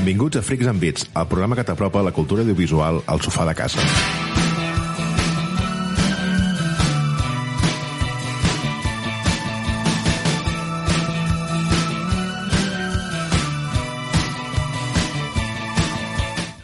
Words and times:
Benvinguts 0.00 0.38
a 0.38 0.40
Freaks 0.40 0.66
and 0.66 0.80
Beats, 0.80 1.02
el 1.12 1.26
programa 1.28 1.52
que 1.58 1.62
t'apropa 1.68 2.00
la 2.00 2.10
cultura 2.16 2.40
audiovisual 2.40 3.02
al 3.04 3.18
sofà 3.20 3.44
de 3.44 3.52
casa. 3.52 3.82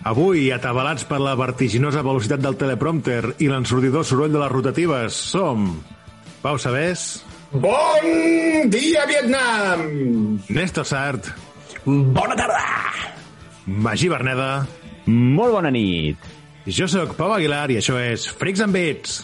Avui, 0.09 0.46
atabalats 0.57 1.05
per 1.05 1.18
la 1.21 1.34
vertiginosa 1.37 2.00
velocitat 2.00 2.41
del 2.41 2.57
teleprompter 2.57 3.34
i 3.37 3.50
l'ensordidor 3.53 4.07
soroll 4.09 4.32
de 4.32 4.41
les 4.41 4.55
rotatives, 4.55 5.18
som... 5.37 5.75
Pau 6.41 6.56
Sabés, 6.56 7.05
Bon 7.53 8.73
dia, 8.73 9.05
Vietnam! 9.05 9.84
Néstor 10.48 10.89
Sart, 10.89 11.28
Bona 11.84 12.41
tarda! 12.41 13.16
Magí 13.66 14.09
Berneda, 14.09 14.66
Molt 15.06 15.52
bona 15.52 15.70
nit. 15.70 16.16
jo 16.66 16.87
sóc 16.88 17.15
Pau 17.16 17.33
Aguilar 17.33 17.70
i 17.70 17.77
això 17.79 17.95
és 17.98 18.27
Freaks 18.27 18.61
and 18.61 18.73
Beats. 18.75 19.23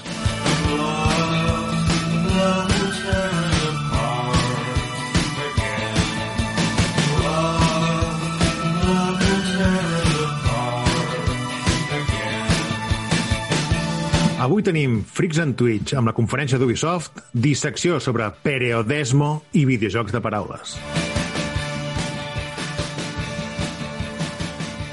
Avui 14.42 14.62
tenim 14.66 15.04
Freaks 15.06 15.38
and 15.38 15.54
Twitch 15.54 15.94
amb 15.94 16.10
la 16.10 16.14
conferència 16.16 16.58
d'Ubisoft, 16.58 17.20
dissecció 17.32 18.00
sobre 18.02 18.26
periodismo 18.42 19.42
i 19.54 19.62
videojocs 19.68 20.10
de 20.12 20.20
paraules. 20.20 20.74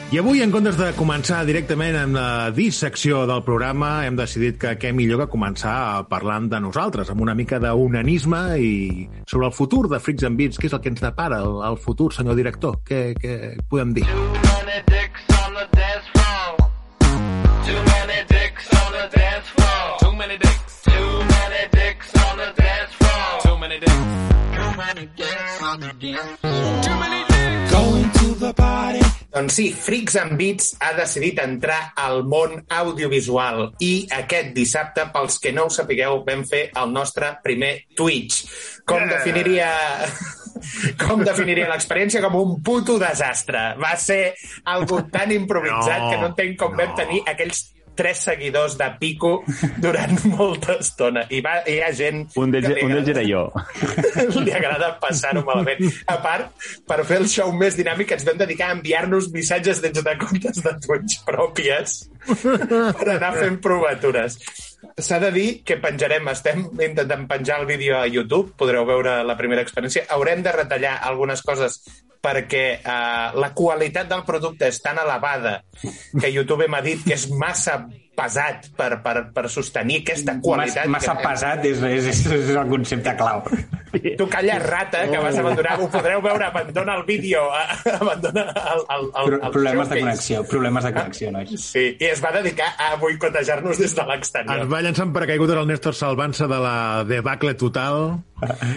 I 0.10 0.18
avui, 0.18 0.40
en 0.42 0.50
comptes 0.50 0.74
de 0.74 0.88
començar 0.98 1.44
directament 1.46 1.94
amb 1.94 2.16
la 2.18 2.50
dissecció 2.50 3.28
del 3.30 3.44
programa, 3.46 4.08
hem 4.08 4.16
decidit 4.18 4.56
que 4.58 4.72
què 4.82 4.90
millor 4.90 5.20
que 5.22 5.28
començar 5.30 6.02
parlant 6.10 6.48
de 6.50 6.58
nosaltres, 6.64 7.12
amb 7.14 7.22
una 7.22 7.36
mica 7.38 7.60
d'unanisme 7.62 8.40
i 8.58 8.72
sobre 9.30 9.52
el 9.52 9.54
futur 9.54 9.84
de 9.92 10.00
Freaks 10.02 10.26
and 10.26 10.42
Beats, 10.42 10.58
què 10.58 10.66
és 10.66 10.74
el 10.74 10.82
que 10.82 10.90
ens 10.90 11.04
depara 11.06 11.44
el, 11.46 11.62
el 11.70 11.78
futur, 11.78 12.10
senyor 12.10 12.40
director? 12.42 12.80
Què, 12.90 13.14
què 13.22 13.54
podem 13.70 13.94
dir? 13.94 14.08
Going 27.70 28.10
to 28.10 28.34
the 28.40 28.54
party. 28.58 28.99
Doncs 29.40 29.56
sí, 29.56 29.70
Freaks 29.72 30.18
and 30.20 30.36
Beats 30.36 30.74
ha 30.84 30.90
decidit 30.98 31.38
entrar 31.40 31.94
al 31.96 32.26
món 32.28 32.58
audiovisual 32.76 33.70
i 33.80 34.04
aquest 34.18 34.50
dissabte, 34.58 35.06
pels 35.14 35.38
que 35.40 35.54
no 35.56 35.70
ho 35.70 35.72
sapigueu, 35.72 36.20
vam 36.28 36.44
fer 36.50 36.66
el 36.82 36.92
nostre 36.92 37.30
primer 37.46 37.72
Twitch. 37.96 38.44
Com 38.84 39.08
definiria... 39.08 39.72
Com 41.00 41.22
definiria 41.24 41.70
l'experiència? 41.70 42.20
Com 42.20 42.36
un 42.36 42.58
puto 42.66 42.98
desastre. 43.00 43.62
Va 43.80 43.94
ser 43.96 44.34
algo 44.68 45.06
tan 45.08 45.32
improvisat 45.32 46.02
No, 46.04 46.10
que 46.10 46.18
no 46.20 46.30
entenc 46.34 46.58
com 46.60 46.76
vam 46.76 46.92
no. 46.92 46.98
tenir 46.98 47.22
aquells 47.32 47.62
tres 48.00 48.22
seguidors 48.30 48.78
de 48.80 48.88
pico 49.02 49.34
durant 49.84 50.16
molta 50.38 50.78
estona. 50.80 51.26
I 51.36 51.42
va, 51.46 51.58
hi 51.68 51.80
ha 51.84 51.92
gent... 51.96 52.24
Un 52.40 52.54
d'ells 52.54 52.70
d'ells 52.70 53.12
era 53.12 53.20
agrada- 53.20 53.28
jo. 53.28 53.44
li 54.46 54.56
agrada 54.56 54.94
passar-ho 55.04 55.44
malament. 55.48 55.84
A 56.08 56.18
part, 56.24 56.56
per 56.88 57.02
fer 57.10 57.20
el 57.24 57.28
show 57.32 57.52
més 57.56 57.76
dinàmic, 57.80 58.16
ens 58.16 58.26
vam 58.28 58.40
dedicar 58.40 58.72
a 58.72 58.78
enviar-nos 58.80 59.30
missatges 59.36 59.84
des 59.84 60.00
de 60.00 60.16
comptes 60.24 60.64
de 60.64 60.76
Twitch 60.88 61.20
pròpies 61.28 62.00
per 62.30 63.08
anar 63.16 63.34
fent 63.36 63.60
provatures. 63.64 64.40
S'ha 65.00 65.20
de 65.20 65.32
dir 65.36 65.48
que 65.68 65.80
penjarem, 65.82 66.28
estem 66.32 66.66
intentant 66.80 67.26
penjar 67.28 67.60
el 67.62 67.68
vídeo 67.68 67.98
a 68.00 68.06
YouTube, 68.08 68.54
podreu 68.60 68.86
veure 68.88 69.20
la 69.28 69.36
primera 69.40 69.64
experiència. 69.66 70.06
Haurem 70.16 70.44
de 70.46 70.54
retallar 70.56 70.98
algunes 71.08 71.44
coses 71.44 71.82
perquè 72.20 72.66
uh, 72.84 73.40
la 73.40 73.54
qualitat 73.56 74.10
del 74.12 74.26
producte 74.28 74.68
és 74.68 74.82
tan 74.84 74.98
elevada 75.00 75.62
que 76.20 76.32
YouTube 76.34 76.68
m'ha 76.68 76.82
dit 76.84 77.04
que 77.06 77.16
és 77.16 77.30
massa 77.32 77.86
pesat 78.20 78.66
per, 78.76 78.98
per, 79.00 79.30
per 79.32 79.46
sostenir 79.48 80.02
aquesta 80.02 80.34
qualitat. 80.44 80.90
Massa, 80.92 81.14
massa 81.14 81.16
que- 81.16 81.28
pesat 81.30 81.66
és, 81.70 81.80
és, 81.88 82.10
és, 82.12 82.26
és 82.36 82.50
el 82.52 82.68
concepte 82.68 83.14
clau. 83.16 83.46
Tu 83.90 84.26
calla, 84.30 84.60
rata, 84.62 85.06
que 85.10 85.18
vas 85.18 85.38
abandonar. 85.40 85.78
Ho 85.82 85.88
podreu 85.90 86.20
veure, 86.22 86.46
abandona 86.46 86.98
el 87.00 87.06
vídeo, 87.08 87.46
eh, 87.56 87.94
abandona 88.02 88.44
el, 88.52 88.84
el, 88.98 89.08
el, 89.24 89.34
el 89.40 89.52
problemes 89.56 89.88
de 89.90 89.96
showcase. 89.96 90.02
connexió, 90.04 90.44
problemes 90.52 90.84
de 90.84 90.92
connexió, 90.94 91.32
nois. 91.32 91.56
Sí, 91.72 91.86
i 91.98 92.12
es 92.12 92.22
va 92.22 92.34
dedicar 92.36 92.68
a 92.78 92.92
boicotejar-nos 93.02 93.80
des 93.82 93.96
de 93.96 94.06
l'exterior. 94.12 94.62
Es 94.68 94.70
va 94.70 94.84
llançar 94.86 95.08
en 95.08 95.16
paracaigudes 95.16 95.58
el 95.64 95.72
Néstor 95.72 95.96
salvant-se 95.98 96.46
de 96.52 96.60
la 96.68 96.76
debacle 97.08 97.56
total. 97.56 98.20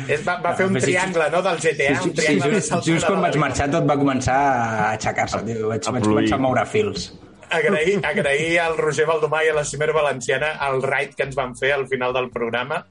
Es 0.09 0.23
va, 0.27 0.39
va 0.43 0.55
fer 0.59 0.67
un 0.67 0.75
Sí, 0.75 0.81
sí. 0.81 0.87
triangle, 0.91 1.29
no?, 1.31 1.43
del 1.43 1.59
GTA, 1.63 1.91
un 2.03 2.09
Sí, 2.09 2.15
triangle 2.19 2.51
de 2.51 2.61
just, 2.61 2.87
just 2.87 3.07
quan 3.07 3.21
vaig 3.23 3.37
marxar 3.41 3.69
tot 3.71 3.87
va 3.89 3.97
començar 4.01 4.37
a 4.37 4.91
aixecar-se. 4.93 5.43
tio. 5.47 5.69
Vaig, 5.71 5.87
a 5.87 5.95
vaig 5.99 6.07
començar 6.09 6.39
a 6.39 6.43
moure 6.43 6.65
fils. 6.67 7.13
Agrair, 7.53 7.99
agrair 8.09 8.59
al 8.65 8.79
Roger 8.79 9.05
Baldomà 9.07 9.43
i 9.45 9.51
a 9.53 9.55
la 9.59 9.65
Cimer 9.69 9.91
Valenciana 9.93 10.55
el 10.71 10.81
raid 10.83 11.13
que 11.15 11.27
ens 11.29 11.37
van 11.37 11.53
fer 11.59 11.75
al 11.75 11.87
final 11.87 12.15
del 12.17 12.31
programa 12.33 12.87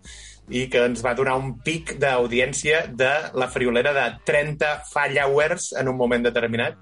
i 0.49 0.67
que 0.69 0.83
ens 0.85 1.01
va 1.05 1.15
donar 1.17 1.33
un 1.39 1.55
pic 1.65 1.95
d'audiència 1.97 2.83
de 2.93 3.09
la 3.33 3.47
friolera 3.49 3.93
de 3.95 4.03
30 4.27 4.83
followers 4.91 5.71
en 5.79 5.87
un 5.89 5.97
moment 5.97 6.23
determinat. 6.27 6.77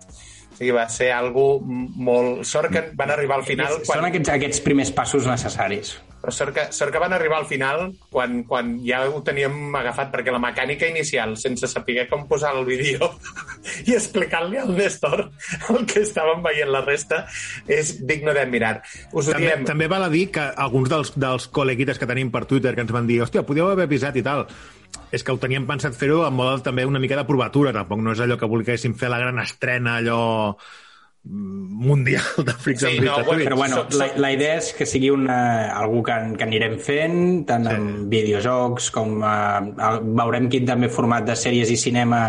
O 0.52 0.58
sigui, 0.60 0.72
va 0.76 0.90
ser 0.92 1.12
algo 1.16 1.62
molt... 1.64 2.44
Sort 2.44 2.74
que 2.74 2.82
van 3.00 3.12
arribar 3.16 3.38
al 3.40 3.46
final... 3.48 3.78
Són 3.88 4.04
aquests, 4.10 4.30
aquests 4.34 4.60
primers 4.66 4.92
passos 4.92 5.28
necessaris. 5.30 5.94
Però 6.20 6.34
sort 6.36 6.52
que, 6.56 6.66
sort 6.76 6.92
que 6.92 7.00
van 7.00 7.14
arribar 7.16 7.38
al 7.40 7.48
final 7.48 7.86
quan, 8.12 8.42
quan 8.48 8.74
ja 8.84 9.06
ho 9.08 9.22
teníem 9.24 9.76
agafat, 9.80 10.10
perquè 10.12 10.34
la 10.36 10.42
mecànica 10.44 10.90
inicial, 10.90 11.38
sense 11.40 11.70
saber 11.72 12.10
com 12.10 12.26
posar 12.28 12.52
el 12.58 12.66
vídeo 12.68 13.08
i 13.88 13.96
explicar-li 13.96 14.60
al 14.60 14.74
Néstor 14.76 15.30
el 15.72 15.86
que 15.88 16.04
estàvem 16.04 16.44
veient 16.44 16.74
la 16.74 16.84
resta, 16.84 17.22
és 17.72 17.96
digne 18.04 18.36
d'admirar. 18.36 18.82
Us 19.14 19.30
ho 19.30 19.38
També, 19.38 19.48
diem. 19.48 19.64
també 19.70 19.88
val 19.92 20.10
a 20.10 20.12
dir 20.12 20.26
que 20.36 20.44
alguns 20.68 20.92
dels, 20.92 21.14
dels 21.16 21.48
col·leguites 21.56 22.02
que 22.02 22.10
tenim 22.10 22.34
per 22.36 22.44
Twitter 22.50 22.76
que 22.76 22.84
ens 22.84 22.92
van 22.92 23.08
dir 23.08 23.22
hòstia, 23.24 23.46
podíeu 23.48 23.72
haver 23.72 23.88
avisat 23.88 24.20
i 24.20 24.26
tal. 24.26 24.46
És 25.14 25.24
que 25.24 25.32
ho 25.34 25.40
teníem 25.42 25.66
pensat 25.70 25.96
fer-ho 25.98 26.24
amb 26.26 26.38
moda 26.38 26.60
també 26.66 26.84
una 26.86 27.00
mica 27.02 27.18
de 27.18 27.26
provatura. 27.26 27.74
Tampoc 27.74 28.02
no 28.04 28.14
és 28.14 28.22
allò 28.26 28.38
que 28.38 28.50
volguéssim 28.50 28.94
fer 28.98 29.10
la 29.10 29.22
gran 29.22 29.40
estrena, 29.42 29.98
allò 30.02 30.58
mundial 31.24 32.24
de 32.48 32.54
Freaks 32.54 32.82
Sí, 32.82 32.98
and 32.98 33.06
no, 33.06 33.18
Twitch. 33.24 33.44
Però 33.48 33.56
bueno, 33.60 33.76
Soc- 33.76 33.92
soc- 33.92 34.00
la, 34.00 34.08
la 34.24 34.32
idea 34.34 34.56
és 34.60 34.72
que 34.74 34.86
sigui 34.88 35.10
una, 35.14 35.40
algú 35.76 36.02
que, 36.06 36.16
que 36.38 36.46
anirem 36.48 36.78
fent, 36.80 37.20
tant 37.50 37.68
sí. 37.68 37.74
amb 37.76 38.08
videojocs 38.14 38.90
com 38.96 39.20
eh, 39.24 40.00
veurem 40.22 40.50
quin 40.50 40.66
també 40.70 40.90
format 40.90 41.28
de 41.28 41.36
sèries 41.40 41.70
i 41.74 41.78
cinema 41.78 42.24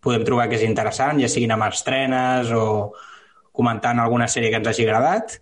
podem 0.00 0.22
trobar 0.24 0.46
que 0.48 0.54
és 0.60 0.62
interessant, 0.66 1.18
ja 1.18 1.28
siguin 1.28 1.50
amb 1.56 1.66
estrenes 1.66 2.52
o 2.54 2.92
comentant 3.56 3.98
alguna 3.98 4.28
sèrie 4.30 4.52
que 4.52 4.60
ens 4.60 4.68
hagi 4.70 4.84
agradat. 4.86 5.38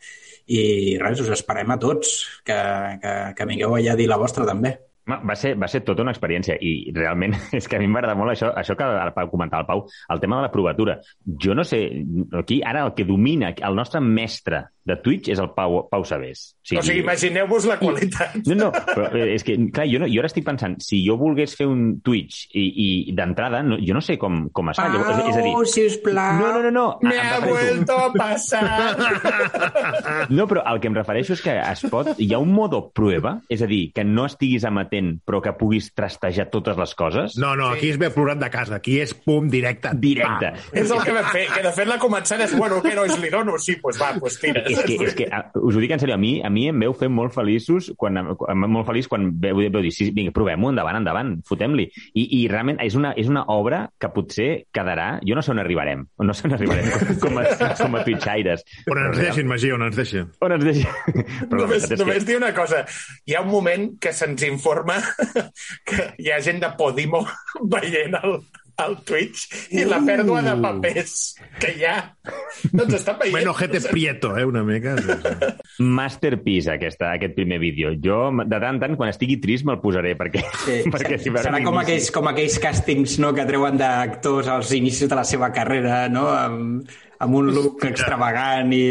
I 0.46 0.96
res, 1.00 1.20
us 1.24 1.30
esperem 1.32 1.70
a 1.72 1.78
tots, 1.80 2.40
que, 2.44 2.56
que, 3.02 3.12
que 3.36 3.46
vingueu 3.48 3.76
allà 3.76 3.92
a 3.94 3.96
dir 4.00 4.08
la 4.10 4.18
vostra 4.20 4.44
també. 4.48 4.74
Va 5.04 5.34
ser, 5.36 5.54
va 5.60 5.68
ser 5.68 5.82
tota 5.84 6.00
una 6.00 6.14
experiència 6.14 6.56
i 6.64 6.90
realment 6.96 7.34
és 7.58 7.68
que 7.68 7.76
a 7.76 7.82
mi 7.82 7.88
m'agrada 7.92 8.16
molt 8.16 8.32
això, 8.32 8.52
això 8.56 8.76
que 8.78 8.86
el 8.88 9.12
Pau 9.16 9.28
comentava 9.32 9.64
el 9.64 9.68
Pau, 9.68 9.84
el 10.14 10.22
tema 10.22 10.38
de 10.38 10.46
la 10.46 10.52
provatura. 10.52 10.98
Jo 11.44 11.56
no 11.56 11.64
sé, 11.68 11.82
aquí 12.40 12.62
ara 12.64 12.86
el 12.86 12.94
que 12.96 13.04
domina, 13.04 13.52
el 13.54 13.76
nostre 13.76 14.00
mestre 14.00 14.64
de 14.84 14.96
Twitch 15.00 15.30
és 15.32 15.40
el 15.40 15.48
Pau, 15.56 15.78
Pau 15.88 16.04
Sabés. 16.04 16.50
O 16.60 16.82
sigui, 16.84 17.00
imagineu-vos 17.00 17.64
la 17.68 17.78
qualitat. 17.80 18.36
No, 18.44 18.56
no, 18.58 18.68
però 18.74 19.08
eh, 19.16 19.30
és 19.34 19.44
que, 19.46 19.56
clar, 19.72 19.86
jo, 19.88 20.00
no, 20.02 20.08
jo 20.12 20.20
ara 20.20 20.28
estic 20.28 20.44
pensant, 20.44 20.76
si 20.84 21.00
jo 21.06 21.16
volgués 21.20 21.56
fer 21.56 21.66
un 21.70 22.02
Twitch 22.04 22.50
i, 22.52 22.64
i 22.84 23.14
d'entrada, 23.16 23.62
no, 23.64 23.78
jo 23.80 23.96
no 23.96 24.02
sé 24.04 24.18
com, 24.20 24.44
com 24.52 24.72
es 24.72 24.80
fa. 24.80 24.90
Llavors, 24.92 25.22
és 25.30 25.38
a 25.40 25.44
dir, 25.46 25.54
sisplau. 25.72 26.36
no, 26.40 26.50
no, 26.52 26.60
no, 26.66 26.72
no. 26.76 26.86
Me 27.04 27.16
ha 27.16 27.40
vuelto 27.44 27.96
a 27.96 28.10
passar. 28.12 28.64
No, 30.28 30.46
però 30.50 30.64
el 30.68 30.80
que 30.82 30.88
em 30.92 30.96
refereixo 30.96 31.34
és 31.36 31.42
que 31.44 31.56
es 31.56 31.84
pot... 31.90 32.12
Hi 32.20 32.28
ha 32.34 32.38
un 32.42 32.52
modo 32.54 32.84
prueba, 32.94 33.38
és 33.52 33.64
a 33.64 33.68
dir, 33.70 33.88
que 33.96 34.04
no 34.04 34.28
estiguis 34.28 34.64
amatent, 34.68 34.93
però 35.26 35.40
que 35.44 35.52
puguis 35.58 35.90
trastejar 35.94 36.48
totes 36.52 36.76
les 36.78 36.94
coses. 36.94 37.36
No, 37.40 37.54
no, 37.56 37.68
aquí 37.74 37.90
es 37.90 37.98
ve 37.98 38.10
plorat 38.14 38.38
de 38.40 38.50
casa. 38.50 38.76
Aquí 38.80 38.98
és 39.02 39.14
pum, 39.14 39.48
directe. 39.50 39.90
Directe. 40.00 40.52
és 40.72 40.90
el 40.90 41.02
que 41.04 41.12
vam 41.16 41.28
fer, 41.32 41.46
que 41.52 41.62
de 41.64 41.72
fet 41.76 41.88
la 41.88 41.98
començada 42.02 42.44
és, 42.48 42.54
bueno, 42.58 42.80
què 42.84 42.94
nois, 42.96 43.14
li 43.22 43.30
dono? 43.32 43.56
Sí, 43.58 43.76
pues 43.82 44.00
va, 44.00 44.12
pues 44.20 44.38
tira. 44.40 44.62
És 44.68 44.82
que, 44.84 44.98
és 45.06 45.14
que, 45.14 45.28
a- 45.30 45.50
us 45.62 45.76
ho 45.76 45.80
dic 45.82 45.94
en 45.94 46.02
sèrio, 46.02 46.14
a 46.14 46.20
mi, 46.20 46.34
a 46.44 46.50
mi 46.50 46.66
em 46.70 46.78
veu 46.84 46.94
fer 46.94 47.08
molt 47.08 47.34
feliços, 47.34 47.92
quan, 47.96 48.16
em- 48.20 48.66
molt 48.68 48.86
feliç 48.88 49.08
quan 49.08 49.30
veu, 49.40 49.56
veu 49.62 49.82
dir, 49.82 49.92
sí, 49.94 50.10
vinga, 50.14 50.32
provem-ho, 50.34 50.70
endavant, 50.74 50.98
endavant, 51.00 51.34
fotem-li. 51.48 51.88
I, 52.14 52.26
I 52.40 52.42
realment 52.52 52.80
és 52.84 52.94
una, 52.98 53.14
és 53.16 53.28
una 53.30 53.44
obra 53.54 53.84
que 54.00 54.10
potser 54.14 54.50
quedarà... 54.74 55.20
Jo 55.24 55.34
no 55.38 55.42
sé 55.42 55.52
on 55.54 55.62
arribarem, 55.62 56.04
no 56.18 56.34
sé 56.36 56.48
on 56.48 56.54
arribarem 56.58 56.90
com, 56.92 57.14
com 57.28 57.38
a, 57.40 57.46
com 57.78 57.94
a 57.96 58.04
twitchaires. 58.04 58.64
On 58.90 58.98
ens 59.06 59.18
deixin, 59.18 59.48
Magí, 59.48 59.70
on 59.72 59.82
ens 59.86 59.96
deixin. 59.96 60.28
On 60.44 60.52
ens? 60.52 60.64
Però 61.48 61.60
la 61.60 61.64
Només, 61.64 61.84
és 61.90 61.98
només 62.00 62.20
que... 62.22 62.28
dir 62.28 62.36
una 62.38 62.52
cosa. 62.56 62.84
Hi 63.26 63.34
ha 63.36 63.42
un 63.44 63.50
moment 63.50 63.86
que 64.00 64.12
se'ns 64.16 64.42
informa 64.46 64.83
que 65.84 66.10
hi 66.18 66.30
ha 66.34 66.40
gent 66.44 66.60
de 66.64 66.70
Podimo 66.78 67.24
veient 67.74 68.14
el, 68.20 68.38
al 68.82 68.96
Twitch 69.06 69.44
i 69.76 69.84
la 69.86 70.00
pèrdua 70.02 70.40
de 70.42 70.54
papers 70.62 71.12
que 71.62 71.70
hi 71.78 71.84
ha. 71.86 71.96
Doncs 72.72 72.96
estan 72.98 73.18
veient... 73.20 73.36
Bueno, 73.36 73.52
Gete 73.54 73.80
Prieto, 73.86 74.32
eh, 74.36 74.44
una 74.48 74.64
mica. 74.66 74.96
Sí, 74.98 75.14
sí. 75.22 75.84
Masterpiece, 75.84 76.72
aquesta, 76.74 77.12
aquest 77.14 77.36
primer 77.36 77.60
vídeo. 77.62 77.92
Jo, 78.02 78.32
de 78.42 78.50
tant 78.58 78.74
en 78.74 78.80
tant, 78.82 78.96
quan 78.98 79.12
estigui 79.14 79.38
trist, 79.42 79.66
me'l 79.68 79.78
posaré, 79.82 80.16
perquè... 80.18 80.42
Sí, 80.64 80.80
perquè 80.94 81.20
si 81.22 81.30
serà 81.34 81.62
com 81.64 81.78
aquells, 81.82 82.10
com 82.14 82.30
aquells 82.32 82.58
càstings 82.62 83.18
no, 83.22 83.30
que 83.36 83.46
treuen 83.48 83.78
d'actors 83.78 84.50
als 84.50 84.74
inicis 84.74 85.06
de 85.10 85.18
la 85.18 85.26
seva 85.28 85.52
carrera, 85.54 86.04
no? 86.10 86.26
amb, 86.34 86.90
amb 87.24 87.38
un 87.40 87.52
look 87.54 87.86
extravagant 87.88 88.74
i 88.74 88.84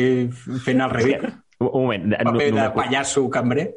fent 0.64 0.84
el 0.88 0.94
ridícul. 0.96 1.34
Un 1.60 1.70
un 1.70 1.84
moment. 1.86 2.08
no- 2.12 2.32
Paper 2.34 2.54
de 2.56 2.70
pallasso 2.76 3.22
cambrer. 3.32 3.68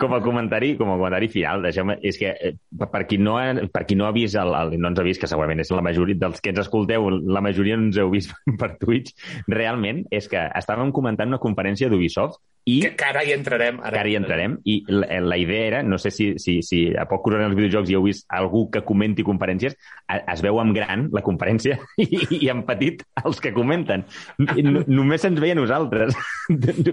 Com 0.00 0.14
a 0.16 0.20
comentari, 0.24 0.72
com 0.78 0.88
a 0.90 0.96
comentari 0.96 1.28
final, 1.28 1.62
deixeu 1.62 1.90
és 2.00 2.18
que 2.18 2.32
eh, 2.32 2.54
per 2.80 3.02
qui 3.06 3.18
no 3.20 3.36
ha, 3.38 3.52
per 3.72 3.84
qui 3.86 3.98
no 3.98 4.08
ha 4.08 4.12
vist, 4.16 4.38
el, 4.40 4.54
el, 4.56 4.76
no 4.80 4.90
ens 4.90 5.00
ha 5.00 5.06
vist, 5.06 5.20
que 5.20 5.28
segurament 5.30 5.60
és 5.60 5.72
la 5.74 5.84
majoria 5.84 6.18
dels 6.18 6.40
que 6.40 6.54
ens 6.54 6.62
escolteu, 6.64 7.10
la 7.10 7.44
majoria 7.44 7.76
no 7.76 7.90
ens 7.90 8.00
heu 8.00 8.12
vist 8.14 8.32
per 8.60 8.72
Twitch, 8.80 9.12
realment 9.52 10.06
és 10.10 10.30
que 10.32 10.46
estàvem 10.62 10.94
comentant 10.96 11.28
una 11.30 11.42
conferència 11.42 11.92
d'Ubisoft 11.92 12.40
i 12.68 12.80
Que, 12.82 12.90
que 12.96 13.04
ara 13.04 13.22
hi 13.24 13.32
entrarem. 13.32 13.78
que 13.80 13.98
ara 13.98 14.08
hi 14.08 14.16
entrarem, 14.18 14.58
i 14.68 14.84
la, 14.88 15.06
la 15.24 15.36
idea 15.40 15.66
era, 15.66 15.82
no 15.82 15.96
sé 15.98 16.10
si, 16.10 16.34
si, 16.38 16.60
si 16.62 16.82
a 16.94 17.06
poc 17.08 17.22
corrent 17.24 17.46
els 17.48 17.56
videojocs 17.56 17.90
hi 17.90 17.96
heu 17.96 18.04
vist 18.04 18.26
algú 18.28 18.66
que 18.70 18.82
comenti 18.84 19.24
conferències, 19.26 19.74
a- 20.08 20.20
es 20.34 20.42
veu 20.44 20.60
en 20.60 20.72
gran 20.76 21.08
la 21.12 21.22
conferència 21.22 21.78
i, 21.96 22.44
i 22.44 22.48
en 22.52 22.62
petit 22.68 23.02
els 23.24 23.40
que 23.40 23.52
comenten. 23.56 24.04
No, 24.38 24.84
només 24.86 25.22
se'ns 25.24 25.40
veia 25.40 25.56
nosaltres. 25.58 26.14
Estem 26.50 26.92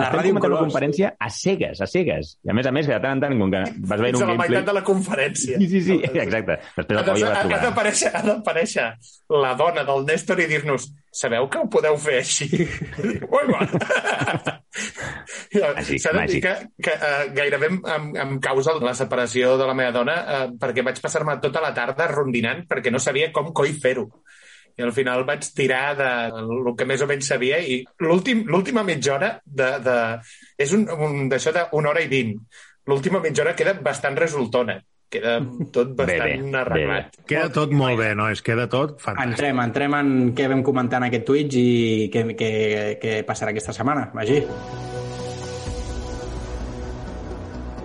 ràdio 0.00 0.32
en 0.32 0.40
comentant 0.40 0.52
la 0.54 0.60
conferència 0.64 1.12
a 1.20 1.28
cegues, 1.30 1.80
a 1.82 1.86
cegues. 1.90 2.36
I 2.46 2.50
a 2.50 2.56
més 2.56 2.66
a 2.66 2.72
més, 2.74 2.86
que 2.88 2.94
de 2.96 3.00
tant 3.04 3.18
en 3.18 3.22
tant, 3.26 3.36
com 3.38 3.50
que 3.52 3.62
vas 3.88 4.00
veure 4.00 4.12
Fins 4.12 4.22
un 4.22 4.24
a 4.24 4.26
la 4.26 4.32
gameplay... 4.32 4.48
meitat 4.56 4.68
de 4.70 4.76
la 4.78 4.84
conferència. 4.86 5.58
Sí, 5.60 5.68
sí, 5.68 5.80
sí, 5.90 5.98
exacte. 6.12 6.58
Després 6.76 6.98
el 6.98 7.02
Ha 7.02 7.06
Pau 7.12 7.20
ja 7.20 7.28
va 7.28 7.36
ha 7.36 7.44
trobar. 7.46 7.62
d'aparèixer 7.68 8.12
ha 8.16 8.22
d'aparèixer 8.26 8.88
la 9.42 9.54
dona 9.58 9.84
del 9.88 10.04
Néstor 10.08 10.40
i 10.44 10.48
dir-nos 10.50 10.88
sabeu 11.12 11.48
que 11.52 11.60
ho 11.62 11.68
podeu 11.70 11.96
fer 12.00 12.18
així? 12.22 12.48
Ui, 13.36 13.46
va! 13.52 14.58
Màgic, 15.52 15.98
S'ha 16.00 16.12
de 16.14 16.22
dir 16.26 16.40
màgic. 16.40 16.44
que, 16.46 16.82
que 16.86 16.92
uh, 16.96 17.32
gairebé 17.36 17.66
em, 17.68 17.80
em, 17.94 18.06
em 18.24 18.36
causa 18.40 18.72
la 18.80 18.94
separació 18.96 19.56
de 19.60 19.66
la 19.68 19.74
meva 19.76 19.92
dona 19.92 20.14
uh, 20.22 20.46
perquè 20.58 20.84
vaig 20.86 21.00
passar-me 21.04 21.34
tota 21.42 21.60
la 21.60 21.74
tarda 21.76 22.06
rondinant 22.08 22.62
perquè 22.70 22.90
no 22.90 22.98
sabia 23.02 23.28
com 23.32 23.52
coi 23.52 23.72
fer-ho. 23.76 24.06
I 24.78 24.86
al 24.86 24.92
final 24.96 25.26
vaig 25.28 25.44
tirar 25.52 25.90
de 25.98 26.06
el 26.40 26.70
que 26.78 26.86
més 26.88 27.02
o 27.04 27.06
menys 27.10 27.26
sabia 27.28 27.58
i 27.60 27.82
l'últim- 28.00 28.46
l'última 28.48 28.80
mitja 28.88 29.18
hora 29.18 29.34
de, 29.44 29.66
de, 29.84 29.96
és 30.56 30.72
un, 30.72 30.86
un, 30.88 31.26
d'això 31.28 31.52
d'una 31.52 31.90
hora 31.92 32.00
i 32.00 32.08
vint. 32.08 32.32
L'última 32.88 33.20
mitja 33.20 33.44
hora 33.44 33.52
queda 33.54 33.74
bastant 33.84 34.16
resultona. 34.16 34.78
Queda 35.12 35.34
tot 35.76 35.92
Bé, 35.92 36.06
bé, 36.08 36.16
bastant 36.16 36.48
bé, 36.48 36.58
arreglat. 36.62 37.20
Queda 37.28 37.50
tot 37.52 37.76
molt 37.76 38.00
bé, 38.00 38.14
no? 38.16 38.30
Es 38.32 38.40
queda 38.40 38.64
tot 38.72 38.96
fantàstic. 39.04 39.28
Entrem, 39.34 39.60
entrem 39.60 39.98
en 40.00 40.14
què 40.32 40.48
vam 40.48 40.64
comentar 40.64 41.02
en 41.04 41.10
aquest 41.10 41.28
Twitch 41.28 41.60
i 41.60 42.08
què, 42.10 42.24
què, 42.32 42.50
què 43.04 43.18
passarà 43.28 43.52
aquesta 43.52 43.76
setmana, 43.76 44.08
Magí. 44.16 44.40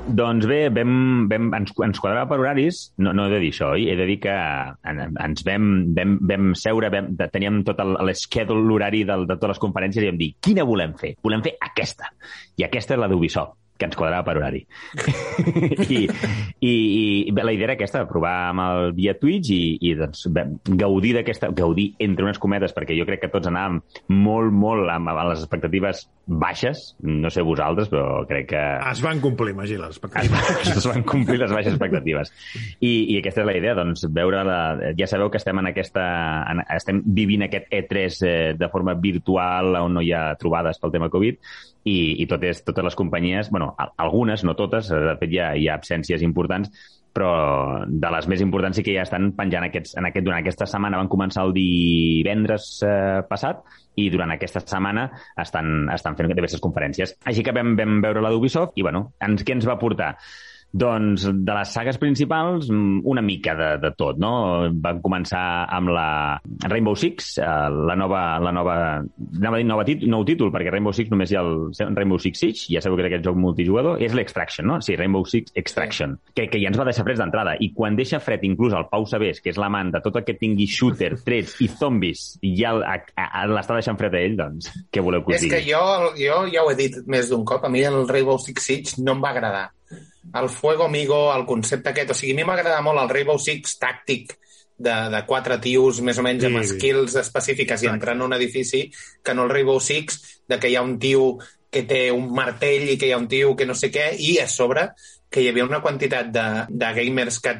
Doncs 0.08 0.46
bé, 0.48 0.70
vam, 0.72 1.28
vam, 1.28 1.50
ens, 1.58 1.74
ens 1.84 2.00
quadrava 2.00 2.30
per 2.30 2.38
horaris, 2.40 2.78
no, 3.04 3.12
no 3.14 3.26
he 3.28 3.32
de 3.34 3.40
dir 3.44 3.50
això, 3.52 3.74
oi? 3.76 3.90
he 3.92 3.96
de 4.00 4.06
dir 4.08 4.16
que 4.24 4.32
en, 4.32 5.02
ens 5.20 5.44
vam, 5.44 5.66
vam, 5.98 6.14
vam 6.30 6.54
seure, 6.56 6.88
vam, 6.94 7.10
de- 7.20 7.28
teníem 7.34 7.60
tot 7.68 7.82
l'esquèdol, 8.08 8.62
l'horari 8.70 9.04
del- 9.04 9.28
de 9.28 9.36
totes 9.36 9.58
les 9.58 9.60
conferències 9.66 10.06
i 10.06 10.08
vam 10.14 10.18
dir, 10.22 10.30
quina 10.40 10.64
volem 10.64 10.94
fer? 10.96 11.16
Volem 11.24 11.44
fer 11.44 11.58
aquesta. 11.60 12.08
I 12.56 12.64
aquesta 12.70 12.96
és 12.96 13.02
la 13.04 13.10
d'Ubisoft 13.12 13.58
que 13.78 13.88
ens 13.88 13.98
quadrava 13.98 14.26
per 14.26 14.38
horari. 14.40 14.64
I, 15.88 16.04
i, 16.60 16.74
I 17.30 17.36
la 17.38 17.54
idea 17.54 17.70
era 17.70 17.78
aquesta, 17.78 18.06
provar 18.10 18.36
amb 18.50 18.64
el 18.66 18.92
via 18.98 19.16
Twitch 19.20 19.54
i, 19.54 19.62
i 19.90 19.94
doncs, 19.98 20.28
gaudir 20.80 21.16
d'aquesta... 21.18 21.52
Gaudir 21.58 21.92
entre 22.04 22.26
unes 22.26 22.40
cometes, 22.42 22.74
perquè 22.76 22.98
jo 22.98 23.06
crec 23.08 23.24
que 23.24 23.32
tots 23.34 23.50
anàvem 23.50 23.80
molt, 24.14 24.54
molt 24.54 24.92
amb, 24.94 25.12
amb 25.14 25.32
les 25.32 25.44
expectatives 25.44 26.08
baixes. 26.28 26.84
No 27.08 27.32
sé 27.34 27.44
vosaltres, 27.46 27.90
però 27.92 28.24
crec 28.30 28.50
que 28.52 28.64
Es 28.92 29.02
van 29.04 29.22
complir, 29.24 29.56
Magí, 29.58 29.78
les 29.80 29.96
expectatives. 29.96 30.74
es 30.76 30.90
van 30.90 31.06
complir 31.08 31.40
les 31.42 31.54
baixes 31.54 31.74
expectatives. 31.74 32.34
I, 32.80 32.92
I 33.14 33.20
aquesta 33.22 33.44
és 33.44 33.50
la 33.50 33.58
idea, 33.58 33.78
doncs, 33.78 34.08
veure 34.14 34.44
la... 34.48 34.60
Ja 35.00 35.10
sabeu 35.10 35.32
que 35.32 35.42
estem 35.42 35.64
en 35.64 35.72
aquesta... 35.72 36.06
En, 36.52 36.64
estem 36.78 37.02
vivint 37.06 37.48
aquest 37.48 37.72
E3 37.74 38.20
eh, 38.28 38.36
de 38.58 38.70
forma 38.74 38.98
virtual, 39.00 39.76
on 39.80 39.98
no 39.98 40.04
hi 40.04 40.14
ha 40.14 40.30
trobades 40.40 40.80
pel 40.82 40.94
tema 40.94 41.12
Covid, 41.14 41.40
i, 41.88 41.98
i 42.22 42.28
tot 42.30 42.44
és, 42.48 42.62
totes 42.68 42.86
les 42.86 42.98
companyies, 43.00 43.52
bueno, 43.54 43.67
al- 43.78 43.92
algunes, 43.98 44.44
no 44.44 44.56
totes, 44.56 44.92
eh, 44.92 45.02
de 45.12 45.18
fet 45.20 45.34
hi 45.34 45.40
ha, 45.44 45.50
hi 45.58 45.68
ha 45.68 45.76
absències 45.80 46.24
importants, 46.26 46.72
però 47.18 47.84
de 47.90 48.10
les 48.14 48.28
més 48.30 48.42
importants 48.46 48.78
sí 48.78 48.84
que 48.86 48.94
ja 48.94 49.02
estan 49.08 49.32
penjant 49.34 49.64
aquests, 49.66 49.96
en 49.98 50.06
aquest, 50.06 50.26
durant 50.26 50.38
aquesta 50.44 50.68
setmana, 50.70 51.00
van 51.02 51.10
començar 51.10 51.48
el 51.48 51.54
divendres 51.56 52.68
eh, 52.86 53.22
passat, 53.30 53.64
i 53.98 54.12
durant 54.14 54.30
aquesta 54.30 54.62
setmana 54.62 55.08
estan, 55.42 55.88
estan 55.90 56.16
fent 56.20 56.30
diverses 56.30 56.62
conferències. 56.62 57.16
Així 57.26 57.42
que 57.44 57.56
vam, 57.56 57.74
vam 57.80 57.98
veure 58.04 58.22
la 58.22 58.30
d'Ubisoft 58.30 58.78
i, 58.78 58.86
bueno, 58.86 59.08
ens, 59.26 59.42
què 59.42 59.56
ens 59.58 59.66
va 59.66 59.80
portar? 59.82 60.12
Doncs 60.78 61.24
de 61.32 61.54
les 61.56 61.70
sagues 61.72 61.98
principals, 61.98 62.68
mm, 62.70 63.00
una 63.08 63.22
mica 63.22 63.56
de, 63.56 63.70
de 63.82 63.92
tot, 63.96 64.18
no? 64.20 64.68
Van 64.84 65.00
començar 65.02 65.66
amb 65.74 65.94
la 65.96 66.10
Rainbow 66.68 66.96
Six, 67.00 67.38
eh, 67.40 67.46
la 67.88 67.96
nova, 67.96 68.38
la 68.44 68.52
nova, 68.52 68.76
anava 69.40 69.56
a 69.56 69.62
dir 69.62 69.68
nova 69.68 69.86
tit, 69.88 70.04
nou 70.12 70.26
títol, 70.28 70.52
perquè 70.54 70.74
Rainbow 70.74 70.94
Six 70.94 71.10
només 71.14 71.32
hi 71.32 71.40
ha 71.40 71.44
el 71.46 71.96
Rainbow 71.96 72.20
Six 72.20 72.44
Siege, 72.44 72.66
ja 72.76 72.82
sabeu 72.84 73.00
que 73.00 73.06
és 73.06 73.10
aquest 73.12 73.26
joc 73.26 73.40
multijugador, 73.40 74.02
és 74.04 74.14
l'Extraction, 74.14 74.68
no? 74.68 74.82
Sí, 74.84 74.98
Rainbow 75.00 75.26
Six 75.26 75.56
Extraction, 75.56 76.18
que, 76.36 76.50
que 76.52 76.60
ja 76.62 76.70
ens 76.70 76.78
va 76.78 76.86
deixar 76.90 77.08
freds 77.08 77.24
d'entrada. 77.24 77.56
I 77.64 77.72
quan 77.78 77.96
deixa 77.98 78.20
fred 78.24 78.44
inclús 78.46 78.76
el 78.76 78.90
Pau 78.92 79.08
Sabés, 79.10 79.40
que 79.42 79.54
és 79.54 79.62
l'amant 79.62 79.94
de 79.96 80.04
tot 80.04 80.20
el 80.20 80.28
que 80.28 80.36
tingui 80.38 80.68
shooter, 80.68 81.14
trets 81.28 81.56
i 81.64 81.72
zombis, 81.72 82.28
i 82.44 82.54
ja 82.60 82.76
l'està 82.76 83.80
deixant 83.80 83.98
fred 83.98 84.20
a 84.20 84.22
ell, 84.28 84.38
doncs, 84.44 84.70
què 84.92 85.02
voleu 85.02 85.24
que 85.24 85.34
us 85.34 85.40
És 85.40 85.48
que 85.48 85.64
digui? 85.64 85.72
jo, 85.72 86.14
jo 86.20 86.44
ja 86.52 86.68
ho 86.68 86.76
he 86.76 86.78
dit 86.78 87.02
més 87.08 87.32
d'un 87.32 87.48
cop, 87.48 87.64
a 87.64 87.72
mi 87.72 87.88
el 87.88 88.04
Rainbow 88.08 88.38
Six 88.42 88.68
Siege 88.68 89.02
no 89.02 89.16
em 89.16 89.24
va 89.24 89.32
agradar. 89.34 89.66
El 90.36 90.50
Fuego 90.50 90.86
Amigo, 90.86 91.34
el 91.34 91.46
concepte 91.46 91.90
aquest, 91.90 92.12
o 92.12 92.14
sigui, 92.18 92.34
a 92.34 92.36
mi 92.36 92.44
m'agrada 92.44 92.82
molt 92.82 93.00
el 93.02 93.10
Rainbow 93.10 93.40
Six 93.40 93.78
tàctic 93.80 94.34
de, 94.78 94.96
de 95.10 95.22
quatre 95.26 95.58
tios 95.64 96.02
més 96.02 96.18
o 96.20 96.26
menys 96.26 96.44
amb 96.46 96.60
Sí. 96.62 96.76
skills 96.76 97.16
específiques 97.16 97.84
i 97.84 97.88
entrant 97.88 98.18
en 98.20 98.26
un 98.28 98.34
edifici, 98.34 98.92
que 99.24 99.34
no 99.34 99.46
el 99.48 99.50
Rainbow 99.54 99.80
Six, 99.80 100.20
de 100.48 100.60
que 100.60 100.70
hi 100.70 100.76
ha 100.76 100.82
un 100.84 100.98
tio 101.00 101.38
que 101.72 101.84
té 101.84 102.12
un 102.12 102.30
martell 102.34 102.90
i 102.90 102.98
que 102.98 103.08
hi 103.08 103.12
ha 103.12 103.18
un 103.18 103.28
tio 103.28 103.56
que 103.56 103.66
no 103.66 103.76
sé 103.76 103.90
què, 103.92 104.12
i 104.20 104.38
a 104.40 104.48
sobre 104.48 104.90
que 105.30 105.42
hi 105.42 105.50
havia 105.50 105.66
una 105.66 105.82
quantitat 105.82 106.30
de, 106.32 106.46
de 106.70 106.94
gamers 106.94 107.40
que 107.44 107.56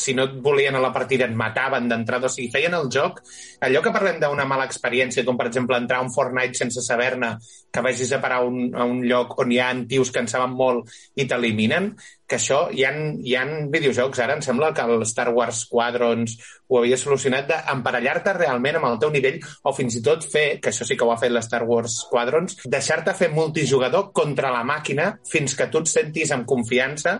si 0.00 0.14
no 0.14 0.28
et 0.28 0.36
volien 0.44 0.76
a 0.78 0.82
la 0.82 0.92
partida 0.94 1.26
et 1.28 1.36
mataven 1.36 1.88
d'entrada, 1.90 2.28
o 2.28 2.32
sigui, 2.32 2.50
feien 2.54 2.74
el 2.78 2.90
joc 2.92 3.20
allò 3.64 3.82
que 3.84 3.92
parlem 3.94 4.20
d'una 4.22 4.46
mala 4.48 4.68
experiència, 4.68 5.24
com 5.26 5.38
per 5.38 5.48
exemple 5.50 5.76
entrar 5.76 6.00
a 6.00 6.06
un 6.06 6.12
Fortnite 6.14 6.58
sense 6.58 6.84
saber-ne, 6.84 7.34
que 7.72 7.82
vagis 7.84 8.12
a 8.12 8.20
parar 8.22 8.44
un, 8.46 8.70
a 8.74 8.86
un 8.88 9.02
lloc 9.04 9.34
on 9.42 9.52
hi 9.52 9.58
ha 9.60 9.72
tios 9.88 10.12
que 10.14 10.22
en 10.22 10.30
saben 10.30 10.54
molt 10.56 10.88
i 11.16 11.26
t'eliminen, 11.28 11.92
que 12.28 12.36
això, 12.36 12.66
hi 12.76 12.84
ha, 12.84 12.92
hi 13.24 13.34
ha 13.36 13.44
videojocs 13.72 14.20
ara, 14.20 14.36
em 14.36 14.44
sembla 14.44 14.70
que 14.76 14.84
el 14.84 15.04
Star 15.08 15.30
Wars 15.34 15.64
Squadrons 15.64 16.36
ho 16.68 16.80
havia 16.80 16.98
solucionat 17.00 17.48
d'emparellar-te 17.48 18.34
realment 18.36 18.78
amb 18.78 18.90
el 18.90 18.98
teu 19.02 19.12
nivell 19.14 19.38
o 19.64 19.72
fins 19.76 19.96
i 19.96 20.02
tot 20.04 20.26
fer, 20.28 20.46
que 20.60 20.72
això 20.72 20.84
sí 20.84 20.96
que 20.96 21.06
ho 21.06 21.12
ha 21.12 21.20
fet 21.20 21.32
l'Star 21.32 21.62
Wars 21.68 22.02
Squadrons, 22.04 22.58
deixar-te 22.64 23.16
fer 23.16 23.30
multijugador 23.32 24.10
contra 24.16 24.52
la 24.52 24.64
màquina 24.68 25.14
fins 25.28 25.56
que 25.56 25.70
tu 25.72 25.80
et 25.80 25.92
sentis 25.92 26.34
amb 26.36 26.48
confiança 26.48 27.18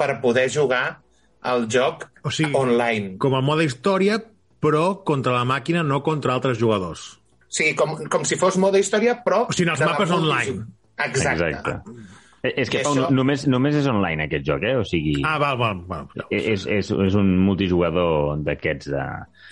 per 0.00 0.20
poder 0.20 0.48
jugar 0.52 1.00
el 1.44 1.66
joc 1.72 2.08
O 2.24 2.30
sigui, 2.30 2.52
online. 2.54 3.16
Com 3.22 3.34
a 3.34 3.40
mode 3.40 3.64
història, 3.64 4.18
però 4.60 5.02
contra 5.08 5.32
la 5.38 5.44
màquina, 5.48 5.82
no 5.82 6.02
contra 6.04 6.34
altres 6.36 6.58
jugadors. 6.60 7.16
O 7.50 7.52
sigui, 7.52 7.74
com, 7.74 7.96
com 8.12 8.24
si 8.28 8.36
fos 8.36 8.58
mode 8.60 8.78
història, 8.82 9.16
però... 9.24 9.46
O 9.48 9.52
sigui, 9.56 9.70
els 9.72 9.80
de 9.80 9.86
mapes 9.88 10.10
online. 10.14 10.66
Exacte. 11.00 11.48
Exacte. 11.50 12.08
Eh, 12.42 12.54
És 12.62 12.70
que 12.72 12.80
Pau, 12.80 12.94
això- 12.94 13.10
només, 13.12 13.42
només 13.52 13.74
és 13.76 13.84
online 13.90 14.24
aquest 14.24 14.46
joc, 14.46 14.62
eh? 14.64 14.76
O 14.80 14.84
sigui, 14.88 15.18
Ah, 15.28 15.34
val, 15.38 15.58
val, 15.60 15.82
val. 15.88 16.06
Ja. 16.16 16.24
és, 16.30 16.62
és, 16.66 16.88
és 16.90 17.14
un 17.20 17.34
multijugador 17.44 18.38
d'aquests 18.46 18.88
de... 18.94 19.02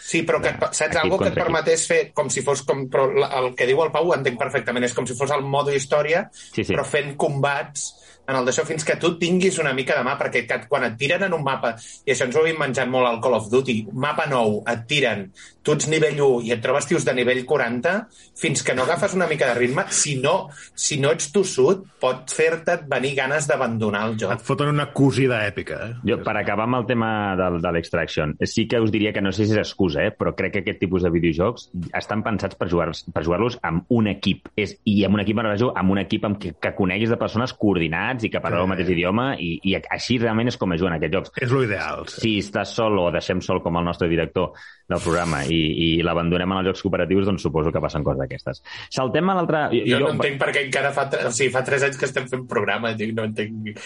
Sí, 0.00 0.23
però 0.25 0.40
que, 0.40 0.54
pa- 0.57 0.71
saps 0.73 0.97
algo 0.97 1.18
que 1.18 1.28
et 1.28 1.35
contra 1.35 1.42
equip. 1.42 1.42
permetés 1.45 1.85
fer 1.90 1.99
com 2.16 2.30
si 2.33 2.40
fos... 2.47 2.62
Com, 2.64 2.87
però 2.88 3.11
el 3.42 3.50
que 3.59 3.66
diu 3.68 3.83
el 3.85 3.90
Pau 3.92 4.09
ho 4.09 4.14
entenc 4.16 4.38
perfectament. 4.40 4.87
És 4.88 4.95
com 4.97 5.04
si 5.09 5.16
fos 5.18 5.30
el 5.37 5.45
modo 5.45 5.73
història, 5.76 6.30
Sí, 6.33 6.64
sí. 6.64 6.73
però 6.73 6.85
fent 6.88 7.12
combats 7.21 7.90
en 8.29 8.37
el 8.37 8.45
d'això 8.49 8.65
fins 8.69 8.85
que 8.85 8.99
tu 9.01 9.15
tinguis 9.21 9.59
una 9.63 9.73
mica 9.77 9.97
de 9.97 10.05
mà, 10.05 10.19
perquè 10.21 10.45
quan 10.69 10.85
et 10.85 10.99
tiren 11.01 11.25
en 11.25 11.37
un 11.37 11.45
mapa, 11.45 11.75
i 12.05 12.13
això 12.13 12.29
ens 12.29 12.37
ho 12.37 12.43
havíem 12.45 12.61
menjat 12.61 12.91
molt 12.93 13.09
al 13.09 13.23
Call 13.25 13.39
of 13.39 13.49
Duty, 13.53 13.79
mapa 14.05 14.29
nou, 14.29 14.61
et 14.69 14.85
tiren, 14.91 15.29
tu 15.69 15.75
ets 15.77 15.89
nivell 15.93 16.17
1 16.25 16.47
i 16.49 16.55
et 16.55 16.63
trobes 16.65 16.87
tios 16.89 17.05
de 17.05 17.13
nivell 17.13 17.43
40, 17.45 17.95
fins 18.41 18.63
que 18.65 18.73
no 18.73 18.87
agafes 18.87 19.13
una 19.19 19.27
mica 19.29 19.51
de 19.51 19.59
ritme, 19.59 19.85
si 19.93 20.15
no, 20.17 20.49
si 20.73 20.97
no 21.03 21.11
ets 21.13 21.29
tossut, 21.35 21.83
pot 22.01 22.33
fer-te 22.33 22.79
venir 22.89 23.11
ganes 23.19 23.49
d'abandonar 23.51 24.07
el 24.09 24.15
Et 24.17 24.23
joc. 24.25 24.45
foten 24.47 24.73
una 24.73 24.89
cosida 24.97 25.43
èpica, 25.45 25.81
eh? 25.85 25.91
Jo, 26.09 26.21
per 26.25 26.37
acabar 26.41 26.65
amb 26.65 26.81
el 26.81 26.87
tema 26.89 27.11
del, 27.37 27.61
de 27.61 27.73
l'Extraction, 27.75 28.33
sí 28.49 28.65
que 28.71 28.81
us 28.81 28.95
diria 28.95 29.13
que 29.13 29.21
no 29.21 29.33
sé 29.35 29.45
si 29.45 29.53
és 29.53 29.61
excusa, 29.61 30.07
eh? 30.07 30.15
però 30.17 30.33
crec 30.39 30.55
que 30.57 30.63
aquest 30.65 30.81
tipus 30.81 31.05
de 31.05 31.13
videojocs 31.13 31.69
estan 31.99 32.25
pensats 32.25 32.57
per 32.57 32.71
jugar-los 32.71 33.05
per 33.13 33.25
jugar 33.27 33.43
amb 33.69 33.85
un 33.93 34.09
equip. 34.09 34.49
És, 34.57 34.79
I 34.89 35.03
amb 35.05 35.19
un 35.19 35.25
equip, 35.25 35.37
me 35.37 35.45
refereixo, 35.45 35.71
amb 35.77 35.93
un 35.93 36.01
equip 36.01 36.25
amb 36.25 36.41
que, 36.41 36.55
que 36.57 36.73
coneguis 36.79 37.13
de 37.13 37.21
persones 37.21 37.53
coordinats 37.53 38.25
i 38.25 38.33
que 38.33 38.41
parleu 38.41 38.65
el 38.65 38.73
mateix 38.73 38.95
idioma 38.95 39.35
i, 39.37 39.59
i 39.69 39.77
així 39.79 40.19
realment 40.23 40.49
és 40.49 40.57
com 40.57 40.73
es 40.73 40.81
juguen 40.81 40.97
aquests 40.97 41.19
jocs. 41.19 41.37
És 41.45 41.53
l'ideal. 41.53 42.09
Sí. 42.09 42.21
Si 42.25 42.35
estàs 42.47 42.73
sol 42.79 42.99
o 43.03 43.11
deixem 43.15 43.43
sol 43.45 43.61
com 43.65 43.77
el 43.79 43.87
nostre 43.87 44.09
director 44.09 44.55
del 44.89 45.03
programa 45.05 45.43
i, 45.45 45.58
i 45.59 45.88
l'abandonem 46.07 46.55
en 46.55 46.61
els 46.61 46.71
jocs 46.71 46.85
cooperatius, 46.87 47.27
doncs 47.29 47.45
suposo 47.47 47.73
que 47.75 47.83
passen 47.83 48.07
coses 48.07 48.23
d'aquestes. 48.23 48.62
Saltem 48.95 49.31
a 49.31 49.37
l'altre... 49.38 49.65
Jo, 49.75 50.00
no 50.03 50.12
entenc 50.15 50.41
per 50.41 50.50
què 50.55 50.65
encara 50.67 50.93
fa... 50.97 51.09
O 51.29 51.33
sigui, 51.35 51.50
fa 51.55 51.65
tres 51.67 51.87
anys 51.87 51.99
que 52.00 52.09
estem 52.09 52.29
fent 52.31 52.47
programa, 52.50 52.95
dic, 52.99 53.15
no 53.17 53.27
entenc... 53.29 53.83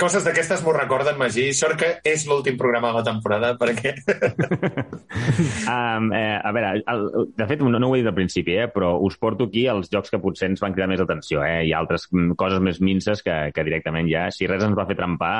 Coses 0.00 0.26
d'aquestes 0.26 0.64
m'ho 0.64 0.74
recorden, 0.76 1.18
Magí. 1.20 1.48
Sort 1.56 1.78
que 1.80 1.92
és 2.06 2.26
l'últim 2.28 2.58
programa 2.60 2.92
de 2.92 3.00
la 3.00 3.06
temporada, 3.10 3.54
perquè... 3.60 3.96
Um, 5.68 6.08
eh, 6.16 6.38
a 6.44 6.50
veure, 6.52 6.70
el, 6.88 7.02
de 7.36 7.46
fet, 7.48 7.60
no, 7.64 7.78
no 7.80 7.90
ho 7.90 7.96
he 7.96 8.00
dit 8.00 8.08
al 8.08 8.16
principi, 8.16 8.54
eh, 8.60 8.68
però 8.72 8.94
us 9.04 9.18
porto 9.20 9.48
aquí 9.48 9.66
els 9.70 9.90
jocs 9.92 10.12
que 10.12 10.20
potser 10.22 10.48
ens 10.50 10.62
van 10.64 10.74
cridar 10.76 10.88
més 10.90 11.02
atenció. 11.04 11.42
Eh? 11.44 11.66
Hi 11.68 11.74
ha 11.74 11.82
altres 11.82 12.08
mm, 12.10 12.36
coses 12.40 12.62
més 12.64 12.80
minces 12.84 13.22
que, 13.24 13.36
que 13.54 13.66
directament 13.66 14.08
ja, 14.10 14.28
si 14.34 14.48
res 14.50 14.64
ens 14.64 14.76
va 14.78 14.86
fer 14.88 14.96
trempar, 14.98 15.36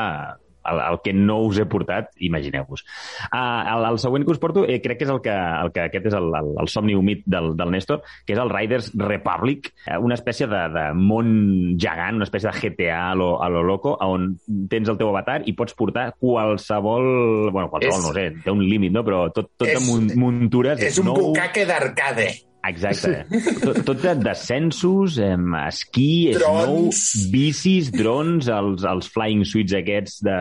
el, 0.70 0.80
el 0.92 0.98
que 1.04 1.12
no 1.14 1.40
us 1.46 1.58
he 1.58 1.66
portat, 1.70 2.10
imagineu-vos. 2.24 2.84
Uh, 3.32 3.62
el, 3.76 3.86
el 3.92 3.98
següent 4.02 4.24
que 4.26 4.32
us 4.34 4.40
porto 4.42 4.64
eh, 4.68 4.80
crec 4.84 4.98
que 5.00 5.06
és 5.08 5.12
el 5.12 5.20
que, 5.24 5.32
el 5.34 5.72
que 5.72 5.86
aquest 5.88 6.06
és 6.10 6.16
el, 6.18 6.28
el, 6.34 6.52
el 6.62 6.68
somni 6.72 6.94
humit 6.98 7.22
del, 7.26 7.52
del 7.58 7.70
Néstor, 7.74 8.02
que 8.26 8.34
és 8.36 8.40
el 8.42 8.50
Riders 8.50 8.90
Republic, 8.98 9.72
eh, 9.86 9.98
una 9.98 10.16
espècie 10.18 10.46
de, 10.50 10.62
de 10.74 10.86
món 10.98 11.76
gegant, 11.80 12.16
una 12.20 12.26
espècie 12.28 12.50
de 12.50 12.58
GTA 12.58 13.00
a 13.10 13.14
lo, 13.18 13.30
a 13.42 13.48
lo 13.52 13.62
loco, 13.62 13.96
on 14.04 14.32
tens 14.70 14.88
el 14.88 14.98
teu 15.00 15.10
avatar 15.12 15.40
i 15.48 15.54
pots 15.58 15.74
portar 15.78 16.10
qualsevol... 16.18 17.50
Bueno, 17.52 17.68
qualsevol, 17.70 17.98
És- 17.98 18.06
no 18.06 18.12
sé, 18.16 18.26
té 18.44 18.50
un 18.54 18.64
límit, 18.64 18.92
no? 18.94 19.04
Però 19.06 19.26
tot, 19.32 19.52
tot 19.56 19.68
És- 19.68 19.84
mun- 19.86 20.10
muntures... 20.18 20.80
és 20.82 20.98
un 21.02 21.10
nou. 21.10 21.18
bucaque 21.30 21.64
d'arcade. 21.68 22.28
Exacte. 22.66 23.24
Tot, 23.62 23.78
tot 23.86 24.00
de 24.02 24.14
descensos, 24.18 25.18
eh, 25.22 25.36
esquí, 25.68 26.34
snow, 26.34 26.58
Drons. 26.64 27.02
bicis, 27.32 27.90
drons, 27.94 28.48
els, 28.52 28.84
els 28.84 29.10
flying 29.14 29.44
suits 29.46 29.76
aquests 29.78 30.18
de... 30.26 30.38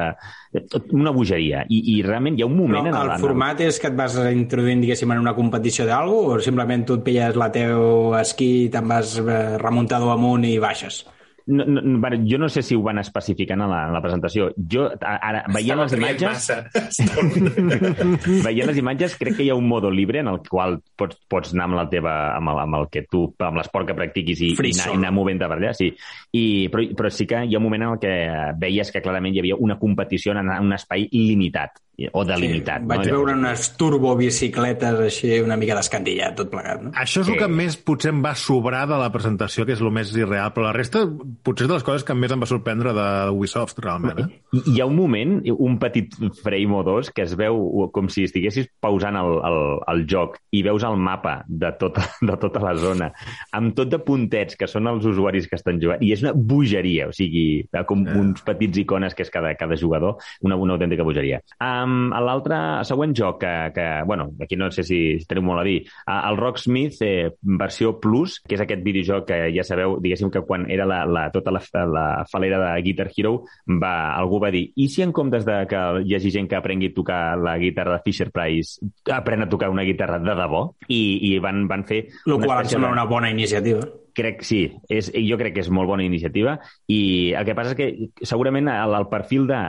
de 0.55 0.63
tot 0.71 0.89
una 0.95 1.13
bogeria. 1.13 1.63
I, 1.69 1.81
I 1.93 2.00
realment 2.05 2.39
hi 2.39 2.43
ha 2.43 2.50
un 2.50 2.57
Però 2.57 2.65
moment... 2.65 2.89
en 2.89 2.97
el 3.00 3.13
en 3.15 3.24
format 3.24 3.62
és 3.63 3.77
que 3.79 3.91
et 3.91 4.00
vas 4.00 4.17
introduint, 4.31 4.81
diguéssim, 4.83 5.13
en 5.13 5.21
una 5.24 5.36
competició 5.38 5.86
d'algú 5.88 6.24
o 6.33 6.39
simplement 6.43 6.88
tu 6.88 6.97
et 6.97 7.05
pilles 7.05 7.38
la 7.38 7.51
teu 7.53 8.17
esquí, 8.19 8.51
te'n 8.74 8.89
vas 8.89 9.19
eh, 9.21 9.38
remuntador 9.62 10.15
amunt 10.17 10.47
i 10.50 10.57
baixes? 10.63 11.03
No, 11.48 11.63
no, 11.63 12.10
jo 12.27 12.38
no 12.38 12.50
sé 12.50 12.62
si 12.62 12.75
ho 12.75 12.82
van 12.84 13.00
especificant 13.00 13.62
en 13.63 13.70
la, 13.72 13.86
en 13.88 13.94
la 13.96 14.01
presentació. 14.04 14.50
Jo, 14.60 14.89
ara, 15.00 15.46
veient 15.56 15.80
les 15.80 15.96
imatges... 15.96 16.27
Massa. 16.27 16.58
Veient 18.48 18.68
les 18.68 18.82
imatges, 18.82 19.16
crec 19.16 19.38
que 19.38 19.46
hi 19.46 19.50
ha 19.54 19.56
un 19.56 19.68
modo 19.68 19.92
libre 19.92 20.20
en 20.20 20.27
el 20.27 20.42
qual 20.44 20.82
pots, 21.00 21.22
pots 21.32 21.56
anar 21.56 21.70
amb 21.70 21.80
la 21.80 21.88
teva, 21.92 22.18
amb 22.36 22.51
el, 22.51 22.62
amb 22.66 22.80
el 22.82 22.89
que 22.92 23.06
tu, 23.08 23.24
amb 23.48 23.62
l'esport 23.62 23.88
que 23.88 23.96
practiquis 23.96 24.44
i, 24.44 24.51
i, 24.51 24.74
anar, 24.74 24.92
i 24.92 25.00
anar 25.00 25.13
movent-te 25.16 25.48
per 25.48 25.60
allà, 25.62 25.74
sí. 25.77 25.89
I, 26.36 26.46
però, 26.74 26.84
però 27.00 27.13
sí 27.16 27.30
que 27.30 27.46
hi 27.48 27.56
ha 27.56 27.63
un 27.63 27.68
moment 27.70 27.88
en 27.88 27.96
el 27.96 28.04
que 28.04 28.16
veies 28.60 28.92
que 28.92 29.04
clarament 29.06 29.36
hi 29.38 29.46
havia 29.46 29.60
una 29.63 29.80
competició 29.80 30.36
en 30.36 30.51
un 30.51 30.75
espai 30.75 31.08
limitat 31.16 31.80
o 32.12 32.24
delimitat. 32.27 32.84
Vaig 32.86 33.08
no? 33.08 33.16
veure 33.16 33.34
unes 33.34 33.63
turbobicicletes 33.80 35.00
així 35.08 35.39
una 35.42 35.58
mica 35.58 35.75
descantillat, 35.77 36.36
tot 36.38 36.51
plegat, 36.51 36.84
no? 36.86 36.92
Això 36.94 37.24
és 37.24 37.32
el 37.32 37.34
Sí. 37.34 37.39
que 37.39 37.48
més 37.50 37.77
potser 37.77 38.12
em 38.13 38.22
va 38.24 38.36
sobrar 38.36 38.86
de 38.88 38.98
la 39.01 39.10
presentació, 39.12 39.66
que 39.66 39.74
és 39.74 39.82
el 39.82 39.92
més 39.92 40.13
irreal, 40.16 40.54
però 40.54 40.68
la 40.68 40.74
resta 40.74 41.06
potser 41.44 41.66
és 41.66 41.70
de 41.70 41.74
les 41.74 41.84
coses 41.84 42.04
que 42.04 42.13
més 42.13 42.32
em 42.32 42.42
va 42.42 42.46
sorprendre 42.46 42.94
de 42.94 43.08
Ubisoft, 43.34 43.80
realment. 43.80 44.20
Eh? 44.20 44.42
Hi 44.54 44.77
hi 44.77 44.82
ha 44.82 44.86
un 44.86 44.96
moment, 44.96 45.42
un 45.58 45.80
petit 45.80 46.13
frame 46.44 46.75
o 46.75 46.84
dos, 46.84 47.10
que 47.10 47.24
es 47.24 47.34
veu 47.36 47.89
com 47.92 48.10
si 48.13 48.27
estiguessis 48.27 48.70
pausant 48.80 49.16
el, 49.18 49.32
el, 49.50 49.60
el 49.94 50.06
joc 50.08 50.38
i 50.51 50.62
veus 50.62 50.84
el 50.84 50.98
mapa 51.01 51.39
de 51.48 51.72
tota, 51.80 52.06
de 52.22 52.38
tota 52.38 52.62
la 52.62 52.75
zona, 52.75 53.12
amb 53.58 53.74
tot 53.74 53.89
de 53.89 53.98
puntets 53.98 54.56
que 54.56 54.68
són 54.70 54.88
els 54.88 55.06
usuaris 55.06 55.48
que 55.50 55.58
estan 55.58 55.82
jugant, 55.82 56.04
i 56.06 56.13
és 56.13 56.22
una 56.22 56.34
bogeria, 56.38 57.08
o 57.10 57.16
sigui, 57.16 57.66
com 57.88 58.06
uns 58.06 58.44
petits 58.46 58.77
icones 58.77 59.16
que 59.16 59.25
és 59.25 59.34
cada, 59.34 59.56
cada 59.58 59.75
jugador, 59.75 60.22
una, 60.46 60.56
una 60.62 60.77
autèntica 60.77 61.06
bogeria. 61.08 61.42
Um, 61.58 61.87
L'altre, 62.27 62.58
el 62.82 62.86
següent 62.88 63.13
joc 63.17 63.39
que, 63.41 63.51
que, 63.75 63.86
bueno, 64.06 64.29
aquí 64.41 64.56
no 64.60 64.70
sé 64.72 64.84
si, 64.88 65.00
teniu 65.29 65.44
molt 65.46 65.62
a 65.62 65.65
dir, 65.67 65.77
el 66.13 66.38
Rocksmith 66.39 67.01
eh, 67.06 67.32
versió 67.41 67.96
Plus, 68.03 68.39
que 68.46 68.56
és 68.58 68.63
aquest 68.63 68.84
videojoc 68.86 69.27
que 69.29 69.39
ja 69.56 69.65
sabeu, 69.67 69.98
diguéssim 70.03 70.32
que 70.34 70.41
quan 70.48 70.65
era 70.72 70.86
la, 70.89 71.03
la, 71.06 71.27
tota 71.34 71.53
la, 71.56 71.62
la 71.94 72.06
falera 72.32 72.60
de 72.63 72.82
Guitar 72.86 73.10
Hero, 73.15 73.36
va, 73.82 73.94
algú 74.17 74.39
va 74.44 74.51
dir, 74.53 74.65
i 74.75 74.88
si 74.91 75.03
en 75.06 75.13
comptes 75.15 75.46
de 75.48 75.60
que 75.70 75.84
hi 76.06 76.15
hagi 76.17 76.32
gent 76.34 76.50
que 76.51 76.58
aprengui 76.60 76.91
a 76.91 76.96
tocar 76.98 77.22
la 77.38 77.58
guitarra 77.62 77.98
de 77.98 78.03
Fisher-Price, 78.08 78.82
aprèn 79.13 79.46
a 79.46 79.50
tocar 79.50 79.70
una 79.74 79.86
guitarra 79.88 80.20
de 80.20 80.36
debò? 80.38 80.65
I, 80.88 81.01
i 81.34 81.38
van, 81.44 81.65
van 81.70 81.86
fer... 81.88 82.03
El 82.27 82.39
qual 82.44 82.62
em 82.65 82.70
sembla 82.74 82.91
de- 82.91 83.00
una 83.00 83.08
bona 83.10 83.32
iniciativa. 83.32 83.82
Crec, 84.17 84.41
sí, 84.47 84.63
és, 84.89 85.12
jo 85.13 85.38
crec 85.38 85.53
que 85.53 85.62
és 85.62 85.69
molt 85.74 85.89
bona 85.89 86.05
iniciativa 86.05 86.55
i 86.89 87.00
el 87.38 87.45
que 87.45 87.53
passa 87.57 87.75
és 87.75 87.77
que 87.77 88.25
segurament 88.25 88.69
el, 88.71 88.95
el 88.97 89.05
perfil 89.12 89.45
de 89.50 89.59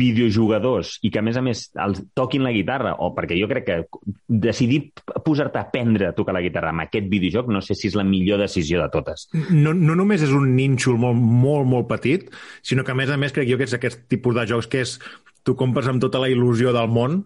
videojugadors 0.00 0.94
i 1.04 1.10
que 1.12 1.20
a 1.20 1.24
més 1.26 1.36
a 1.36 1.44
més 1.44 1.66
els 1.84 2.00
toquin 2.16 2.46
la 2.46 2.54
guitarra, 2.56 2.94
o 3.04 3.10
perquè 3.16 3.36
jo 3.36 3.48
crec 3.50 3.66
que 3.68 3.78
decidir 4.26 4.80
posar-te 5.26 5.60
a 5.60 5.66
aprendre 5.68 6.08
a 6.08 6.16
tocar 6.16 6.34
la 6.36 6.44
guitarra 6.44 6.72
amb 6.72 6.86
aquest 6.86 7.10
videojoc 7.12 7.52
no 7.52 7.60
sé 7.64 7.76
si 7.76 7.90
és 7.90 7.98
la 7.98 8.06
millor 8.08 8.40
decisió 8.40 8.80
de 8.80 8.88
totes. 8.92 9.28
No, 9.52 9.74
no 9.76 9.98
només 9.98 10.24
és 10.24 10.32
un 10.36 10.54
nínxol 10.56 10.96
molt, 11.00 11.20
molt, 11.20 11.68
molt 11.68 11.90
petit, 11.92 12.30
sinó 12.64 12.86
que 12.86 12.96
a 12.96 12.98
més 12.98 13.12
a 13.12 13.20
més 13.20 13.36
crec 13.36 13.50
jo 13.50 13.60
que 13.60 13.68
és 13.68 13.76
aquest 13.76 14.08
tipus 14.08 14.38
de 14.38 14.48
jocs 14.48 14.70
que 14.70 14.86
és 14.86 14.96
tu 15.44 15.54
compres 15.56 15.88
amb 15.88 16.02
tota 16.02 16.20
la 16.20 16.28
il·lusió 16.32 16.72
del 16.76 16.88
món 16.92 17.22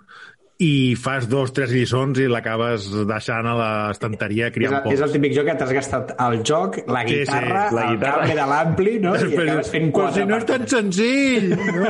i 0.62 0.94
fas 0.94 1.24
dos, 1.28 1.50
tres 1.52 1.72
lliçons 1.74 2.14
i 2.22 2.28
l'acabes 2.30 2.84
deixant 3.08 3.42
a 3.50 3.54
l'estanteria 3.58 4.46
És, 4.46 4.52
criant 4.54 4.76
el- 4.86 4.92
és 4.94 5.00
el 5.02 5.10
típic 5.10 5.32
joc 5.34 5.46
que 5.50 5.54
t'has 5.58 5.72
gastat 5.74 6.12
el 6.22 6.44
joc, 6.46 6.76
la 6.86 7.00
Sí, 7.02 7.08
sí, 7.08 7.16
guitarra, 7.24 7.64
la 7.74 7.82
el 7.88 7.96
guitarra. 7.96 8.20
cable 8.20 8.34
de 8.38 8.44
l'ampli, 8.52 8.92
no? 9.02 9.16
I 9.16 9.18
acabes 9.42 9.70
fent 9.72 9.90
quatre 9.96 10.22
si 10.22 10.26
no 10.30 10.36
és 10.38 10.44
tan 10.46 10.68
senzill! 10.70 11.48
No? 11.58 11.88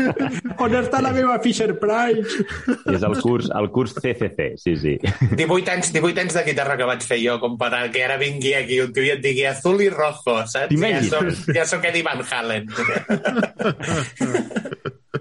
On 0.66 0.76
està 0.78 1.00
la 1.00 1.12
meva 1.16 1.38
Fisher-Price? 1.40 2.44
És 2.92 3.02
el 3.08 3.16
curs, 3.24 3.48
el 3.56 3.70
curs 3.72 3.94
CCC, 3.96 4.50
sí, 4.60 4.76
sí. 4.76 4.98
18 5.32 5.72
anys, 5.72 5.92
18 5.96 6.20
anys 6.26 6.34
de 6.36 6.44
guitarra 6.50 6.76
que 6.76 6.84
vaig 6.92 7.02
fer 7.08 7.18
jo, 7.24 7.38
com 7.40 7.56
per 7.58 7.72
que 7.94 8.04
ara 8.04 8.18
vingui 8.20 8.52
aquí 8.58 8.80
un 8.84 8.92
tio 8.92 9.02
i 9.08 9.14
et 9.16 9.22
digui 9.24 9.46
azul 9.48 9.80
i 9.80 9.88
rojo, 9.88 10.42
saps? 10.46 10.76
Ja 10.76 11.00
soc, 11.08 11.32
ja 11.56 11.64
soc 11.66 11.84
Eddie 11.88 12.04
Van 12.04 12.20
Halen. 12.30 12.68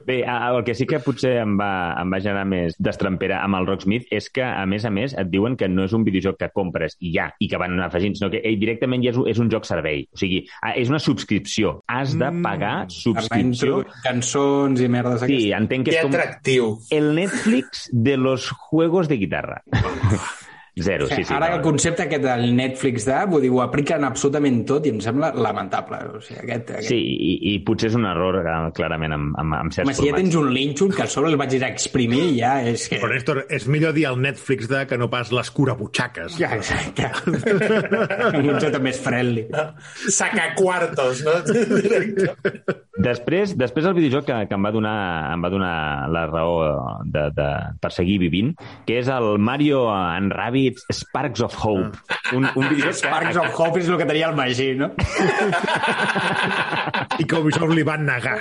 Bé, 0.05 0.23
el 0.25 0.63
que 0.65 0.73
sí 0.75 0.85
que 0.89 0.99
potser 0.99 1.37
em 1.43 1.57
va, 1.59 1.93
em 2.01 2.11
va 2.11 2.19
generar 2.19 2.45
més 2.49 2.75
destrempera 2.79 3.41
amb 3.43 3.55
el 3.59 3.67
Rocksmith 3.67 4.07
és 4.11 4.29
que, 4.33 4.43
a 4.43 4.65
més 4.65 4.85
a 4.85 4.89
més, 4.89 5.13
et 5.17 5.29
diuen 5.29 5.55
que 5.59 5.67
no 5.69 5.83
és 5.85 5.93
un 5.93 6.03
videojoc 6.03 6.37
que 6.39 6.49
compres 6.53 6.97
i 6.99 7.11
ja, 7.15 7.27
i 7.39 7.47
que 7.51 7.57
van 7.61 7.77
afegint, 7.85 8.15
sinó 8.17 8.31
que 8.33 8.41
ell 8.43 8.57
directament 8.59 9.03
ja 9.05 9.11
és, 9.13 9.17
un- 9.21 9.27
és 9.29 9.39
un 9.39 9.49
joc 9.53 9.65
servei. 9.69 10.07
O 10.13 10.17
sigui, 10.17 10.43
és 10.75 10.89
una 10.89 10.99
subscripció. 10.99 11.83
Has 11.87 12.17
de 12.17 12.31
pagar 12.41 12.73
Anar 12.83 12.91
subscripció. 12.91 13.83
cançons 14.03 14.81
i 14.81 14.87
merdes 14.89 15.21
Sí, 15.21 15.25
aquestes. 15.51 15.61
entenc 15.61 15.85
que 15.85 15.91
Que 15.91 15.97
és 15.97 16.03
com 16.03 16.13
atractiu. 16.15 16.79
el 16.91 17.13
Netflix 17.15 17.89
de 17.91 18.17
los 18.17 18.49
juegos 18.49 19.07
de 19.07 19.17
guitarra. 19.17 19.61
Zero, 20.75 21.05
sí, 21.05 21.23
sí. 21.23 21.33
Ara 21.33 21.51
no. 21.51 21.55
el 21.57 21.61
concepte 21.61 22.01
aquest 22.07 22.23
del 22.25 22.55
Netflix 22.57 23.05
de, 23.05 23.17
vull 23.29 23.43
dir, 23.45 23.51
ho 23.53 23.59
apliquen 23.61 24.07
absolutament 24.07 24.63
tot 24.65 24.87
i 24.89 24.93
em 24.95 24.97
sembla 25.05 25.29
lamentable. 25.37 25.99
O 26.17 26.21
sigui, 26.23 26.39
aquest, 26.41 26.71
aquest... 26.79 26.87
Sí, 26.89 26.97
i, 26.97 27.33
i 27.51 27.53
potser 27.67 27.91
és 27.91 27.97
un 27.99 28.07
error 28.09 28.39
eh, 28.41 28.55
clarament 28.73 29.13
amb, 29.13 29.37
amb, 29.37 29.57
amb 29.59 29.75
certs 29.75 29.85
Home, 29.91 29.97
si 29.99 30.09
ja 30.09 30.17
tens 30.17 30.37
un 30.39 30.49
nínxol 30.55 30.95
que 30.97 31.05
a 31.05 31.09
sobre 31.11 31.29
el 31.29 31.37
vaig 31.37 31.53
a 31.59 31.69
exprimir, 31.69 32.23
ja 32.39 32.55
és 32.65 32.87
que... 32.89 32.97
Però, 33.03 33.13
Néstor, 33.13 33.43
és 33.53 33.67
millor 33.69 33.93
dir 33.93 34.07
el 34.09 34.17
Netflix 34.23 34.71
de 34.71 34.81
que 34.89 34.97
no 34.97 35.11
pas 35.13 35.29
l'escurabutxaques. 35.35 36.39
Ja, 36.41 36.55
exacte. 36.57 37.11
un 38.41 38.49
concepte 38.55 38.81
més 38.81 38.97
friendly. 39.03 39.45
Saca 40.09 40.55
quartos, 40.57 41.21
no? 41.21 41.37
Després, 43.03 43.55
després 43.57 43.87
el 43.89 43.95
videojoc 43.97 44.27
que, 44.27 44.35
que 44.47 44.53
em, 44.53 44.65
va 44.65 44.69
donar, 44.71 44.97
em 45.33 45.41
va 45.41 45.49
donar 45.49 45.73
la 46.13 46.27
raó 46.29 46.59
de, 47.09 47.23
de, 47.33 47.47
per 47.81 47.89
seguir 47.91 48.19
vivint, 48.21 48.51
que 48.85 48.99
és 49.01 49.09
el 49.11 49.39
Mario 49.41 49.87
and 49.89 50.31
Rabbids 50.63 50.85
Sparks 50.91 51.41
of 51.41 51.53
Hope. 51.55 51.97
Un, 52.33 52.49
un 52.55 52.69
videojoc 52.69 52.91
que... 52.91 52.93
Sparks 52.93 53.35
of 53.37 53.59
Hope 53.59 53.79
és 53.81 53.89
el 53.89 53.97
que 53.97 54.05
tenia 54.05 54.29
el 54.29 54.35
Magí, 54.35 54.73
no? 54.79 54.91
I 57.19 57.25
que 57.25 57.35
Ubisoft 57.39 57.73
li 57.75 57.83
van 57.83 58.05
negar. 58.07 58.39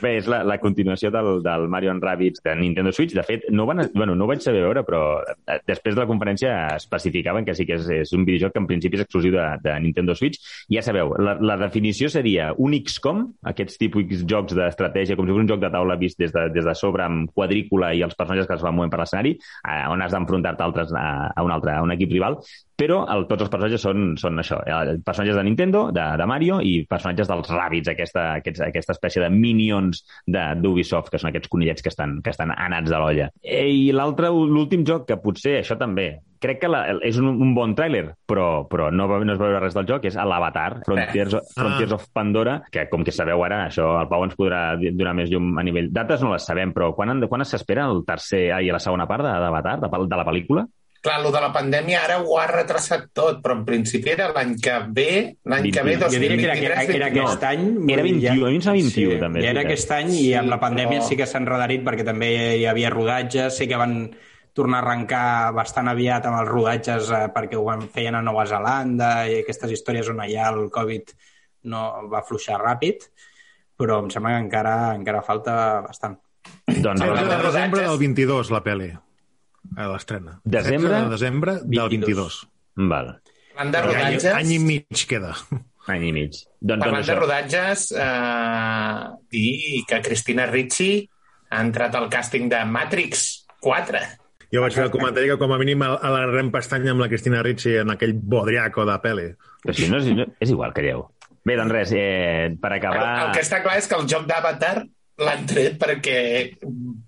Bé, 0.00 0.16
és 0.16 0.28
la, 0.30 0.40
la 0.46 0.56
continuació 0.62 1.10
del, 1.12 1.42
del 1.44 1.66
Mario 1.68 1.92
Rabbids 1.98 2.42
de 2.44 2.54
Nintendo 2.56 2.92
Switch. 2.92 3.14
De 3.16 3.24
fet, 3.26 3.46
no, 3.52 3.66
van, 3.68 3.82
bueno, 3.94 4.14
no 4.16 4.24
ho 4.24 4.30
vaig 4.30 4.40
saber 4.44 4.62
veure, 4.64 4.82
però 4.86 5.00
eh, 5.26 5.58
després 5.68 5.96
de 5.96 6.02
la 6.02 6.08
conferència 6.08 6.52
especificaven 6.76 7.44
que 7.44 7.54
sí 7.56 7.66
que 7.68 7.76
és, 7.76 7.88
és 7.92 8.14
un 8.16 8.24
videojoc 8.28 8.54
que 8.54 8.62
en 8.62 8.68
principi 8.70 8.98
és 8.98 9.04
exclusiu 9.04 9.34
de, 9.36 9.46
de 9.64 9.76
Nintendo 9.84 10.16
Switch. 10.16 10.40
Ja 10.72 10.84
sabeu, 10.86 11.12
la, 11.20 11.36
la 11.40 11.58
definició 11.60 12.08
seria 12.12 12.52
un 12.56 12.76
XCOM, 12.78 13.24
aquests 13.52 13.80
típics 13.82 14.24
jocs 14.28 14.56
d'estratègia, 14.56 15.18
com 15.18 15.28
si 15.28 15.36
fos 15.36 15.44
un 15.44 15.50
joc 15.52 15.60
de 15.64 15.72
taula 15.74 15.98
vist 16.00 16.20
des 16.22 16.32
de, 16.34 16.48
des 16.54 16.64
de 16.64 16.76
sobre 16.78 17.04
amb 17.04 17.32
quadrícula 17.36 17.92
i 17.96 18.04
els 18.06 18.16
personatges 18.16 18.48
que 18.48 18.56
es 18.56 18.64
van 18.64 18.76
movent 18.76 18.94
per 18.94 19.02
l'escenari, 19.02 19.36
eh, 19.36 19.82
on 19.92 20.04
has 20.04 20.16
d'enfrontar-te 20.16 20.64
a, 20.64 20.70
altres, 20.70 20.96
a, 20.96 21.08
a, 21.34 21.44
un 21.44 21.52
altre, 21.52 21.76
a 21.76 21.84
un 21.84 21.92
equip 21.96 22.16
rival, 22.16 22.40
però 22.76 22.98
el, 23.12 23.24
tots 23.30 23.46
els 23.46 23.50
personatges 23.52 23.82
són, 23.86 24.14
són 24.20 24.38
això, 24.42 24.58
eh, 24.68 24.98
personatges 25.04 25.36
de 25.38 25.44
Nintendo, 25.46 25.86
de, 25.96 26.04
de 26.20 26.26
Mario, 26.28 26.58
i 26.60 26.84
personatges 26.88 27.28
dels 27.30 27.48
Rabbids, 27.50 27.88
aquesta, 27.94 28.26
aquests, 28.42 28.60
aquesta 28.68 28.92
espècie 28.96 29.22
de 29.24 29.30
minions 29.32 30.04
de- 30.26 30.46
d'Ubisoft, 30.60 31.08
que 31.10 31.18
són 31.18 31.30
aquests 31.32 31.48
conillets 31.48 31.82
que 31.82 31.88
estan, 31.92 32.20
que 32.22 32.30
estan 32.34 32.52
anats 32.52 32.90
de 32.92 32.98
l'olla. 33.00 33.30
Eh, 33.42 33.66
I 33.72 33.92
l'altre, 33.96 34.28
l'últim 34.28 34.84
joc, 34.84 35.06
que 35.08 35.16
potser 35.22 35.58
això 35.62 35.78
també. 35.80 36.18
Crec 36.38 36.58
que 36.60 36.68
la, 36.68 36.82
és 37.00 37.16
un, 37.16 37.30
un 37.32 37.54
bon 37.56 37.72
tràiler, 37.74 38.10
però, 38.28 38.66
però 38.68 38.90
no, 38.92 39.06
va- 39.08 39.22
no 39.24 39.32
es 39.32 39.38
veure 39.40 39.58
res 39.62 39.72
del 39.74 39.86
joc, 39.88 40.04
és 40.04 40.14
l'Avatar, 40.20 40.82
Frontiers, 40.84 41.32
Frontiers 41.56 41.92
of 41.96 42.04
Pandora, 42.12 42.58
que 42.70 42.84
com 42.92 43.02
que 43.02 43.10
sabeu 43.16 43.40
ara, 43.42 43.62
això 43.70 43.88
el 44.02 44.08
Pau 44.12 44.22
ens 44.28 44.36
podrà 44.36 44.76
donar 44.84 45.14
més 45.16 45.30
llum 45.32 45.56
a 45.58 45.64
nivell... 45.64 45.88
Dates 45.96 46.20
no 46.22 46.34
les 46.34 46.44
sabem, 46.44 46.74
però 46.76 46.92
quan, 46.94 47.24
quan 47.26 47.44
s'espera 47.48 47.88
el 47.88 48.04
tercer 48.04 48.50
ah, 48.52 48.60
i 48.60 48.68
la 48.70 48.78
segona 48.84 49.08
part 49.08 49.24
de- 49.24 49.32
d'Avatar, 49.46 49.78
de, 49.80 49.88
de 50.12 50.20
la 50.20 50.26
pel·lícula? 50.28 50.66
Clar, 51.06 51.20
el 51.22 51.28
de 51.30 51.40
la 51.44 51.48
pandèmia 51.54 52.00
ara 52.02 52.16
ho 52.18 52.36
ha 52.40 52.46
retrasat 52.50 53.04
tot, 53.14 53.38
però 53.44 53.54
en 53.60 53.64
principi 53.64 54.10
era 54.10 54.26
l'any 54.34 54.56
que 54.58 54.72
ve, 54.90 55.08
l'any 55.46 55.68
que 55.70 55.82
ve, 55.86 55.96
21. 56.00 56.10
Jo 56.10 56.20
diria 56.24 56.54
que 56.58 56.64
era, 56.66 56.80
2023, 56.82 56.96
era 56.96 57.06
aquest 57.12 57.42
No, 57.42 57.48
any... 57.48 57.92
era 57.94 58.02
vull 58.02 58.18
dir, 58.18 58.30
21, 58.32 58.46
a 58.46 58.50
mi 58.50 58.56
em 58.56 58.62
sembla 58.64 58.80
21 58.82 59.20
també, 59.22 59.42
Ja 59.44 59.46
és 59.46 59.52
era 59.54 59.62
aquest 59.68 59.92
any 60.00 60.10
i 60.10 60.16
Sí, 60.18 60.32
amb 60.40 60.50
la 60.50 60.58
pandèmia 60.64 60.98
però- 60.98 61.08
sí 61.08 61.16
que 61.20 61.28
s'han 61.30 61.46
redarit 61.46 61.84
perquè 61.86 62.04
també 62.08 62.30
hi 62.58 62.66
havia 62.66 62.90
rodatges, 62.90 63.56
sé 63.56 63.68
que 63.70 63.78
van 63.78 63.94
tornar 64.56 64.80
a 64.80 64.86
arrencar 64.86 65.52
bastant 65.54 65.88
aviat 65.92 66.26
amb 66.26 66.40
els 66.40 66.48
rodatges 66.50 67.10
eh, 67.12 67.22
perquè 67.34 67.54
ho 67.60 67.70
en 67.74 67.86
feien 67.92 68.14
a 68.18 68.22
Nova 68.24 68.46
Zelanda 68.50 69.28
i 69.28 69.42
aquestes 69.44 69.70
històries 69.78 70.08
on 70.10 70.18
allà 70.24 70.50
el 70.50 70.70
Covid 70.74 71.12
no 71.70 72.08
va 72.10 72.22
fluixar 72.26 72.58
ràpid, 72.62 73.04
però 73.76 74.00
em 74.02 74.08
sembla 74.10 74.34
que 74.38 74.44
encara, 74.46 74.76
encara 74.96 75.22
falta 75.22 75.82
bastant. 75.86 76.18
Doncs, 76.66 77.00
Sí, 77.02 77.06
El 77.06 77.14
de 77.14 77.20
de 77.20 77.20
rodatges. 77.20 77.52
desembre 77.52 77.82
del 77.86 77.98
22, 77.98 78.50
la 78.50 78.62
pel·li. 78.64 78.90
A 79.76 79.86
l'estrena. 79.92 80.38
Desembre? 80.44 80.90
16 80.90 81.04
de 81.04 81.14
desembre 81.14 81.56
del 81.62 81.88
22. 81.88 81.88
22. 81.92 82.42
Val, 82.90 83.14
Parlant 83.56 83.72
de 83.72 83.78
Any, 83.78 83.86
rodatges, 83.88 84.34
any 84.36 84.52
i 84.52 84.58
mig 84.60 85.02
queda. 85.08 85.32
any 85.92 86.06
i 86.08 86.12
mig. 86.12 86.36
Doncs, 86.60 86.82
parlant 86.82 87.00
doncs 87.00 87.08
de 87.08 87.16
rodatges, 87.16 87.84
eh, 87.96 89.08
dir 89.32 89.84
que 89.88 90.00
Cristina 90.04 90.46
Ricci 90.50 90.90
ha 91.50 91.60
entrat 91.64 91.94
al 91.96 92.10
càsting 92.12 92.50
de 92.52 92.62
Matrix 92.68 93.46
4. 93.64 94.02
Jo 94.52 94.62
vaig 94.62 94.76
fer 94.76 94.84
el 94.86 94.92
comentari 94.94 95.30
que 95.30 95.38
com 95.40 95.52
a 95.52 95.58
mínim 95.58 95.82
alarrem 95.86 96.52
pestanya 96.54 96.92
amb 96.92 97.02
la 97.02 97.08
Cristina 97.10 97.42
Ricci 97.42 97.78
en 97.80 97.90
aquell 97.94 98.14
bodriaco 98.14 98.84
de 98.86 98.96
pel·li. 99.02 99.28
Però 99.64 99.74
si 99.74 99.88
no, 99.90 100.02
és, 100.02 100.10
no, 100.14 100.26
és 100.40 100.52
igual, 100.52 100.74
calleu. 100.76 101.06
Bé, 101.46 101.56
doncs 101.58 101.72
res, 101.72 101.94
eh, 101.94 102.52
per 102.60 102.72
acabar... 102.76 103.06
El, 103.06 103.24
el 103.28 103.34
que 103.36 103.42
està 103.46 103.62
clar 103.64 103.76
és 103.80 103.88
que 103.90 103.98
el 103.98 104.06
joc 104.10 104.26
d'Avatar 104.28 104.76
l'han 105.18 105.46
tret 105.48 105.78
perquè 105.80 106.16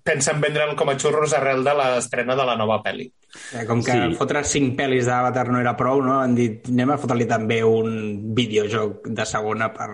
pensen 0.03 0.39
vendre'l 0.41 0.75
com 0.75 0.89
a 0.89 0.95
xurros 0.97 1.33
arrel 1.37 1.63
de 1.63 1.73
l'estrena 1.77 2.35
de 2.35 2.45
la 2.47 2.55
nova 2.57 2.79
pel·li. 2.85 3.05
Eh, 3.53 3.65
Com 3.67 3.83
que 3.85 3.91
Sí. 3.93 3.99
sí. 4.09 4.15
fotre 4.17 4.43
cinc 4.43 4.75
pel·lis 4.79 5.05
d'Avatar 5.05 5.49
no 5.51 5.59
era 5.59 5.75
prou, 5.77 6.01
no? 6.01 6.19
han 6.19 6.33
dit 6.35 6.65
anem 6.69 6.95
a 6.95 6.97
fotre-li 6.97 7.27
també 7.29 7.63
un 7.63 8.33
videojoc 8.35 9.07
de 9.07 9.25
segona 9.25 9.69
per... 9.73 9.89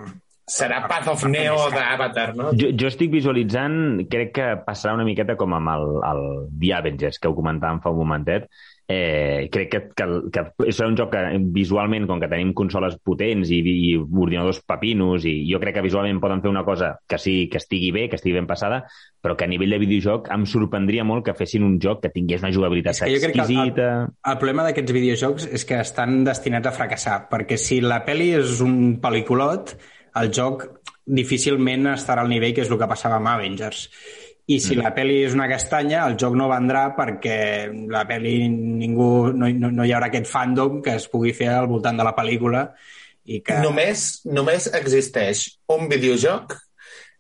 Serà 0.47 0.83
Path 0.87 1.07
of 1.09 1.23
Neo 1.25 1.57
d'Avatar, 1.73 2.35
no? 2.37 2.51
Jo, 2.53 2.67
jo 2.77 2.87
estic 2.87 3.09
visualitzant, 3.09 4.05
crec 4.07 4.31
que 4.37 4.45
passarà 4.63 4.93
una 4.93 5.03
miqueta 5.03 5.33
com 5.35 5.55
amb 5.57 5.71
el, 5.73 5.85
el 6.05 6.21
The 6.61 6.73
Avengers, 6.77 7.17
que 7.17 7.27
ho 7.27 7.33
comentàvem 7.33 7.79
fa 7.81 7.89
un 7.89 7.97
momentet. 7.97 8.45
Eh, 8.87 9.49
crec 9.49 9.71
que, 9.71 9.79
que, 9.97 10.05
que 10.29 10.41
serà 10.69 10.85
un 10.91 10.93
joc 10.97 11.09
que 11.15 11.21
visualment, 11.55 12.03
com 12.05 12.19
que 12.21 12.27
tenim 12.29 12.51
consoles 12.53 12.99
potents 13.01 13.49
i, 13.49 13.57
i 13.65 13.95
ordinadors 13.97 14.59
papinos, 14.61 15.25
i 15.25 15.39
jo 15.49 15.57
crec 15.63 15.79
que 15.79 15.81
visualment 15.87 16.19
poden 16.21 16.43
fer 16.43 16.51
una 16.51 16.61
cosa 16.67 16.91
que 17.09 17.17
sí 17.17 17.33
que 17.49 17.57
estigui 17.57 17.89
bé, 17.95 18.03
que 18.11 18.19
estigui 18.19 18.35
ben 18.37 18.45
passada, 18.45 18.83
però 19.25 19.33
que 19.33 19.47
a 19.47 19.49
nivell 19.49 19.73
de 19.73 19.79
videojoc 19.81 20.29
em 20.35 20.45
sorprendria 20.45 21.03
molt 21.03 21.25
que 21.25 21.33
fessin 21.33 21.65
un 21.65 21.79
joc 21.81 22.03
que 22.03 22.13
tingués 22.13 22.45
una 22.45 22.53
jugabilitat 22.53 22.93
És 22.93 23.01
que 23.01 23.15
jo 23.15 23.23
crec 23.23 23.33
que 23.33 23.41
el- 23.41 23.49
exquisita... 23.49 23.89
El 24.29 24.37
problema 24.37 24.67
d'aquests 24.67 24.93
videojocs 24.99 25.49
és 25.57 25.65
que 25.65 25.81
estan 25.81 26.21
destinats 26.27 26.69
a 26.69 26.75
fracassar, 26.77 27.23
perquè 27.31 27.57
si 27.57 27.81
la 27.81 28.03
pel·li 28.05 28.35
és 28.37 28.61
un 28.61 28.99
pel·liculot, 29.01 29.73
el 30.21 30.29
joc 30.29 30.67
difícilment 31.05 31.89
estarà 31.95 32.21
al 32.21 32.29
nivell 32.29 32.53
que 32.53 32.63
és 32.65 32.69
el 32.71 32.79
que 32.81 32.87
passava 32.89 33.17
amb 33.17 33.29
Avengers. 33.33 33.89
I 34.47 34.59
si 34.61 34.75
mm. 34.75 34.81
la 34.83 34.91
pel·li 34.93 35.23
és 35.25 35.33
una 35.33 35.47
castanya, 35.49 36.03
el 36.05 36.17
joc 36.21 36.35
no 36.37 36.45
vendrà 36.51 36.83
perquè 36.97 37.37
la 37.89 38.03
pel·li 38.05 38.35
ningú, 38.51 39.31
no, 39.33 39.49
no, 39.49 39.71
no 39.73 39.85
hi 39.87 39.93
haurà 39.95 40.11
aquest 40.11 40.29
fandom 40.29 40.83
que 40.85 40.93
es 40.99 41.07
pugui 41.09 41.33
fer 41.33 41.49
al 41.49 41.65
voltant 41.71 41.97
de 41.97 42.05
la 42.05 42.13
pel·lícula 42.13 42.67
i 43.25 43.39
que... 43.41 43.57
Només, 43.63 44.21
només 44.29 44.67
existeix 44.77 45.47
un 45.73 45.89
videojoc 45.89 46.53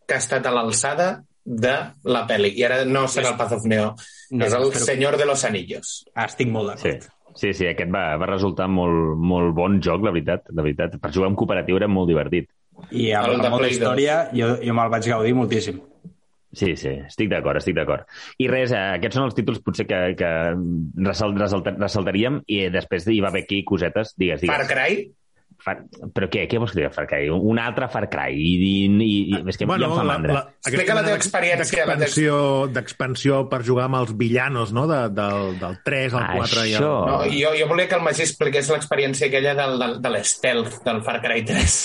que 0.05 0.13
ha 0.13 0.21
estat 0.21 0.45
a 0.45 0.53
l'alçada 0.53 1.07
de 1.45 1.73
la 2.05 2.27
pel·li. 2.29 2.53
I 2.61 2.67
ara 2.67 2.83
no 2.85 3.07
serà 3.09 3.33
el 3.33 3.39
Path 3.41 3.57
of 3.57 3.65
Neo, 3.69 3.95
No, 4.31 4.45
és 4.45 4.53
el 4.53 4.63
espero- 4.69 4.85
Senyor 4.85 5.17
de 5.17 5.25
los 5.25 5.43
Anillos. 5.45 6.05
Ah, 6.13 6.25
estic 6.25 6.49
molt 6.49 6.77
Sí, 6.77 6.89
d'acord. 6.89 7.09
sí, 7.35 7.53
sí, 7.53 7.67
aquest 7.67 7.91
va, 7.93 8.17
va 8.17 8.29
resultar 8.29 8.67
molt, 8.67 9.17
molt 9.17 9.53
bon 9.53 9.79
joc, 9.81 10.01
la 10.05 10.11
veritat, 10.11 10.49
la 10.53 10.61
veritat. 10.65 10.99
Per 11.01 11.11
jugar 11.13 11.29
en 11.29 11.35
cooperatiu 11.35 11.77
era 11.77 11.87
molt 11.87 12.09
divertit. 12.09 12.49
I 12.91 13.11
El 13.11 13.41
de 13.41 13.49
la 13.49 13.67
història 13.69 14.29
jo, 14.33 14.55
jo 14.61 14.73
me'l 14.73 14.89
vaig 14.89 15.09
gaudir 15.09 15.33
moltíssim. 15.37 15.81
Sí, 16.55 16.71
sí, 16.79 16.93
estic 17.09 17.29
d'acord, 17.33 17.59
estic 17.59 17.75
d'acord. 17.75 18.07
I 18.39 18.47
res, 18.51 18.71
eh, 18.71 18.85
aquests 18.95 19.19
són 19.19 19.27
els 19.27 19.35
títols 19.35 19.59
potser 19.65 19.85
que, 19.89 19.99
que 20.19 20.31
resalt, 21.03 21.37
resalt, 21.41 21.67
ressaltaríem 21.75 22.41
i 22.47 22.65
després 22.73 23.09
hi 23.11 23.19
va 23.23 23.29
haver 23.33 23.43
aquí 23.45 23.61
cosetes, 23.67 24.15
digues, 24.15 24.41
digues. 24.45 24.55
Far 24.55 24.67
Cry, 24.71 25.05
Far... 25.65 25.77
Però 26.13 26.27
què, 26.29 26.43
què 26.51 26.59
vols 26.59 26.73
que 26.73 26.81
digui 26.81 26.91
Far 26.93 27.05
Cry? 27.09 27.29
Un 27.31 27.59
altre 27.63 27.87
Far 27.89 28.05
Cry? 28.11 28.35
I, 28.37 28.49
i, 28.55 28.71
i, 28.87 29.11
i 29.33 29.39
és 29.49 29.57
que 29.57 29.65
bueno, 29.65 29.87
ja 29.87 29.91
em 29.93 29.99
fa 30.01 30.05
mandra. 30.09 30.41
Explica 30.61 30.97
la 30.97 31.03
teva 31.05 31.17
experiència, 31.17 31.85
la 31.87 31.95
teva- 31.95 32.03
D'expansió 32.03 32.39
d'expansió 32.75 33.39
per 33.49 33.61
jugar 33.65 33.87
amb 33.89 34.01
els 34.01 34.13
villanos, 34.19 34.73
no? 34.75 34.85
De, 34.91 34.99
del, 35.15 35.55
del 35.61 35.77
3 35.87 36.17
al 36.19 36.27
4 36.37 36.65
i 36.65 36.75
el... 36.75 36.79
Això. 36.79 36.93
no, 37.09 37.19
jo, 37.33 37.53
jo 37.59 37.69
volia 37.71 37.87
que 37.89 37.97
el 37.97 38.03
Magí 38.05 38.25
expliqués 38.27 38.69
l'experiència 38.73 39.31
aquella 39.31 39.55
del, 39.57 39.77
del, 39.81 39.95
de 40.03 40.15
l'stealth 40.15 40.81
del 40.85 41.01
Far 41.07 41.21
Cry 41.23 41.45
3. 41.47 41.77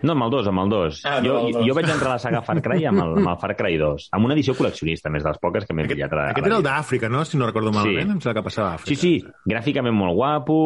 No, 0.00 0.12
amb 0.14 0.22
el 0.28 0.30
2, 0.30 0.46
amb 0.46 0.60
el 0.62 0.68
2. 0.70 0.98
Ah, 1.10 1.16
no, 1.18 1.26
jo, 1.26 1.38
dos. 1.56 1.64
jo 1.66 1.74
vaig 1.74 1.88
entrar 1.90 2.12
a 2.12 2.16
la 2.16 2.22
saga 2.22 2.40
Far 2.46 2.60
Cry 2.62 2.84
amb 2.86 3.00
el, 3.02 3.16
amb 3.18 3.30
el 3.32 3.38
Far 3.40 3.56
Cry 3.58 3.74
2, 3.80 4.04
amb 4.14 4.28
una 4.28 4.36
edició 4.36 4.54
col·leccionista, 4.54 5.10
més 5.10 5.24
de 5.26 5.32
les 5.32 5.40
poques 5.42 5.66
que 5.66 5.74
m'he 5.74 5.88
pillat. 5.90 6.12
A, 6.14 6.28
Aquest 6.30 6.46
a 6.46 6.50
era 6.52 6.58
el 6.60 6.66
d'Àfrica, 6.66 7.10
no? 7.10 7.24
Si 7.26 7.40
no 7.40 7.48
recordo 7.50 7.72
malament, 7.74 8.06
Sí. 8.06 8.14
em 8.14 8.20
sembla 8.22 8.34
que 8.38 8.44
passava 8.46 8.68
a 8.70 8.78
Àfrica. 8.78 8.94
Sí, 8.94 9.18
sí, 9.24 9.42
gràficament 9.50 9.96
molt 9.98 10.14
guapo 10.14 10.58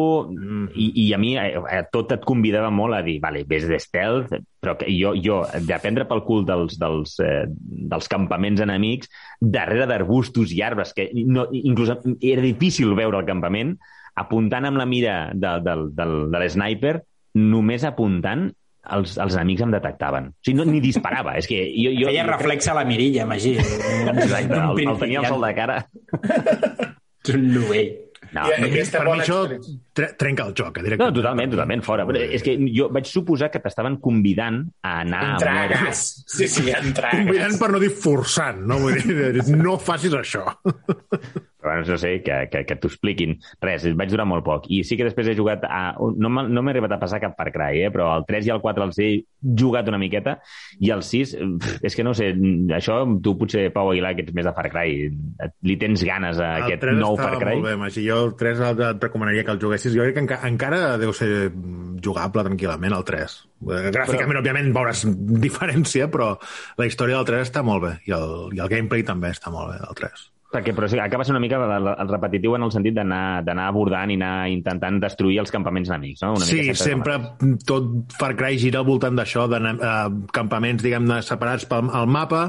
i, 0.75 0.87
i 1.07 1.07
a 1.13 1.17
mi 1.17 1.33
eh, 1.41 1.49
eh, 1.57 1.81
tot 1.91 2.13
et 2.13 2.23
convidava 2.29 2.69
molt 2.69 2.93
a 2.93 3.01
dir, 3.01 3.17
vale, 3.23 3.43
ves 3.49 3.65
de 3.67 3.79
stealth, 3.81 4.37
però 4.61 4.77
que 4.77 4.93
jo, 4.93 5.15
jo 5.17 5.41
d'aprendre 5.65 6.05
pel 6.05 6.21
cul 6.29 6.45
dels, 6.45 6.77
dels, 6.77 7.17
eh, 7.25 7.47
dels 7.49 8.07
campaments 8.07 8.61
enemics, 8.61 9.09
darrere 9.41 9.89
d'arbustos 9.89 10.53
i 10.53 10.61
arbres, 10.61 10.93
que 10.93 11.09
no, 11.25 11.47
inclús 11.51 11.89
era 12.21 12.41
difícil 12.45 12.93
veure 12.93 13.17
el 13.17 13.25
campament, 13.25 13.79
apuntant 14.13 14.69
amb 14.69 14.77
la 14.77 14.85
mira 14.85 15.31
de, 15.33 15.57
del, 15.65 15.87
del, 15.97 16.19
de 16.29 16.43
l'sniper, 16.43 16.99
només 17.33 17.81
apuntant 17.83 18.51
els, 18.91 19.17
els 19.17 19.35
enemics 19.35 19.63
em 19.65 19.71
detectaven. 19.71 20.29
O 20.33 20.43
sigui, 20.45 20.57
no, 20.59 20.65
ni 20.69 20.81
disparava. 20.83 21.37
És 21.39 21.47
que 21.47 21.61
jo, 21.71 21.91
jo, 21.95 22.07
Feia 22.11 22.25
jo 22.25 22.31
reflex 22.33 22.67
a 22.67 22.77
la 22.79 22.85
mirilla, 22.85 23.25
Magí. 23.29 23.55
Exacte, 23.59 24.57
el, 24.59 24.87
el 24.87 24.97
tenia 24.99 25.19
al 25.23 25.29
sol 25.31 25.45
de 25.47 25.53
cara. 25.57 25.77
Ets 27.23 27.35
un 27.37 27.45
novell. 27.53 27.93
No, 28.33 28.47
I 28.49 28.55
no, 28.63 28.65
aquesta 28.65 28.97
per 28.97 29.03
mi 29.05 29.11
bona 29.11 29.21
això 29.23 29.35
experiència. 29.43 29.73
tre 29.93 30.07
trenca 30.17 30.45
el 30.49 30.55
joc, 30.57 30.77
eh, 30.79 30.81
No, 30.81 30.85
directament. 30.87 31.15
totalment, 31.19 31.51
totalment, 31.53 31.83
fora. 31.85 32.05
Però 32.09 32.23
és 32.33 32.41
que 32.41 32.55
jo 32.73 32.87
vaig 32.89 33.05
suposar 33.05 33.51
que 33.53 33.61
t'estaven 33.61 33.99
convidant 34.01 34.57
a 34.81 34.95
anar... 35.03 35.19
a 35.21 35.33
Entrar 35.35 35.53
a 35.61 35.67
gas. 35.69 36.01
Sí, 36.33 36.47
sí, 36.49 36.65
entrar 36.73 37.11
a 37.13 37.19
Convidant 37.21 37.59
per 37.61 37.69
no 37.75 37.81
dir 37.83 37.91
forçant, 37.93 38.63
no? 38.65 38.79
Vull 38.81 38.97
dir, 39.05 39.45
no 39.53 39.77
facis 39.77 40.17
això. 40.17 40.47
Abans 41.63 41.89
no 41.89 41.97
sé, 41.99 42.15
que, 42.25 42.39
que, 42.51 42.63
que 42.67 42.77
t'ho 42.79 42.91
expliquin. 42.91 43.37
Res, 43.63 43.87
vaig 43.97 44.11
durar 44.11 44.27
molt 44.29 44.45
poc. 44.45 44.69
I 44.73 44.83
sí 44.87 44.97
que 44.99 45.07
després 45.07 45.31
he 45.31 45.37
jugat 45.37 45.65
a... 45.67 45.83
No 45.99 46.31
m'ha 46.33 46.45
no 46.49 46.65
arribat 46.69 46.95
a 46.95 46.99
passar 47.01 47.21
cap 47.23 47.37
Far 47.39 47.51
Cry, 47.53 47.85
eh? 47.87 47.91
però 47.93 48.11
el 48.17 48.27
3 48.29 48.49
i 48.49 48.53
el 48.55 48.61
4 48.63 48.87
els 48.87 48.99
he 49.03 49.09
jugat 49.43 49.89
una 49.91 49.99
miqueta, 50.01 50.37
i 50.79 50.91
el 50.95 51.03
6, 51.05 51.35
pf, 51.59 51.79
és 51.89 51.97
que 51.97 52.05
no 52.05 52.13
sé, 52.17 52.31
això 52.75 53.01
tu 53.23 53.35
potser, 53.39 53.67
Pau 53.75 53.91
Aguilar, 53.91 54.13
que 54.17 54.25
ets 54.27 54.35
més 54.35 54.47
de 54.47 54.55
Far 54.55 54.69
Cry, 54.73 55.07
li 55.67 55.77
tens 55.81 56.03
ganes 56.07 56.39
a 56.39 56.53
El 56.59 56.67
aquest 56.67 56.85
3 56.87 56.99
nou 56.99 57.17
Far 57.19 57.37
Cry? 57.37 57.57
molt 57.59 57.69
bé, 57.69 57.75
Magí. 57.79 58.05
Jo 58.07 58.19
el 58.27 58.35
3 58.39 58.63
et 58.69 58.83
et 58.83 59.07
recomanaria 59.07 59.43
que 59.43 59.55
el 59.55 59.61
juguessis. 59.61 59.93
Jo 59.95 60.05
crec 60.05 60.17
que 60.17 60.23
enca 60.25 60.39
encara 60.47 60.97
deu 61.01 61.13
ser 61.15 61.29
jugable 62.03 62.43
tranquil·lament, 62.45 62.95
el 62.97 63.07
3. 63.07 63.37
Eh, 63.63 63.81
Gràficament, 63.95 64.35
però... 64.35 64.43
òbviament, 64.43 64.71
veuràs 64.75 65.05
diferència, 65.47 66.09
però 66.13 66.33
la 66.79 66.89
història 66.89 67.19
del 67.19 67.29
3 67.31 67.47
està 67.47 67.63
molt 67.65 67.85
bé. 67.87 67.95
I 68.09 68.17
el, 68.17 68.29
i 68.57 68.63
el 68.63 68.71
gameplay 68.71 69.05
també 69.07 69.31
està 69.33 69.53
molt 69.53 69.73
bé, 69.73 69.81
el 69.87 69.99
3. 70.03 70.29
Perquè, 70.53 70.73
però 70.77 70.85
sí, 70.91 70.99
acaba 71.01 71.25
sent 71.25 71.33
una 71.33 71.41
mica 71.41 71.57
el, 71.57 71.87
el 71.97 72.09
repetitiu 72.11 72.53
en 72.55 72.63
el 72.67 72.71
sentit 72.71 72.93
d'anar 72.93 73.65
abordant 73.65 74.11
i 74.13 74.17
anar 74.19 74.47
intentant 74.53 74.99
destruir 75.01 75.39
els 75.41 75.51
campaments 75.53 75.89
enemics, 75.89 76.21
no? 76.21 76.35
Una 76.37 76.45
Sí, 76.45 76.59
mica 76.61 76.75
sempre 76.77 77.17
tot 77.65 78.13
Far 78.19 78.35
Cry 78.37 78.59
gira 78.61 78.83
al 78.83 78.85
voltant 78.85 79.17
d'això, 79.17 79.47
de 79.49 79.57
uh, 79.73 80.27
campaments, 80.35 80.83
diguem-ne, 80.85 81.21
separats 81.25 81.65
pel 81.69 81.89
al 81.93 82.05
mapa, 82.07 82.43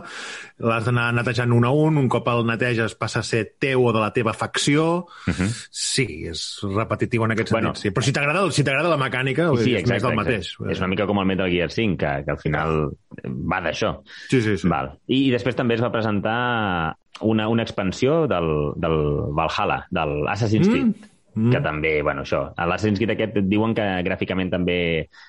l'has 0.60 0.84
d'anar 0.84 1.08
netejant 1.16 1.52
un 1.56 1.64
a 1.64 1.70
un, 1.72 1.96
un 1.98 2.08
cop 2.12 2.28
el 2.28 2.44
neteges 2.46 2.94
passa 3.00 3.22
a 3.22 3.26
ser 3.26 3.44
teu 3.58 3.86
o 3.88 3.92
de 3.96 4.02
la 4.04 4.12
teva 4.12 4.34
facció. 4.36 5.06
Uh 5.26 5.32
-huh. 5.32 5.48
Sí, 5.70 6.26
és 6.28 6.60
repetitiu 6.76 7.24
en 7.24 7.32
aquest 7.32 7.50
Bueno. 7.50 7.74
sentit, 7.74 7.82
sí. 7.82 7.90
Però 7.90 8.02
si 8.04 8.12
t'agrada 8.12 8.50
si 8.50 8.64
t'agrada 8.64 8.88
la 8.88 8.98
mecànica, 8.98 9.48
Sí, 9.56 9.74
és 9.74 9.88
més 9.88 10.02
del 10.02 10.14
mateix. 10.14 10.56
És 10.68 10.78
una 10.78 10.88
mica 10.88 11.06
com 11.06 11.18
el 11.18 11.26
Metal 11.26 11.50
Gear 11.50 11.70
5, 11.70 11.96
que, 11.96 12.24
que 12.24 12.30
al 12.30 12.38
final 12.38 12.90
va 13.24 13.60
d'això. 13.62 14.02
Sí, 14.28 14.42
sí, 14.42 14.58
sí. 14.58 14.68
Val. 14.68 14.98
I, 15.06 15.28
I 15.28 15.30
després 15.30 15.56
també 15.56 15.74
es 15.74 15.82
va 15.82 15.90
presentar 15.92 16.96
una, 17.20 17.48
una 17.48 17.62
expansió 17.62 18.24
del, 18.26 18.72
del 18.76 19.00
Valhalla, 19.34 19.84
del 19.90 20.28
Assassin's 20.28 20.68
Creed. 20.68 21.10
Mm. 21.34 21.50
que 21.50 21.58
també, 21.58 21.96
bueno, 22.06 22.22
això, 22.22 22.44
a 22.54 22.66
l'Assassin's 22.70 23.00
Creed 23.00 23.10
aquest 23.10 23.38
et 23.40 23.46
diuen 23.50 23.72
que 23.74 23.82
gràficament 24.06 24.52
també 24.52 24.76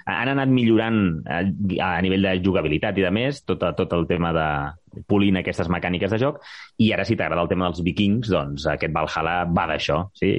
han 0.05 0.29
anat 0.35 0.51
millorant 0.53 0.99
a, 1.25 1.39
a 1.41 1.87
nivell 2.05 2.27
de 2.27 2.35
jugabilitat 2.45 2.99
i 3.01 3.05
de 3.07 3.09
més, 3.09 3.39
tot, 3.41 3.65
tot 3.79 3.95
el 3.97 4.05
tema 4.05 4.29
de, 4.35 4.45
polint 5.08 5.38
aquestes 5.41 5.69
mecàniques 5.71 6.12
de 6.12 6.19
joc, 6.21 6.39
i 6.81 6.91
ara 6.95 7.05
si 7.08 7.15
t'agrada 7.15 7.41
el 7.43 7.49
tema 7.51 7.67
dels 7.69 7.81
vikings, 7.86 8.29
doncs 8.31 8.65
aquest 8.71 8.93
Valhalla 8.95 9.36
va 9.51 9.67
d'això. 9.71 9.99
Sí? 10.17 10.31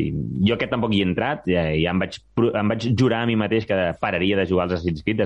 Jo 0.46 0.54
aquest 0.56 0.72
tampoc 0.74 0.94
hi 0.94 1.02
he 1.02 1.08
entrat, 1.08 1.44
ja, 1.50 1.66
ja 1.76 1.90
em, 1.94 2.00
vaig, 2.02 2.18
em 2.46 2.72
vaig 2.74 2.88
jurar 2.98 3.22
a 3.24 3.26
mi 3.30 3.36
mateix 3.36 3.66
que 3.68 3.78
pararia 4.00 4.36
de 4.40 4.46
jugar 4.48 4.66
als 4.66 4.78
Assassin's 4.78 5.02
Creed, 5.06 5.22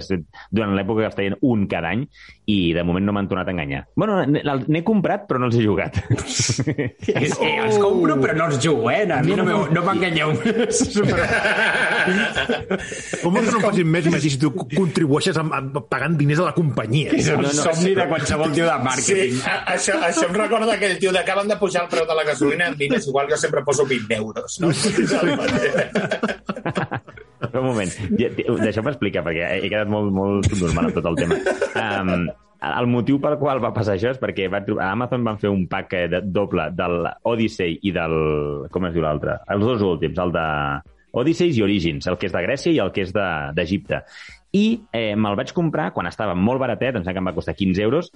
durant 0.51 0.75
l'època 0.77 1.05
que 1.05 1.11
es 1.12 1.19
feien 1.19 1.37
un 1.43 1.66
cada 1.71 1.88
any, 1.95 2.07
i 2.51 2.73
de 2.75 2.83
moment 2.87 3.05
no 3.07 3.12
m'han 3.14 3.29
tornat 3.31 3.49
a 3.49 3.55
enganyar. 3.55 3.85
Bueno, 3.95 4.21
n'he 4.27 4.83
comprat, 4.87 5.27
però 5.29 5.38
no 5.38 5.47
els 5.51 5.57
he 5.59 5.62
jugat. 5.64 6.01
És, 6.11 7.37
eh, 7.38 7.57
els 7.62 7.79
compro, 7.79 8.16
però 8.21 8.35
no 8.37 8.49
els 8.51 8.59
jugo, 8.62 8.90
eh? 8.90 9.05
A 9.11 9.21
mi 9.23 9.37
no, 9.38 9.45
m'heu- 9.47 9.69
no 9.75 9.85
m'enganyeu. 9.87 10.33
Com 13.21 13.35
vols 13.35 13.47
que 13.49 13.55
no 13.55 13.61
facin 13.62 13.88
més, 13.90 14.07
Magí, 14.12 14.31
si 14.33 14.38
tu 14.40 14.51
contribueixes 14.55 15.37
amb, 15.40 15.53
amb, 15.57 15.79
pagant 15.90 16.16
diners 16.19 16.40
a 16.43 16.49
la 16.51 16.55
companyia? 16.57 17.12
És 17.16 17.29
un 17.33 17.40
No, 17.45 17.49
no, 17.49 17.64
somni 17.64 17.95
de 17.97 18.07
qualsevol 18.11 18.53
tio 18.57 18.66
de 18.69 18.77
Sí, 19.20 19.40
a, 19.46 19.54
això, 19.74 19.96
això 20.06 20.26
em 20.28 20.35
recorda 20.38 20.74
aquell 20.74 20.96
tio 21.02 21.12
d'acaben 21.14 21.48
de 21.52 21.56
pujar 21.61 21.85
el 21.85 21.90
preu 21.92 22.06
de 22.09 22.16
la 22.18 22.24
gasolina 22.28 22.68
en 22.72 22.76
diners, 22.80 23.06
igual 23.09 23.28
jo 23.30 23.37
sempre 23.40 23.62
poso 23.66 23.87
20 23.87 24.14
euros. 24.16 24.61
No? 24.61 24.70
Però 27.50 27.62
un 27.62 27.66
moment, 27.72 27.90
deixeu-me 28.61 28.92
explicar, 28.92 29.22
perquè 29.26 29.46
he 29.64 29.68
quedat 29.72 29.88
molt, 29.90 30.12
molt 30.14 30.46
subnormal 30.50 30.90
amb 30.90 30.96
tot 30.98 31.09
el 31.11 31.16
tema. 31.18 31.38
Um, 31.80 32.26
el 32.61 32.88
motiu 32.92 33.16
pel 33.22 33.38
qual 33.40 33.62
va 33.64 33.70
passar 33.72 33.94
això 33.96 34.11
és 34.12 34.18
perquè 34.20 34.50
va, 34.52 34.61
trobar- 34.66 34.85
a 34.90 34.92
Amazon 34.92 35.24
van 35.24 35.38
fer 35.40 35.48
un 35.50 35.64
pack 35.70 35.94
eh, 35.96 36.02
de, 36.12 36.20
doble 36.28 36.68
del 36.76 37.06
Odyssey 37.30 37.78
i 37.88 37.92
del... 37.96 38.16
com 38.70 38.85
es 38.90 38.92
diu 38.94 39.02
l'altre? 39.06 39.38
Els 39.54 39.64
dos 39.64 39.80
últims, 39.87 40.20
el 40.20 40.35
de 40.37 40.44
Odyssey 41.22 41.54
i 41.56 41.64
Origins, 41.64 42.06
el 42.12 42.18
que 42.20 42.28
és 42.28 42.37
de 42.37 42.44
Grècia 42.44 42.74
i 42.76 42.83
el 42.85 42.92
que 42.94 43.06
és 43.09 43.14
de- 43.16 43.30
d'Egipte. 43.56 44.02
I 44.52 44.64
eh, 44.92 45.14
me'l 45.16 45.38
vaig 45.38 45.54
comprar 45.56 45.88
quan 45.96 46.09
estava 46.11 46.35
molt 46.37 46.61
baratet, 46.61 46.96
em 46.98 47.02
sembla 47.06 47.16
que 47.16 47.22
em 47.24 47.28
va 47.33 47.37
costar 47.38 47.54
15 47.56 47.83
euros, 47.87 48.12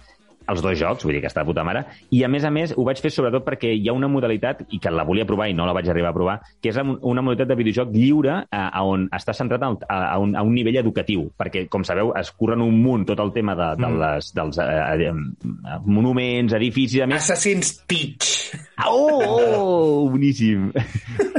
els 0.49 0.61
dos 0.63 0.79
jocs, 0.79 1.05
vull 1.05 1.15
dir 1.17 1.21
que 1.23 1.29
està 1.31 1.41
de 1.43 1.49
puta 1.49 1.65
mare, 1.65 1.85
i 2.11 2.23
a 2.25 2.29
més 2.29 2.45
a 2.45 2.51
més 2.51 2.75
ho 2.77 2.85
vaig 2.85 3.01
fer 3.01 3.11
sobretot 3.11 3.45
perquè 3.47 3.71
hi 3.75 3.89
ha 3.89 3.95
una 3.97 4.09
modalitat, 4.09 4.65
i 4.71 4.79
que 4.79 4.91
la 4.93 5.05
volia 5.05 5.25
provar 5.27 5.49
i 5.49 5.55
no 5.57 5.67
la 5.67 5.73
vaig 5.73 5.89
arribar 5.89 6.11
a 6.11 6.17
provar, 6.17 6.39
que 6.63 6.69
és 6.73 6.77
un- 6.83 6.99
una 7.03 7.23
modalitat 7.23 7.49
de 7.49 7.57
videojoc 7.57 7.93
lliure 7.95 8.35
a, 8.51 8.69
a 8.69 8.83
on 8.85 9.09
està 9.13 9.33
centrat 9.35 9.63
a, 9.63 9.73
a, 9.89 10.19
un, 10.19 10.37
a 10.37 10.43
un 10.43 10.53
nivell 10.55 10.77
educatiu, 10.83 11.31
perquè, 11.39 11.67
com 11.69 11.85
sabeu, 11.85 12.13
es 12.19 12.31
curren 12.33 12.61
un 12.61 12.77
munt 12.83 13.07
tot 13.09 13.21
el 13.21 13.33
tema 13.33 13.55
de, 13.57 13.71
de 13.81 13.91
les, 13.99 14.33
dels 14.35 14.59
eh, 14.59 15.09
eh, 15.09 15.79
monuments, 15.85 16.53
edificis, 16.55 17.01
a 17.03 17.07
més, 17.07 17.23
Assassin's 17.25 17.79
Teach. 17.87 18.44
Oh, 18.87 19.21
oh 19.23 20.09
boníssim. 20.13 20.71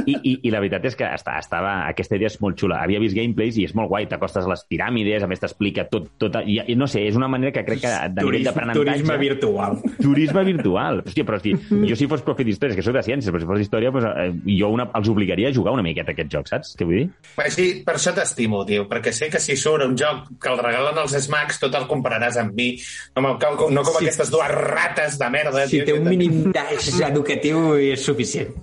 I, 0.06 0.14
i, 0.14 0.32
I 0.46 0.52
la 0.54 0.60
veritat 0.62 0.84
és 0.86 0.96
que 0.98 1.06
està, 1.16 1.36
estava, 1.42 1.72
aquesta 1.90 2.16
idea 2.18 2.30
és 2.30 2.38
molt 2.42 2.58
xula. 2.60 2.78
Havia 2.84 3.00
vist 3.02 3.16
gameplays 3.16 3.58
i 3.58 3.66
és 3.66 3.74
molt 3.76 3.90
guai. 3.90 4.06
T'acostes 4.10 4.46
a 4.46 4.50
les 4.52 4.62
piràmides, 4.70 5.24
a 5.24 5.30
més 5.30 5.42
t'explica 5.42 5.86
tot, 5.90 6.08
tot... 6.20 6.38
I, 6.46 6.60
i, 6.72 6.76
no 6.78 6.88
sé, 6.90 7.02
és 7.08 7.18
una 7.18 7.28
manera 7.32 7.52
que 7.54 7.64
crec 7.66 7.82
que 7.82 7.90
de 7.90 8.22
nivell 8.22 8.26
Turisme, 8.26 8.50
d'aprenentatge... 8.50 8.92
turisme 8.92 9.18
virtual. 9.22 9.78
Turisme 9.98 10.44
virtual. 10.46 11.02
Hòstia, 11.06 11.26
però 11.28 11.40
si 11.42 11.54
jo 11.90 11.98
si 11.98 12.08
fos 12.10 12.22
profe 12.26 12.46
d'història, 12.46 12.78
que 12.78 12.84
soc 12.86 12.96
de 12.96 13.04
ciències, 13.06 13.32
però 13.34 13.42
si 13.42 13.50
fos 13.50 13.60
d'història, 13.62 13.92
doncs, 13.94 14.06
eh, 14.06 14.56
jo 14.60 14.70
una, 14.74 14.88
els 14.98 15.10
obligaria 15.12 15.50
a 15.50 15.56
jugar 15.56 15.74
una 15.76 15.84
miqueta 15.86 16.14
aquest 16.14 16.30
joc, 16.32 16.50
saps 16.50 16.74
què 16.78 16.86
vull 16.86 17.00
dir? 17.00 17.06
Així, 17.42 17.66
per 17.86 17.96
això 17.98 18.14
t'estimo, 18.16 18.62
tio, 18.68 18.86
perquè 18.90 19.12
sé 19.16 19.30
que 19.32 19.42
si 19.42 19.56
surt 19.58 19.84
un 19.86 19.96
joc 19.98 20.30
que 20.42 20.52
el 20.52 20.60
regalen 20.62 21.02
als 21.02 21.16
Smax, 21.26 21.60
tot 21.62 21.74
el 21.78 21.88
compraràs 21.90 22.38
amb 22.42 22.54
mi, 22.56 22.72
no, 23.16 23.26
no 23.26 23.36
com 23.40 23.74
Si- 23.74 24.04
aquestes 24.04 24.30
dues 24.32 24.52
rates 24.54 25.18
de 25.20 25.30
merda. 25.32 25.66
Si 25.66 25.80
tio, 25.80 25.88
té 25.88 25.96
un 25.96 26.06
mínim 26.08 26.52
d'eix 26.96 27.10
educatiu 27.10 27.76
és 27.76 28.04
suficient. 28.04 28.54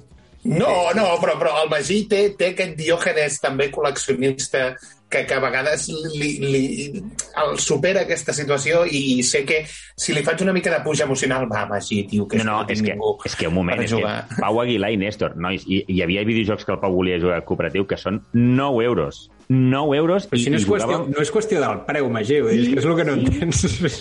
No, 0.43 0.91
no, 0.91 1.05
però, 1.21 1.37
però 1.39 1.53
el 1.61 1.69
Magí 1.71 2.03
té, 2.11 2.25
té 2.35 2.51
aquest 2.51 2.75
diògenes 2.75 3.39
també 3.39 3.69
col·leccionista 3.71 4.73
que, 5.13 5.21
que 5.29 5.35
a 5.37 5.39
vegades 5.39 5.85
li, 6.17 6.31
li, 6.41 6.63
el 7.39 7.53
supera 7.61 8.01
aquesta 8.03 8.33
situació 8.35 8.81
i 8.89 9.21
sé 9.23 9.43
que 9.47 9.61
si 9.69 10.15
li 10.15 10.23
faig 10.25 10.41
una 10.43 10.55
mica 10.55 10.73
de 10.73 10.81
puja 10.83 11.05
emocional, 11.05 11.45
va, 11.51 11.63
Magí, 11.69 12.01
tio, 12.09 12.27
que 12.27 12.41
No, 12.41 12.49
no, 12.49 12.57
és 12.67 12.81
que, 12.83 12.97
és 13.29 13.37
que 13.39 13.47
un 13.47 13.55
moment, 13.55 13.79
és 13.79 13.93
que 13.93 14.01
jugar. 14.01 14.17
Pau 14.41 14.59
Aguilar 14.65 14.91
i 14.91 14.99
Néstor, 14.99 15.37
nois, 15.39 15.63
hi, 15.69 15.83
hi 15.87 16.01
havia 16.03 16.25
videojocs 16.27 16.67
que 16.67 16.75
el 16.75 16.81
Pau 16.83 16.97
volia 16.97 17.21
jugar 17.23 17.39
cooperatiu 17.47 17.87
que 17.87 18.01
són 18.01 18.23
9 18.33 18.83
euros. 18.89 19.27
9 19.49 19.97
euros 19.97 20.27
Però 20.31 20.39
i, 20.39 20.43
si 20.45 20.49
no 20.53 20.57
és, 20.59 20.65
qüestió, 20.67 20.97
no 21.09 21.21
és 21.23 21.31
qüestió 21.33 21.59
del 21.61 21.77
preu, 21.87 22.09
dir, 22.23 22.39
és 22.43 22.67
que 22.73 22.79
és 22.79 22.85
el 22.87 22.95
que 22.99 23.05
no 23.07 23.13
entens. 23.19 23.57
és, 23.89 23.95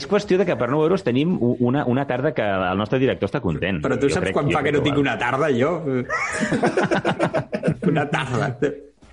és 0.00 0.04
qüestió 0.08 0.38
de 0.40 0.46
que 0.48 0.56
per 0.58 0.68
9 0.70 0.82
euros 0.88 1.04
tenim 1.06 1.28
una, 1.40 1.84
una 1.86 2.06
tarda 2.08 2.32
que 2.36 2.42
el 2.42 2.78
nostre 2.80 2.98
director 3.02 3.28
està 3.30 3.40
content. 3.44 3.82
Però 3.84 3.94
tu 4.00 4.08
Jo 4.08 4.14
saps 4.18 4.26
crec- 4.28 4.36
quan 4.38 4.46
fa 4.54 4.62
que 4.64 4.72
no 4.74 4.80
tinc 4.84 4.98
una 5.00 5.16
tarda, 5.20 5.46
jo? 5.54 5.72
una 7.92 8.04
tarda. 8.10 8.46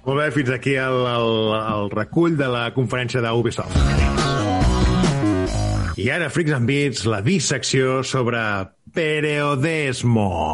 Molt 0.06 0.20
bé, 0.22 0.30
fins 0.36 0.52
aquí 0.54 0.76
el, 0.78 1.00
el, 1.10 1.30
el 1.60 1.90
recull 1.94 2.38
de 2.38 2.48
la 2.52 2.68
conferència 2.76 3.22
d'Ubisoft. 3.26 3.76
I 5.96 6.10
ara, 6.12 6.28
Freaks 6.30 6.52
and 6.54 6.68
Beats, 6.70 7.06
la 7.10 7.22
dissecció 7.26 8.04
sobre 8.04 8.38
periodismo. 8.94 10.54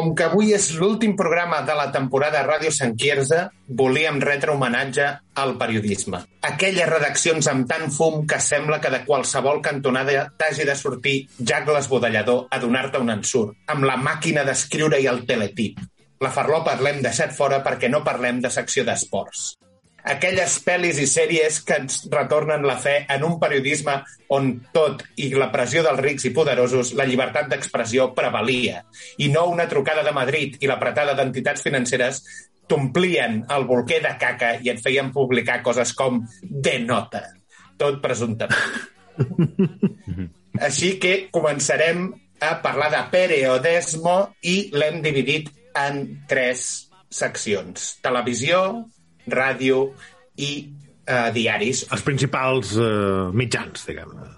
Com 0.00 0.14
que 0.16 0.24
avui 0.30 0.54
és 0.56 0.66
l'últim 0.80 1.10
programa 1.12 1.58
de 1.68 1.74
la 1.76 1.90
temporada 1.92 2.40
Ràdio 2.46 2.70
Sant 2.72 2.94
Quirze, 2.96 3.42
volíem 3.80 4.16
retre 4.24 4.54
homenatge 4.54 5.10
al 5.42 5.52
periodisme. 5.60 6.22
Aquelles 6.48 6.88
redaccions 6.88 7.50
amb 7.52 7.68
tant 7.68 7.92
fum 7.92 8.24
que 8.30 8.40
sembla 8.40 8.80
que 8.80 8.94
de 8.96 9.02
qualsevol 9.04 9.60
cantonada 9.68 10.24
t'hagi 10.40 10.64
de 10.64 10.80
sortir 10.86 11.16
Jack 11.36 11.68
l'esbudellador 11.68 12.46
a 12.48 12.64
donar-te 12.64 13.04
un 13.04 13.12
ensurt, 13.18 13.58
amb 13.68 13.84
la 13.92 14.00
màquina 14.00 14.48
d'escriure 14.48 15.04
i 15.04 15.10
el 15.12 15.26
teletip. 15.28 15.84
La 16.24 16.32
farlopa 16.32 16.80
l'hem 16.80 17.04
deixat 17.04 17.36
fora 17.36 17.60
perquè 17.60 17.92
no 17.92 18.00
parlem 18.00 18.40
de 18.40 18.56
secció 18.56 18.88
d'esports 18.88 19.50
aquelles 20.04 20.56
pel·lis 20.64 21.00
i 21.02 21.06
sèries 21.08 21.60
que 21.66 21.78
ens 21.82 22.02
retornen 22.12 22.64
la 22.66 22.76
fe 22.80 23.00
en 23.10 23.24
un 23.26 23.38
periodisme 23.40 23.98
on 24.36 24.52
tot 24.74 25.02
i 25.20 25.30
la 25.34 25.50
pressió 25.52 25.82
dels 25.86 26.00
rics 26.00 26.28
i 26.28 26.34
poderosos, 26.36 26.94
la 26.98 27.06
llibertat 27.08 27.50
d'expressió 27.50 28.10
prevalia, 28.16 28.84
i 29.18 29.28
no 29.32 29.46
una 29.50 29.68
trucada 29.68 30.04
de 30.06 30.14
Madrid 30.16 30.56
i 30.60 30.70
l'apretada 30.70 31.16
d'entitats 31.18 31.64
financeres 31.66 32.22
t'omplien 32.70 33.44
el 33.50 33.66
bolquer 33.66 33.98
de 34.04 34.14
caca 34.20 34.54
i 34.62 34.70
et 34.70 34.80
feien 34.82 35.10
publicar 35.12 35.60
coses 35.66 35.92
com 35.98 36.22
de 36.42 36.78
nota, 36.84 37.24
tot 37.80 37.98
presumptament. 38.02 38.88
Així 40.66 40.94
que 41.02 41.14
començarem 41.34 42.06
a 42.40 42.54
parlar 42.62 42.90
de 42.94 43.00
periodismo 43.12 44.16
i 44.46 44.70
l'hem 44.72 45.00
dividit 45.04 45.50
en 45.76 46.00
tres 46.30 46.86
seccions. 47.10 47.96
Televisió, 48.04 48.62
ràdio 49.34 49.82
i 50.40 50.50
eh, 51.06 51.30
diaris. 51.34 51.84
Els 51.92 52.04
principals 52.06 52.76
eh, 52.78 53.30
mitjans, 53.36 53.86
diguem-ne. 53.88 54.28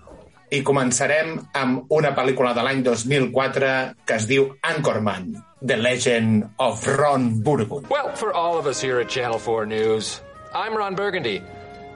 I 0.53 0.61
començarem 0.61 1.39
amb 1.57 1.93
una 1.97 2.11
pel·lícula 2.13 2.53
de 2.53 2.65
l'any 2.67 2.83
2004 2.85 3.71
que 4.05 4.19
es 4.19 4.27
diu 4.29 4.51
Anchorman, 4.69 5.31
The 5.65 5.79
Legend 5.81 6.51
of 6.61 6.85
Ron 6.99 7.31
Burgundy. 7.41 7.89
Well, 7.89 8.13
for 8.17 8.35
all 8.37 8.59
of 8.59 8.67
us 8.67 8.83
here 8.83 9.01
at 9.01 9.09
Channel 9.09 9.39
4 9.39 9.65
News, 9.67 10.21
I'm 10.53 10.77
Ron 10.77 10.95
Burgundy. 10.95 11.41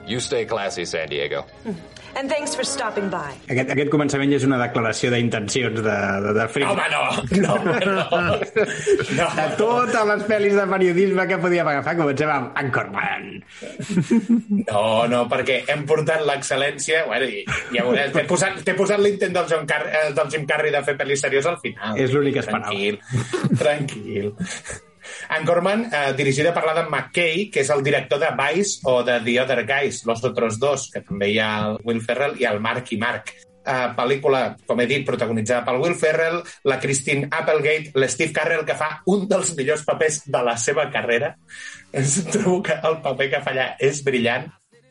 You 0.07 0.19
stay 0.19 0.45
classy, 0.45 0.85
San 0.85 1.09
Diego. 1.09 1.45
And 2.17 2.31
thanks 2.31 2.55
for 2.57 2.65
stopping 2.65 3.11
by. 3.13 3.35
Aquest, 3.45 3.69
aquest 3.75 3.91
començament 3.93 4.31
ja 4.33 4.39
és 4.39 4.45
una 4.47 4.57
declaració 4.57 5.11
d'intencions 5.13 5.83
de, 5.85 5.97
de, 6.23 6.31
de 6.33 6.45
Frick. 6.49 6.71
Home, 6.71 6.87
no! 6.89 7.03
No, 7.43 7.57
no! 7.61 8.21
no. 8.25 9.27
De 9.37 9.45
totes 9.59 10.07
les 10.09 10.23
pel·lis 10.25 10.55
de 10.57 10.65
periodisme 10.71 11.27
que 11.29 11.37
podíem 11.43 11.69
agafar, 11.69 11.93
comencem 11.99 12.31
amb 12.33 12.57
Anchorman. 12.57 13.29
No, 14.63 14.81
no, 15.11 15.21
perquè 15.29 15.59
hem 15.69 15.85
portat 15.89 16.25
l'excel·lència... 16.25 17.03
Bueno, 17.11 17.29
i, 17.29 17.45
ja 17.75 17.85
veuràs, 17.85 18.09
t'he 18.17 18.25
posat, 18.29 18.63
t'he 18.65 18.77
posat 18.79 19.03
l'intent 19.03 19.37
del, 19.37 19.45
John 19.53 19.69
Car 19.69 19.83
eh, 19.85 20.03
del 20.17 20.33
Jim 20.33 20.49
Carrey 20.49 20.73
de 20.73 20.81
fer 20.89 20.97
pel·lis 20.97 21.21
seriós 21.21 21.53
al 21.53 21.61
final. 21.61 22.01
És 22.01 22.17
l'únic 22.17 22.39
que 22.39 22.45
esperava. 22.47 22.73
Tranquil, 22.73 23.61
tranquil. 23.61 24.85
Anchorman, 25.37 25.87
eh, 25.91 26.13
dirigida 26.17 26.53
per 26.53 26.63
l'Adam 26.65 26.89
McKay, 26.91 27.49
que 27.51 27.63
és 27.63 27.73
el 27.73 27.83
director 27.83 28.19
de 28.21 28.31
Vice 28.37 28.79
o 28.83 29.01
de 29.03 29.19
The 29.25 29.39
Other 29.41 29.65
Guys, 29.65 30.05
Los 30.05 30.23
Otros 30.23 30.59
Dos, 30.59 30.89
que 30.93 31.01
també 31.01 31.31
hi 31.33 31.39
ha 31.39 31.51
el 31.67 31.81
Will 31.83 32.01
Ferrell 32.01 32.39
i 32.41 32.47
el 32.49 32.61
Mark 32.63 32.91
i 32.91 33.01
Mark. 33.01 33.33
Uh, 33.67 33.89
pel·lícula, 33.97 34.53
com 34.63 34.79
he 34.79 34.85
dit, 34.87 35.03
protagonitzada 35.03 35.65
pel 35.67 35.81
Will 35.81 35.97
Ferrell, 35.99 36.37
la 36.71 36.77
Christine 36.79 37.27
Applegate, 37.27 37.91
l'Steve 37.99 38.31
Carrell, 38.31 38.63
que 38.63 38.77
fa 38.79 39.01
un 39.11 39.25
dels 39.27 39.51
millors 39.57 39.83
papers 39.83 40.21
de 40.31 40.43
la 40.47 40.53
seva 40.55 40.85
carrera. 40.93 41.33
Trobo 42.31 42.61
que 42.63 42.77
el 42.87 43.01
paper 43.03 43.27
que 43.33 43.43
fa 43.43 43.51
allà 43.51 43.67
és 43.83 43.99
brillant. 44.07 44.47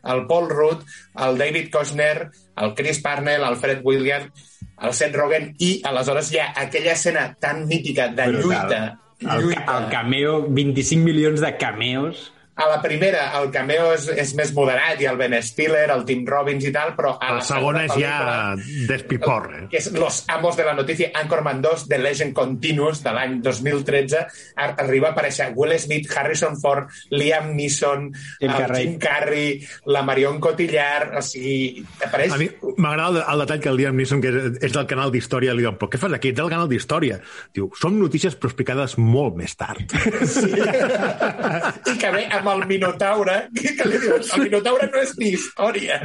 El 0.06 0.26
Paul 0.28 0.50
Rudd, 0.52 0.84
el 1.24 1.40
David 1.40 1.72
Kochner, 1.72 2.28
el 2.62 2.74
Chris 2.76 3.00
Parnell, 3.02 3.46
el 3.48 3.56
Fred 3.56 3.80
Williams, 3.82 4.52
el 4.84 4.92
Seth 4.94 5.16
Rogen, 5.16 5.54
i 5.58 5.72
aleshores 5.88 6.30
hi 6.34 6.42
ha 6.42 6.52
aquella 6.66 6.92
escena 6.92 7.30
tan 7.40 7.64
mítica 7.66 8.08
de 8.08 8.28
Brutal. 8.28 8.44
lluita, 8.44 8.82
El, 9.20 9.52
el 9.52 9.88
cameo, 9.90 10.46
25 10.48 11.04
milions 11.04 11.40
de 11.40 11.56
cameos 11.56 12.32
A 12.56 12.66
la 12.70 12.78
primera, 12.80 13.26
el 13.38 13.50
cameo 13.52 13.90
és, 13.92 14.06
és 14.16 14.30
més 14.38 14.50
moderat, 14.56 14.96
i 15.02 15.04
el 15.10 15.18
Ben 15.20 15.34
Stiller, 15.44 15.90
el 15.92 16.06
Tim 16.08 16.22
Robbins 16.24 16.64
i 16.64 16.70
tal, 16.72 16.94
però 16.96 17.10
a 17.20 17.34
La 17.34 17.34
la, 17.36 17.44
segona 17.44 17.82
és 17.84 17.92
ja 17.92 18.14
pel·lícula- 18.56 18.86
despiporre. 18.88 19.58
que 19.68 19.76
és 19.82 19.90
Los 19.92 20.22
Amos 20.32 20.56
de 20.56 20.64
la 20.64 20.72
Notícia, 20.72 21.10
Anchorman 21.14 21.60
2, 21.60 21.86
The 21.88 21.98
Legend 21.98 22.32
Continuous, 22.32 23.02
de 23.04 23.12
l'any 23.12 23.34
2013, 23.44 24.22
ar 24.56 24.70
arriba 24.78 25.10
a 25.10 25.12
aparèixer 25.12 25.50
Will 25.54 25.74
Smith, 25.78 26.08
Harrison 26.16 26.56
Ford, 26.58 26.88
Liam 27.10 27.52
Neeson, 27.54 28.08
Jim 28.40 28.50
el 28.50 28.56
Carrey. 28.56 28.82
Jim 28.86 28.98
Carrey, 28.98 29.68
la 29.86 30.02
Marion 30.02 30.40
Cotillard, 30.40 31.12
o 31.18 31.22
sigui, 31.22 31.84
apareix... 32.04 32.32
A 32.32 32.40
mi 32.40 32.48
m'agrada 32.78 33.20
el, 33.20 33.34
el 33.34 33.44
detall 33.44 33.60
que 33.60 33.68
el 33.68 33.76
Liam 33.82 33.96
Neeson, 34.00 34.22
que 34.24 34.32
és, 34.32 34.58
és 34.70 34.72
del 34.72 34.86
canal 34.88 35.12
d'Història, 35.12 35.52
li 35.52 35.60
diuen, 35.66 35.76
però 35.76 35.92
què 35.92 36.00
fas 36.00 36.16
aquí? 36.16 36.32
Ets 36.32 36.40
del 36.40 36.48
canal 36.56 36.72
d'Història. 36.72 37.20
Diu, 37.52 37.68
som 37.76 38.00
notícies 38.00 38.34
però 38.40 38.48
explicades 38.50 38.96
molt 38.96 39.36
més 39.36 39.52
tard. 39.60 39.92
Sí. 40.24 40.50
I 41.92 41.96
que 42.00 42.10
ve 42.16 42.24
amb 42.32 42.45
el 42.52 42.66
Minotaure, 42.70 43.38
que, 43.54 43.88
li 43.88 44.02
diuen, 44.02 44.26
el 44.26 44.44
Minotaure 44.48 44.90
no 44.92 45.02
és 45.02 45.16
ni 45.20 45.32
història. 45.36 46.02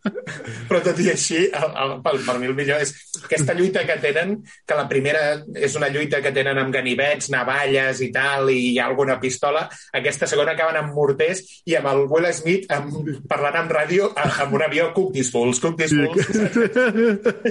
Però 0.00 0.78
tot 0.80 1.00
i 1.02 1.10
així, 1.12 1.40
el, 1.52 1.72
el, 1.82 1.90
per, 2.04 2.14
per 2.24 2.36
mi 2.40 2.48
el 2.48 2.54
millor 2.56 2.80
és 2.80 2.92
aquesta 3.20 3.52
lluita 3.56 3.82
que 3.84 3.98
tenen, 4.00 4.38
que 4.64 4.78
la 4.78 4.86
primera 4.88 5.22
és 5.60 5.74
una 5.76 5.90
lluita 5.92 6.22
que 6.24 6.32
tenen 6.32 6.58
amb 6.60 6.72
ganivets, 6.72 7.28
navalles 7.32 8.00
i 8.06 8.08
tal, 8.14 8.48
i 8.52 8.70
hi 8.70 8.78
ha 8.80 8.86
alguna 8.88 9.18
pistola. 9.20 9.66
Aquesta 10.00 10.28
segona 10.30 10.54
acaben 10.56 10.78
amb 10.80 10.96
morters 10.96 11.42
i 11.68 11.76
amb 11.76 11.90
el 11.92 12.06
Will 12.08 12.30
Smith 12.36 12.70
amb, 12.72 12.96
parlant 13.28 13.60
amb 13.60 13.74
ràdio 13.76 14.08
amb 14.16 14.56
un 14.56 14.64
avió 14.64 14.88
Cook 14.96 15.12
these 15.16 15.34
fools, 15.34 15.60
cook 15.60 15.76
these 15.76 15.92
fools. 15.92 16.30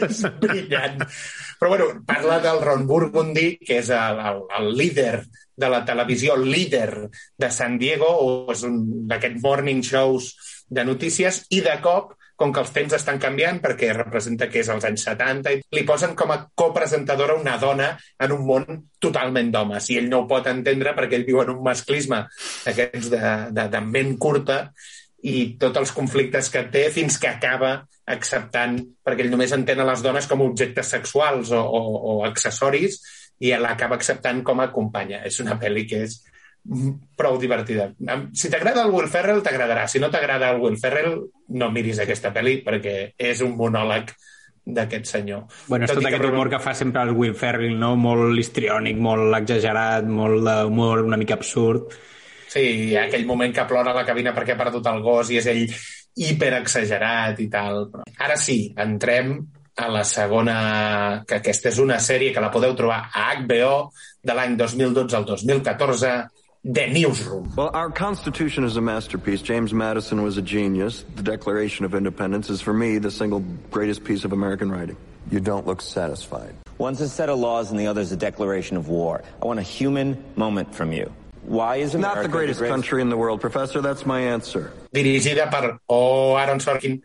és 0.10 0.24
brillant. 0.42 1.06
Però 1.60 1.70
bueno, 1.76 1.92
parla 2.08 2.40
del 2.42 2.64
Ron 2.66 2.88
Burgundy, 2.90 3.52
que 3.62 3.84
és 3.84 3.94
el, 3.94 4.26
el, 4.26 4.42
el 4.58 4.74
líder 4.80 5.14
de 5.60 5.69
la 5.72 5.84
televisió, 5.86 6.38
el 6.39 6.48
líder 6.50 7.10
de 7.38 7.52
San 7.52 7.78
Diego, 7.82 8.08
o 8.10 8.54
és 8.54 8.63
un 8.67 8.80
d'aquests 9.10 9.43
morning 9.43 9.84
shows 9.86 10.32
de 10.69 10.86
notícies, 10.88 11.43
i 11.56 11.62
de 11.65 11.76
cop, 11.84 12.15
com 12.39 12.54
que 12.56 12.62
els 12.63 12.72
temps 12.72 12.95
estan 12.95 13.19
canviant, 13.19 13.60
perquè 13.60 13.89
representa 13.91 14.48
que 14.48 14.62
és 14.62 14.69
als 14.72 14.86
anys 14.88 15.04
70, 15.10 15.52
i 15.58 15.76
li 15.76 15.84
posen 15.88 16.15
com 16.15 16.32
a 16.32 16.39
copresentadora 16.56 17.36
una 17.36 17.58
dona 17.60 17.89
en 18.24 18.36
un 18.36 18.45
món 18.48 18.80
totalment 19.04 19.52
d'homes, 19.52 19.89
i 19.91 20.00
ell 20.00 20.08
no 20.12 20.24
ho 20.24 20.30
pot 20.30 20.48
entendre 20.48 20.95
perquè 20.95 21.19
ell 21.19 21.28
viu 21.28 21.43
en 21.43 21.52
un 21.58 21.60
masclisme 21.65 22.24
d'aquests 22.63 23.12
de, 23.12 23.36
de, 23.58 23.67
de 23.76 23.84
ment 23.84 24.15
curta, 24.22 24.62
i 25.28 25.60
tots 25.60 25.82
els 25.82 25.91
conflictes 25.91 26.48
que 26.54 26.63
té 26.72 26.86
fins 26.95 27.17
que 27.19 27.28
acaba 27.28 27.74
acceptant, 28.10 28.78
perquè 29.04 29.26
ell 29.26 29.34
només 29.34 29.52
entén 29.54 29.84
a 29.84 29.88
les 29.89 30.04
dones 30.06 30.28
com 30.30 30.39
a 30.39 30.48
objectes 30.48 30.95
sexuals 30.95 31.52
o, 31.52 31.60
o, 31.60 31.82
o 32.13 32.13
accessoris, 32.30 33.02
i 33.39 33.52
l'acaba 33.56 33.95
acceptant 33.95 34.43
com 34.43 34.60
a 34.60 34.71
companya. 34.71 35.21
És 35.25 35.39
una 35.39 35.58
pel·li 35.60 35.86
que 35.88 36.04
és 36.08 36.19
prou 37.17 37.38
divertida. 37.39 37.89
Si 38.36 38.49
t'agrada 38.52 38.84
el 38.84 38.91
Will 38.91 39.08
Ferrell, 39.08 39.39
t'agradarà. 39.41 39.88
Si 39.88 39.99
no 39.99 40.10
t'agrada 40.12 40.49
el 40.52 40.60
Will 40.62 40.78
Ferrell, 40.78 41.15
no 41.56 41.69
miris 41.71 41.99
aquesta 42.04 42.34
pel·li 42.36 42.60
perquè 42.65 43.13
és 43.17 43.41
un 43.41 43.56
monòleg 43.58 44.12
d'aquest 44.69 45.08
senyor. 45.10 45.45
Bueno, 45.67 45.86
és 45.86 45.89
Tot 45.89 45.97
tot 45.97 46.04
que 46.04 46.10
aquest 46.12 46.23
Ron- 46.25 46.34
humor 46.36 46.49
que 46.52 46.60
fa 46.60 46.73
sempre 46.75 47.02
el 47.02 47.15
Will 47.17 47.34
Ferrell, 47.34 47.80
no? 47.80 47.95
Molt 47.97 48.38
histriònic, 48.38 48.99
molt 49.02 49.34
exagerat, 49.39 50.06
molt 50.06 50.43
d'humor 50.45 51.06
una 51.08 51.17
mica 51.17 51.34
absurd. 51.39 51.95
Sí, 52.49 52.95
aquell 52.97 53.25
moment 53.25 53.54
que 53.56 53.65
plora 53.65 53.91
a 53.91 53.95
la 53.95 54.06
cabina 54.06 54.34
perquè 54.36 54.54
ha 54.54 54.58
perdut 54.60 54.86
el 54.91 55.02
gos 55.02 55.30
i 55.32 55.38
és 55.39 55.47
ell 55.47 55.63
hiperexagerat 56.19 57.39
i 57.39 57.47
tal. 57.49 57.88
Però 57.93 58.04
Ara 58.25 58.38
sí, 58.38 58.73
entrem 58.78 59.39
a 59.80 59.89
la 59.92 60.04
segona, 60.04 61.24
que 61.28 61.39
aquesta 61.39 61.70
és 61.72 61.80
una 61.80 62.00
sèrie 62.04 62.34
que 62.36 62.44
la 62.44 62.52
podeu 62.52 62.76
trobar 62.76 63.10
a 63.13 63.32
HBO 63.39 63.92
de 64.24 64.36
l'any 64.36 64.58
2012 64.60 65.15
al 65.18 65.26
2014, 65.26 66.13
The 66.63 66.88
Newsroom. 66.92 67.54
Well, 67.56 67.72
our 67.74 67.89
Constitution 67.89 68.65
is 68.65 68.76
a 68.76 68.82
masterpiece. 68.82 69.42
James 69.42 69.74
Madison 69.74 70.24
was 70.24 70.38
a 70.38 70.42
genius. 70.42 71.06
The 71.15 71.24
Declaration 71.24 71.86
of 71.86 71.96
Independence 71.96 72.50
is, 72.50 72.60
for 72.62 72.74
me, 72.74 72.98
the 72.98 73.12
single 73.12 73.42
greatest 73.72 74.04
piece 74.04 74.26
of 74.26 74.34
American 74.34 74.70
writing. 74.70 74.98
You 75.32 75.39
don't 75.39 75.65
look 75.65 75.82
satisfied. 75.82 76.54
One's 76.78 77.02
a 77.02 77.08
set 77.08 77.30
of 77.30 77.39
laws 77.39 77.72
and 77.72 77.80
the 77.80 77.88
other's 77.88 78.12
a 78.12 78.18
declaration 78.18 78.76
of 78.76 78.89
war. 78.89 79.24
I 79.42 79.46
want 79.46 79.60
a 79.60 79.63
human 79.63 80.22
moment 80.36 80.76
from 80.76 80.92
you. 80.92 81.13
Why 81.47 81.78
is 81.82 81.95
America 81.95 82.15
Not 82.15 82.23
the 82.23 82.30
greatest 82.38 82.62
country 82.62 83.02
in 83.02 83.10
the 83.10 83.15
world, 83.15 83.39
Professor. 83.41 83.82
That's 83.82 84.06
my 84.06 84.21
answer. 84.21 84.71
dirigida 84.91 85.49
per 85.49 85.80
O. 85.88 86.38
Aaron 86.38 86.60
Sorkin, 86.60 87.04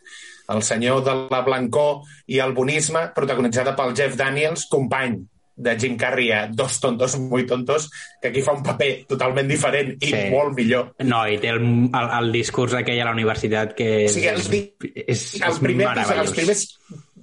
el 0.49 0.63
senyor 0.63 1.03
de 1.05 1.15
la 1.31 1.43
blancor 1.43 2.03
i 2.27 2.39
el 2.41 2.53
bonisme, 2.53 3.09
protagonitzada 3.15 3.75
pel 3.77 3.95
Jeff 3.97 4.17
Daniels, 4.17 4.67
company 4.71 5.23
de 5.57 5.77
Jim 5.79 5.97
Carrey 5.97 6.33
a 6.33 6.49
Dos 6.49 6.81
tontos 6.81 7.17
muy 7.19 7.47
tontos, 7.47 7.91
que 8.21 8.29
aquí 8.29 8.43
fa 8.43 8.53
un 8.53 8.63
paper 8.65 9.05
totalment 9.07 9.49
diferent 9.49 9.93
i 10.03 10.07
Sí. 10.11 10.31
molt 10.33 10.57
millor. 10.57 10.95
No, 10.99 11.27
i 11.29 11.39
té 11.39 11.49
el, 11.55 11.61
el, 11.63 12.11
el 12.19 12.33
discurs 12.33 12.75
aquell 12.75 13.01
a 13.01 13.05
la 13.05 13.13
universitat 13.13 13.73
que 13.79 13.87
O 13.89 13.99
és, 14.09 14.15
sigui, 14.17 14.27
els, 14.33 14.49
vi- 14.51 14.75
és, 15.07 15.23
el 15.41 15.51
és 15.53 15.59
primer 15.63 15.87
meravellós. 15.89 16.21
els 16.27 16.33
primers 16.35 16.65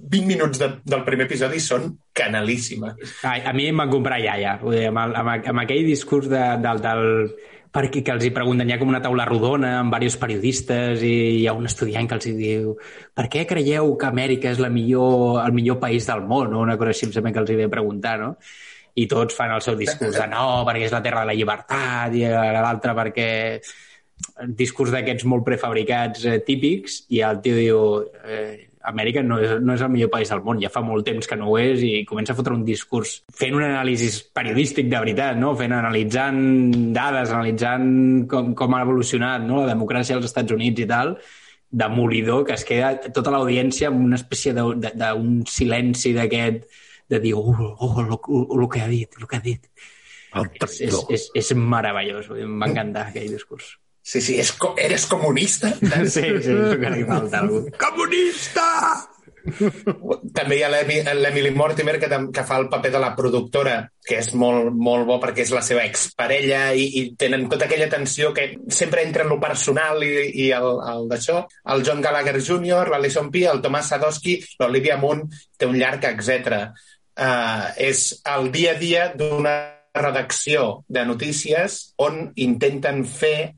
20 0.02 0.26
minuts 0.26 0.58
de, 0.58 0.68
del 0.82 1.04
primer 1.06 1.28
episodi 1.28 1.60
són 1.62 1.92
canalíssima. 2.16 2.92
A, 3.22 3.36
a 3.50 3.52
mi 3.54 3.68
em 3.70 3.78
van 3.78 3.90
comprar 3.92 4.18
iaia, 4.22 4.56
vull 4.62 4.76
dir, 4.76 4.86
amb, 4.90 4.98
el, 5.04 5.16
amb, 5.20 5.50
amb 5.52 5.62
aquell 5.62 5.86
discurs 5.86 6.26
de, 6.32 6.42
del, 6.64 6.82
del, 6.82 7.04
perquè 7.72 8.02
que 8.04 8.12
els 8.16 8.26
hi 8.26 8.32
pregunten, 8.34 8.68
hi 8.68 8.74
ha 8.74 8.80
com 8.80 8.90
una 8.92 9.02
taula 9.04 9.26
rodona 9.28 9.76
amb 9.78 9.94
diversos 9.94 10.20
periodistes 10.20 11.04
i 11.06 11.14
hi 11.38 11.46
ha 11.46 11.54
un 11.56 11.70
estudiant 11.70 12.10
que 12.10 12.18
els 12.18 12.28
hi 12.28 12.34
diu 12.36 12.74
per 13.14 13.28
què 13.32 13.46
creieu 13.48 13.94
que 14.00 14.10
Amèrica 14.10 14.50
és 14.52 14.60
la 14.62 14.72
millor, 14.72 15.40
el 15.44 15.54
millor 15.56 15.78
país 15.80 16.08
del 16.10 16.26
món? 16.28 16.52
O 16.52 16.66
una 16.66 16.76
cosa 16.80 16.92
així 16.92 17.08
em 17.08 17.30
que 17.30 17.42
els 17.44 17.54
hi 17.54 17.60
ve 17.62 17.70
preguntar, 17.72 18.18
no? 18.20 18.34
I 18.92 19.06
tots 19.08 19.38
fan 19.38 19.54
el 19.54 19.62
seu 19.64 19.78
discurs 19.78 20.18
de 20.18 20.26
no, 20.28 20.66
perquè 20.68 20.84
és 20.84 20.92
la 20.92 21.00
terra 21.04 21.22
de 21.22 21.30
la 21.30 21.38
llibertat, 21.38 22.12
i 22.12 22.26
l'altre 22.28 22.92
perquè 22.98 23.30
discurs 24.58 24.92
d'aquests 24.92 25.24
molt 25.30 25.46
prefabricats 25.46 26.26
eh, 26.28 26.36
típics, 26.44 27.06
i 27.16 27.22
el 27.24 27.40
tio 27.42 27.56
diu 27.56 27.80
eh, 28.26 28.71
Amèrica 28.90 29.22
no 29.22 29.38
és, 29.42 29.52
no 29.62 29.76
és 29.76 29.82
el 29.84 29.92
millor 29.92 30.10
país 30.10 30.32
del 30.32 30.42
món, 30.42 30.60
ja 30.62 30.70
fa 30.72 30.82
molt 30.82 31.06
temps 31.06 31.28
que 31.28 31.38
no 31.38 31.50
ho 31.50 31.58
és, 31.60 31.82
i 31.86 32.04
comença 32.08 32.34
a 32.34 32.38
fotre 32.38 32.56
un 32.56 32.64
discurs 32.66 33.18
fent 33.38 33.54
un 33.58 33.62
anàlisi 33.66 34.10
periodístic 34.34 34.90
de 34.90 34.98
veritat, 34.98 35.38
no? 35.38 35.52
fent, 35.58 35.74
analitzant 35.76 36.40
dades, 36.96 37.30
analitzant 37.30 37.86
com, 38.30 38.52
com 38.58 38.74
ha 38.74 38.82
evolucionat 38.86 39.46
no? 39.46 39.62
la 39.62 39.70
democràcia 39.70 40.18
als 40.18 40.30
Estats 40.30 40.54
Units 40.54 40.82
i 40.82 40.88
tal, 40.90 41.16
demolidor, 41.72 42.44
que 42.46 42.56
es 42.58 42.66
queda 42.68 42.94
tota 43.16 43.32
l'audiència 43.32 43.88
amb 43.88 44.02
una 44.04 44.18
espècie 44.20 44.52
d'un 44.52 45.42
silenci 45.48 46.12
d'aquest 46.16 46.66
de 47.12 47.20
dir, 47.20 47.34
oh, 47.36 47.52
oh, 47.52 48.02
lo, 48.02 48.20
oh, 48.28 48.56
lo 48.56 48.68
que 48.68 48.80
ha 48.80 48.88
dit, 48.88 49.18
lo 49.20 49.26
que 49.28 49.36
ha 49.36 49.44
dit. 49.44 49.68
És, 50.32 50.80
és, 50.80 50.98
és, 51.12 51.24
és 51.36 51.52
meravellós, 51.56 52.30
va 52.32 52.68
encantar 52.70 53.08
aquell 53.10 53.32
discurs. 53.34 53.74
Sí, 54.02 54.20
sí, 54.20 54.34
és, 54.42 54.50
co- 54.58 54.74
eres 54.76 55.06
comunista? 55.06 55.70
Sí, 56.10 56.24
sí, 56.42 56.52
a 56.52 57.38
algú. 57.38 57.64
Comunista! 57.78 58.68
També 59.42 60.56
hi 60.58 60.62
ha 60.62 60.68
l'Emi- 60.70 61.00
l'Emily 61.18 61.50
Mortimer, 61.54 61.96
que, 61.98 62.08
que 62.34 62.44
fa 62.46 62.58
el 62.62 62.68
paper 62.70 62.92
de 62.94 63.00
la 63.02 63.10
productora, 63.18 63.74
que 64.06 64.18
és 64.20 64.28
molt, 64.38 64.70
molt 64.74 65.06
bo 65.08 65.16
perquè 65.22 65.42
és 65.42 65.50
la 65.54 65.62
seva 65.66 65.82
exparella 65.88 66.60
i, 66.78 66.84
i 67.00 67.02
tenen 67.18 67.48
tota 67.50 67.66
aquella 67.66 67.88
tensió 67.90 68.30
que 68.34 68.52
sempre 68.70 69.02
entra 69.02 69.26
en 69.26 69.32
lo 69.34 69.40
personal 69.42 70.02
i, 70.06 70.12
i 70.44 70.48
el, 70.54 70.68
el 70.94 71.08
d'això. 71.10 71.40
El 71.74 71.82
John 71.86 72.02
Gallagher 72.04 72.38
Jr., 72.38 72.92
l'Alison 72.94 73.30
P., 73.34 73.44
el 73.50 73.62
Tomàs 73.64 73.90
Sadowski, 73.94 74.38
l'Olivia 74.62 74.98
Munn, 75.02 75.26
té 75.58 75.66
un 75.70 75.78
llarg, 75.78 76.06
etc. 76.12 76.68
Uh, 77.18 77.66
és 77.82 78.06
el 78.36 78.50
dia 78.54 78.76
a 78.76 78.80
dia 78.80 79.08
d'una 79.14 79.56
redacció 79.92 80.84
de 80.88 81.02
notícies 81.04 81.92
on 82.00 82.30
intenten 82.40 83.02
fer 83.04 83.52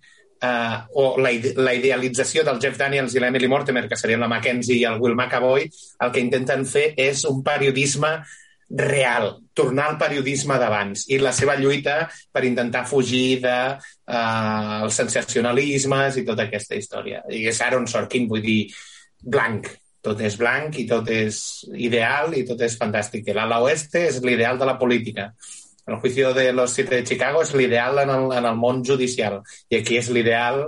uh, 0.45 0.85
o 1.01 1.09
la, 1.21 1.33
ide 1.33 1.55
la 1.57 1.75
idealització 1.77 2.45
del 2.45 2.61
Jeff 2.63 2.79
Daniels 2.81 3.17
i 3.17 3.23
l'Emily 3.23 3.49
Mortimer, 3.51 3.87
que 3.89 3.99
serien 3.99 4.23
la 4.23 4.31
Mackenzie 4.31 4.77
i 4.79 4.87
el 4.89 5.01
Will 5.01 5.17
McAvoy, 5.17 5.69
el 6.05 6.15
que 6.15 6.23
intenten 6.23 6.67
fer 6.69 6.91
és 7.01 7.25
un 7.31 7.43
periodisme 7.47 8.19
real, 8.75 9.31
tornar 9.55 9.91
al 9.91 9.99
periodisme 10.01 10.57
d'abans 10.59 11.07
i 11.13 11.21
la 11.23 11.33
seva 11.37 11.55
lluita 11.59 12.09
per 12.33 12.45
intentar 12.49 12.85
fugir 12.89 13.41
de 13.45 13.57
uh, 13.77 14.83
els 14.83 15.01
sensacionalismes 15.01 16.19
i 16.19 16.27
tota 16.27 16.49
aquesta 16.49 16.77
història. 16.79 17.23
I 17.31 17.45
és 17.51 17.61
Aaron 17.63 17.87
Sorkin, 17.91 18.29
vull 18.31 18.45
dir, 18.45 18.61
blanc. 19.25 19.71
Tot 20.05 20.19
és 20.21 20.35
blanc 20.37 20.75
i 20.77 20.85
tot 20.85 21.07
és 21.09 21.37
ideal 21.81 22.35
i 22.37 22.43
tot 22.45 22.61
és 22.61 22.75
fantàstic. 22.77 23.31
El 23.33 23.39
ala 23.41 23.63
oeste 23.65 24.03
és 24.11 24.19
l'ideal 24.21 24.59
de 24.61 24.67
la 24.69 24.77
política. 24.77 25.31
El 25.87 25.97
juicio 26.01 26.33
de 26.33 26.53
los 26.53 26.73
siete 26.73 26.97
de 26.97 27.05
Chicago 27.05 27.43
és 27.43 27.53
l'ideal 27.55 27.99
en, 27.99 28.11
el, 28.11 28.33
en 28.33 28.45
el 28.49 28.57
món 28.57 28.83
judicial 28.85 29.43
i 29.69 29.77
aquí 29.83 29.99
és 29.99 30.09
l'ideal 30.09 30.63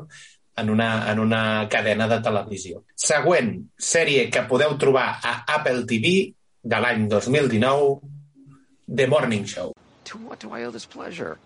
en 0.61 0.71
una, 0.71 1.11
en 1.11 1.19
una 1.21 1.69
cadena 1.73 2.07
de 2.09 2.19
televisió. 2.25 2.83
Següent 2.95 3.55
sèrie 3.81 4.29
que 4.31 4.43
podeu 4.49 4.77
trobar 4.81 5.19
a 5.23 5.39
Apple 5.55 5.87
TV 5.89 6.33
de 6.63 6.81
l'any 6.81 7.07
2019, 7.09 8.01
The 8.89 9.07
Morning 9.07 9.45
Show. 9.45 9.73
To 10.13 10.19
what 10.19 10.39
do 10.41 10.53
I 10.53 10.65
owe 10.65 10.71
this 10.71 10.87
pleasure? 10.87 11.39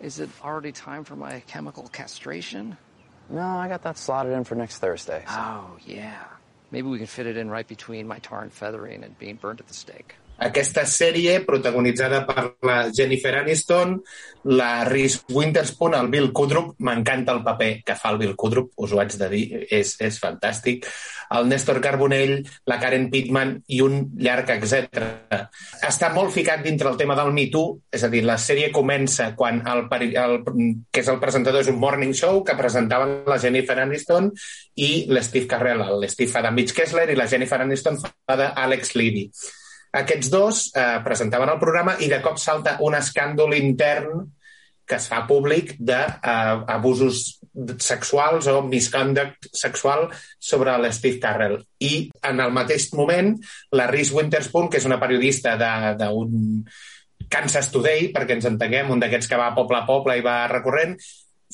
Is 0.00 0.18
it 0.20 0.28
already 0.42 0.72
time 0.72 1.04
for 1.04 1.16
my 1.16 1.40
chemical 1.46 1.88
castration? 1.92 2.76
No, 3.30 3.40
I 3.58 3.68
got 3.68 3.82
that 3.82 3.96
slotted 3.98 4.32
in 4.32 4.44
for 4.44 4.54
next 4.54 4.78
Thursday. 4.78 5.22
so- 5.26 5.34
Oh, 5.34 5.76
yeah. 5.86 6.22
Maybe 6.70 6.88
we 6.88 6.98
can 6.98 7.06
fit 7.06 7.26
it 7.26 7.36
in 7.36 7.48
right 7.50 7.66
between 7.66 8.06
my 8.06 8.18
tar 8.18 8.42
and 8.42 8.52
feathering 8.52 9.02
and 9.04 9.16
being 9.18 9.36
burned 9.36 9.60
at 9.60 9.66
the 9.68 9.74
stake. 9.74 10.14
Aquesta 10.38 10.84
sèrie 10.88 11.38
protagonitzada 11.46 12.24
per 12.26 12.56
la 12.66 12.78
Jennifer 12.94 13.34
Aniston, 13.38 14.00
la 14.44 14.84
Reese 14.84 15.22
Witherspoon, 15.32 15.94
el 15.94 16.08
Bill 16.12 16.32
Kudrup, 16.32 16.74
m'encanta 16.84 17.32
el 17.32 17.42
paper 17.44 17.70
que 17.86 17.96
fa 17.96 18.10
el 18.12 18.18
Bill 18.18 18.34
Kudrup, 18.36 18.72
us 18.76 18.92
ho 18.92 19.00
haig 19.00 19.14
de 19.16 19.28
dir, 19.32 19.44
és, 19.72 19.94
és 20.04 20.18
fantàstic, 20.20 20.84
el 21.34 21.48
Néstor 21.48 21.80
Carbonell, 21.80 22.42
la 22.68 22.78
Karen 22.82 23.08
Pittman 23.12 23.56
i 23.72 23.80
un 23.84 24.10
llarg 24.20 24.52
etc. 24.56 25.00
Està 25.86 26.12
molt 26.12 26.34
ficat 26.34 26.62
dintre 26.66 26.90
el 26.90 27.00
tema 27.00 27.16
del 27.16 27.32
Me 27.32 27.46
Too, 27.50 27.80
és 27.94 28.04
a 28.04 28.12
dir, 28.12 28.24
la 28.26 28.36
sèrie 28.36 28.70
comença 28.74 29.30
quan 29.38 29.62
el, 29.70 29.86
el, 30.04 30.38
que 30.92 31.00
és 31.00 31.10
el 31.10 31.20
presentador 31.22 31.64
és 31.64 31.72
un 31.72 31.80
morning 31.80 32.12
show 32.12 32.42
que 32.44 32.58
presentaven 32.58 33.22
la 33.30 33.40
Jennifer 33.40 33.80
Aniston 33.80 34.32
i 34.76 35.06
l'Steve 35.08 35.48
Carrell, 35.48 35.86
l'Steve 36.02 36.32
fa 36.34 36.44
de 36.44 36.52
Mitch 36.52 36.76
Kessler 36.76 37.08
i 37.10 37.18
la 37.18 37.30
Jennifer 37.30 37.62
Aniston 37.64 38.02
fa 38.02 38.40
d'Alex 38.40 38.98
Levy. 38.98 39.30
Aquests 39.94 40.30
dos 40.30 40.64
eh, 40.74 41.00
presentaven 41.04 41.52
el 41.52 41.60
programa 41.62 41.94
i 42.02 42.08
de 42.10 42.20
cop 42.22 42.40
salta 42.42 42.78
un 42.82 42.96
escàndol 42.98 43.54
intern 43.56 44.24
que 44.84 44.98
es 44.98 45.06
fa 45.08 45.22
públic 45.24 45.74
d'abusos 45.80 47.20
sexuals 47.80 48.48
o 48.52 48.58
misconduct 48.66 49.48
sexual 49.56 50.08
sobre 50.38 50.74
l'Steve 50.82 51.20
Carrell. 51.22 51.56
I 51.80 52.10
en 52.28 52.42
el 52.44 52.52
mateix 52.52 52.90
moment, 52.92 53.32
la 53.72 53.86
Reese 53.88 54.12
Witherspoon, 54.16 54.68
que 54.68 54.82
és 54.82 54.88
una 54.88 55.00
periodista 55.00 55.54
d'un 55.56 56.64
Kansas 57.32 57.70
Today, 57.72 58.10
perquè 58.12 58.36
ens 58.36 58.50
entenguem, 58.50 58.92
un 58.92 59.00
d'aquests 59.00 59.30
que 59.30 59.40
va 59.40 59.54
poble 59.56 59.80
a 59.80 59.86
poble 59.88 60.18
i 60.18 60.26
va 60.26 60.42
recorrent, 60.52 60.98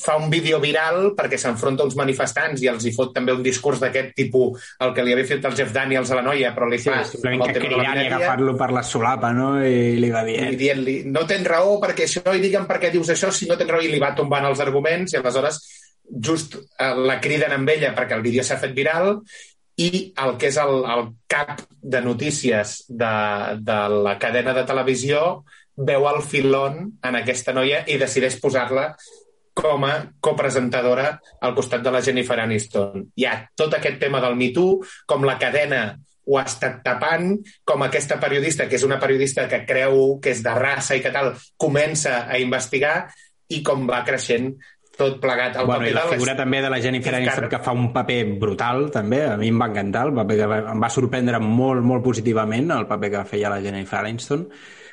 fa 0.00 0.16
un 0.16 0.30
vídeo 0.32 0.58
viral 0.62 1.12
perquè 1.16 1.38
s'enfronta 1.38 1.84
a 1.84 1.88
uns 1.88 1.96
manifestants 1.98 2.62
i 2.64 2.70
els 2.72 2.86
hi 2.88 2.92
fot 2.96 3.12
també 3.16 3.34
un 3.36 3.42
discurs 3.44 3.82
d'aquest 3.82 4.14
tipus, 4.16 4.70
el 4.80 4.94
que 4.96 5.04
li 5.04 5.12
havia 5.14 5.28
fet 5.28 5.44
el 5.48 5.56
Jeff 5.58 5.74
Daniels 5.74 6.10
a 6.10 6.18
la 6.20 6.24
noia, 6.26 6.54
però 6.56 6.70
li 6.70 6.80
Sí, 6.80 6.88
fa... 6.88 7.02
el 7.04 7.44
que 7.44 7.60
cridant 7.60 8.00
i 8.00 8.06
agafar-lo 8.08 8.56
per 8.56 8.70
la 8.72 8.82
solapa, 8.86 9.34
no? 9.36 9.52
I 9.60 10.00
li 10.00 10.10
va 10.10 10.24
i 10.24 10.32
dient... 10.32 10.58
dient-li, 10.64 10.96
no 11.12 11.26
tens 11.28 11.46
raó 11.48 11.76
perquè 11.82 12.08
això, 12.08 12.24
i 12.32 12.42
digue'm 12.42 12.66
per 12.70 12.80
què 12.82 12.92
dius 12.94 13.12
això, 13.12 13.30
si 13.34 13.48
no 13.50 13.58
tens 13.60 13.70
raó, 13.70 13.84
i 13.84 13.92
li 13.92 14.02
va 14.02 14.14
tombant 14.16 14.48
els 14.48 14.64
arguments, 14.64 15.12
i 15.12 15.20
aleshores 15.20 15.60
just 16.10 16.56
eh, 16.56 16.92
la 16.96 17.20
criden 17.22 17.54
amb 17.54 17.70
ella 17.70 17.94
perquè 17.94 18.16
el 18.16 18.24
vídeo 18.24 18.42
s'ha 18.46 18.58
fet 18.62 18.74
viral, 18.74 19.18
i 19.80 20.10
el 20.20 20.36
que 20.36 20.50
és 20.50 20.58
el, 20.60 20.82
el 20.92 21.06
cap 21.30 21.62
de 21.80 22.00
notícies 22.04 22.82
de, 22.88 23.14
de 23.56 23.80
la 24.04 24.18
cadena 24.20 24.52
de 24.56 24.66
televisió 24.68 25.42
veu 25.80 26.04
el 26.10 26.20
filon 26.26 26.82
en 27.06 27.16
aquesta 27.16 27.54
noia 27.56 27.84
i 27.88 27.96
decideix 28.00 28.36
posar-la 28.42 28.90
com 29.60 29.84
a 29.84 29.94
copresentadora 30.20 31.12
al 31.40 31.54
costat 31.54 31.84
de 31.84 31.92
la 31.92 32.02
Jennifer 32.02 32.38
Aniston. 32.40 33.04
Hi 33.16 33.26
ha 33.28 33.34
tot 33.56 33.76
aquest 33.76 34.00
tema 34.00 34.22
del 34.24 34.38
Me 34.38 34.50
Too, 34.56 34.80
com 35.06 35.26
la 35.28 35.38
cadena 35.40 35.84
ho 36.30 36.36
ha 36.38 36.44
estat 36.46 36.82
tapant, 36.86 37.32
com 37.66 37.82
aquesta 37.82 38.20
periodista, 38.22 38.68
que 38.68 38.78
és 38.78 38.84
una 38.86 39.00
periodista 39.02 39.48
que 39.50 39.64
creu 39.66 40.18
que 40.22 40.34
és 40.34 40.42
de 40.44 40.52
raça 40.54 40.96
i 40.96 41.02
que 41.02 41.12
tal, 41.14 41.32
comença 41.58 42.24
a 42.28 42.38
investigar 42.38 43.08
i 43.50 43.64
com 43.66 43.88
va 43.88 44.04
creixent 44.06 44.52
tot 45.00 45.16
plegat. 45.20 45.56
El 45.56 45.66
Bueno, 45.66 45.88
i 45.88 45.90
paper 45.90 45.96
la 45.96 46.04
de 46.04 46.18
figura 46.18 46.36
també 46.38 46.60
de 46.62 46.70
la 46.70 46.80
Jennifer 46.84 47.14
Aniston 47.16 47.48
que 47.50 47.62
fa 47.64 47.72
un 47.74 47.88
paper 47.94 48.20
brutal, 48.42 48.90
també. 48.94 49.24
A 49.32 49.36
mi 49.40 49.48
em 49.50 49.60
va 49.60 49.70
encantar, 49.72 50.06
el 50.10 50.14
paper 50.20 50.36
que 50.42 50.50
va, 50.50 50.60
em 50.74 50.84
va 50.84 50.92
sorprendre 50.92 51.40
molt, 51.42 51.82
molt 51.86 52.04
positivament, 52.04 52.70
el 52.76 52.86
paper 52.90 53.14
que 53.16 53.26
feia 53.32 53.52
la 53.52 53.62
Jennifer 53.64 54.04
Aniston, 54.04 54.44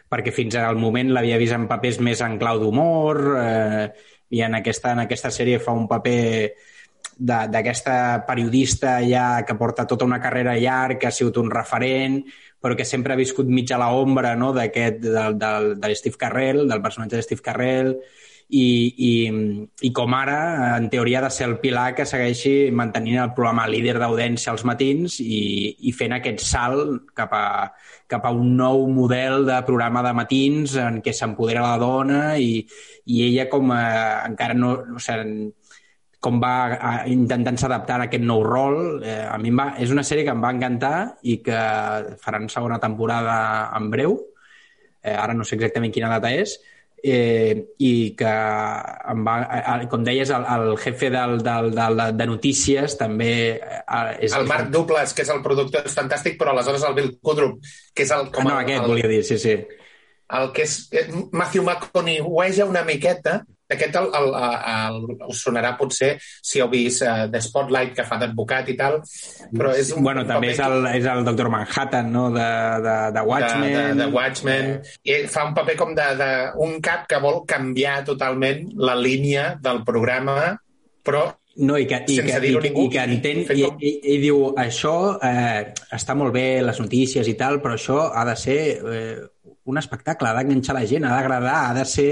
perquè 0.07 0.31
fins 0.31 0.55
al 0.57 0.79
moment 0.79 1.11
l'havia 1.11 1.37
vist 1.41 1.57
en 1.57 1.67
papers 1.67 1.99
més 1.99 2.23
en 2.23 2.39
clau 2.39 2.61
d'humor, 2.63 3.19
eh, 3.43 4.15
i 4.29 4.41
en 4.43 4.57
aquesta, 4.59 4.91
en 4.91 5.03
aquesta 5.05 5.31
sèrie 5.31 5.59
fa 5.63 5.75
un 5.75 5.87
paper 5.87 6.51
d'aquesta 7.17 8.25
periodista 8.27 8.99
ja 9.01 9.43
que 9.45 9.55
porta 9.57 9.87
tota 9.89 10.05
una 10.05 10.19
carrera 10.21 10.57
llarga, 10.57 10.99
que 10.99 11.07
ha 11.07 11.15
sigut 11.15 11.39
un 11.41 11.49
referent, 11.49 12.21
però 12.61 12.75
que 12.75 12.85
sempre 12.85 13.13
ha 13.13 13.19
viscut 13.19 13.49
mig 13.49 13.71
a 13.71 13.79
l'ombra 13.81 14.35
no? 14.35 14.51
d'aquest, 14.53 15.01
del, 15.01 15.37
del, 15.37 15.73
de 15.81 15.89
l'Steve 15.89 16.19
Carrell, 16.21 16.65
del 16.69 16.81
personatge 16.81 17.17
de 17.17 17.25
Steve 17.25 17.45
Carrell, 17.45 17.95
i, 18.49 18.67
i, 18.97 19.11
i 19.83 19.89
com 19.91 20.13
ara, 20.15 20.77
en 20.77 20.87
teoria, 20.89 21.19
ha 21.19 21.25
de 21.25 21.31
ser 21.35 21.49
el 21.49 21.57
pilar 21.59 21.89
que 21.97 22.05
segueixi 22.07 22.71
mantenint 22.71 23.19
el 23.19 23.33
programa 23.35 23.65
líder 23.67 23.97
d'audiència 23.99 24.53
als 24.53 24.63
matins 24.67 25.17
i, 25.19 25.75
i 25.83 25.91
fent 25.91 26.15
aquest 26.15 26.45
salt 26.47 27.09
cap 27.17 27.33
a, 27.35 27.43
cap 28.07 28.23
a 28.23 28.31
un 28.31 28.53
nou 28.55 28.85
model 28.87 29.43
de 29.49 29.59
programa 29.67 30.03
de 30.05 30.13
matins 30.15 30.77
en 30.79 31.01
què 31.03 31.11
s'empodera 31.11 31.65
la 31.65 31.77
dona 31.81 32.21
i, 32.39 32.61
i 33.11 33.23
ella 33.27 33.49
com 33.51 33.71
a, 33.75 33.83
encara 34.29 34.55
no... 34.55 34.73
O 34.95 35.03
sigui, 35.03 35.51
com 36.27 36.39
va 36.41 36.53
a- 36.73 37.03
intentant 37.13 37.59
s'adaptar 37.61 37.99
a 38.01 38.05
aquest 38.07 38.23
nou 38.25 38.41
rol. 38.43 39.03
Eh, 39.05 39.19
a 39.29 39.35
mi 39.37 39.51
va, 39.53 39.67
és 39.77 39.91
una 39.93 40.01
sèrie 40.03 40.23
que 40.25 40.33
em 40.33 40.41
va 40.41 40.49
encantar 40.55 40.95
i 41.29 41.37
que 41.45 41.59
faran 42.23 42.49
segona 42.49 42.79
temporada 42.81 43.35
en 43.77 43.91
breu. 43.93 44.15
Eh, 45.03 45.13
ara 45.13 45.35
no 45.37 45.45
sé 45.45 45.55
exactament 45.59 45.93
quina 45.93 46.09
data 46.15 46.31
és. 46.33 46.55
Eh, 47.03 47.75
I 47.77 47.91
que 48.17 48.29
em 49.11 49.19
va, 49.21 49.35
com 49.91 50.01
deies, 50.03 50.31
el, 50.33 50.45
el 50.49 50.71
jefe 50.81 51.11
del, 51.13 51.37
del, 51.45 51.69
del, 51.75 52.01
de 52.17 52.25
notícies 52.25 52.95
també 52.97 53.33
eh, 53.61 54.15
és 54.25 54.33
El 54.33 54.49
Marc 54.49 54.71
Duplass, 54.73 55.13
que 55.13 55.21
és 55.21 55.29
el 55.29 55.43
productor, 55.45 55.85
és 55.85 55.97
fantàstic, 55.97 56.39
però 56.39 56.55
aleshores 56.55 56.87
el 56.87 56.95
Bill 56.97 57.11
Kudrup, 57.21 57.61
que 57.93 58.07
és 58.07 58.13
el... 58.15 58.31
Ah, 58.33 58.43
no, 58.43 58.55
el, 58.55 58.63
aquest 58.63 58.81
el, 58.81 58.89
volia 58.89 59.11
dir, 59.13 59.21
sí, 59.29 59.37
sí. 59.37 59.53
el 60.39 60.49
que 60.57 60.65
és... 60.65 60.79
eh, 60.91 61.05
Matthew 61.31 61.67
McConaughey 61.67 62.65
una 62.65 62.83
miqueta, 62.87 63.43
aquest 63.69 63.95
el, 63.99 64.09
el, 64.15 64.29
el, 64.73 64.99
us 65.27 65.41
sonarà 65.43 65.73
potser 65.79 66.13
si 66.21 66.61
heu 66.63 66.69
vist 66.71 67.03
uh, 67.03 67.25
The 67.31 67.41
Spotlight, 67.43 67.93
que 67.97 68.05
fa 68.07 68.19
d'advocat 68.21 68.69
i 68.71 68.77
tal, 68.79 68.99
però 69.53 69.73
és 69.75 69.91
un 69.95 70.05
Bueno, 70.05 70.23
també 70.27 70.53
és 70.53 70.61
el, 70.63 70.85
és 70.93 71.07
el 71.11 71.25
Dr. 71.27 71.49
Manhattan, 71.53 72.11
no?, 72.13 72.27
de, 72.35 72.47
de, 72.85 72.95
de 73.17 73.25
Watchmen. 73.27 73.73
De, 73.73 73.81
de, 73.89 73.97
de 74.03 74.07
Watchmen. 74.13 74.71
I 75.03 75.17
fa 75.31 75.47
un 75.49 75.57
paper 75.57 75.75
com 75.79 75.91
de, 75.97 76.07
de 76.21 76.29
un 76.63 76.79
cap 76.83 77.07
que 77.09 77.19
vol 77.23 77.43
canviar 77.49 77.99
totalment 78.07 78.69
la 78.79 78.95
línia 78.95 79.51
del 79.61 79.83
programa, 79.87 80.55
però 81.03 81.27
No, 81.57 81.73
i 81.81 81.87
que, 81.89 82.03
i 82.13 82.19
que, 82.21 82.35
i, 82.45 82.51
ningú. 82.61 82.83
i 82.85 82.89
que 82.93 83.03
entén, 83.09 83.39
i, 83.49 83.63
com- 83.65 83.79
i, 83.81 83.89
i 84.13 84.17
diu, 84.21 84.51
això 84.61 84.91
eh, 85.25 85.71
està 85.97 86.13
molt 86.13 86.29
bé, 86.35 86.61
les 86.61 86.77
notícies 86.83 87.25
i 87.25 87.33
tal, 87.33 87.57
però 87.63 87.73
això 87.73 87.95
ha 88.13 88.21
de 88.29 88.35
ser 88.37 88.57
eh, 88.77 89.15
un 89.65 89.79
espectacle, 89.81 90.29
ha 90.29 90.35
d'enganxar 90.37 90.75
la 90.77 90.83
gent, 90.85 91.07
ha 91.09 91.15
d'agradar, 91.15 91.55
ha 91.71 91.73
de 91.73 91.85
ser 91.89 92.11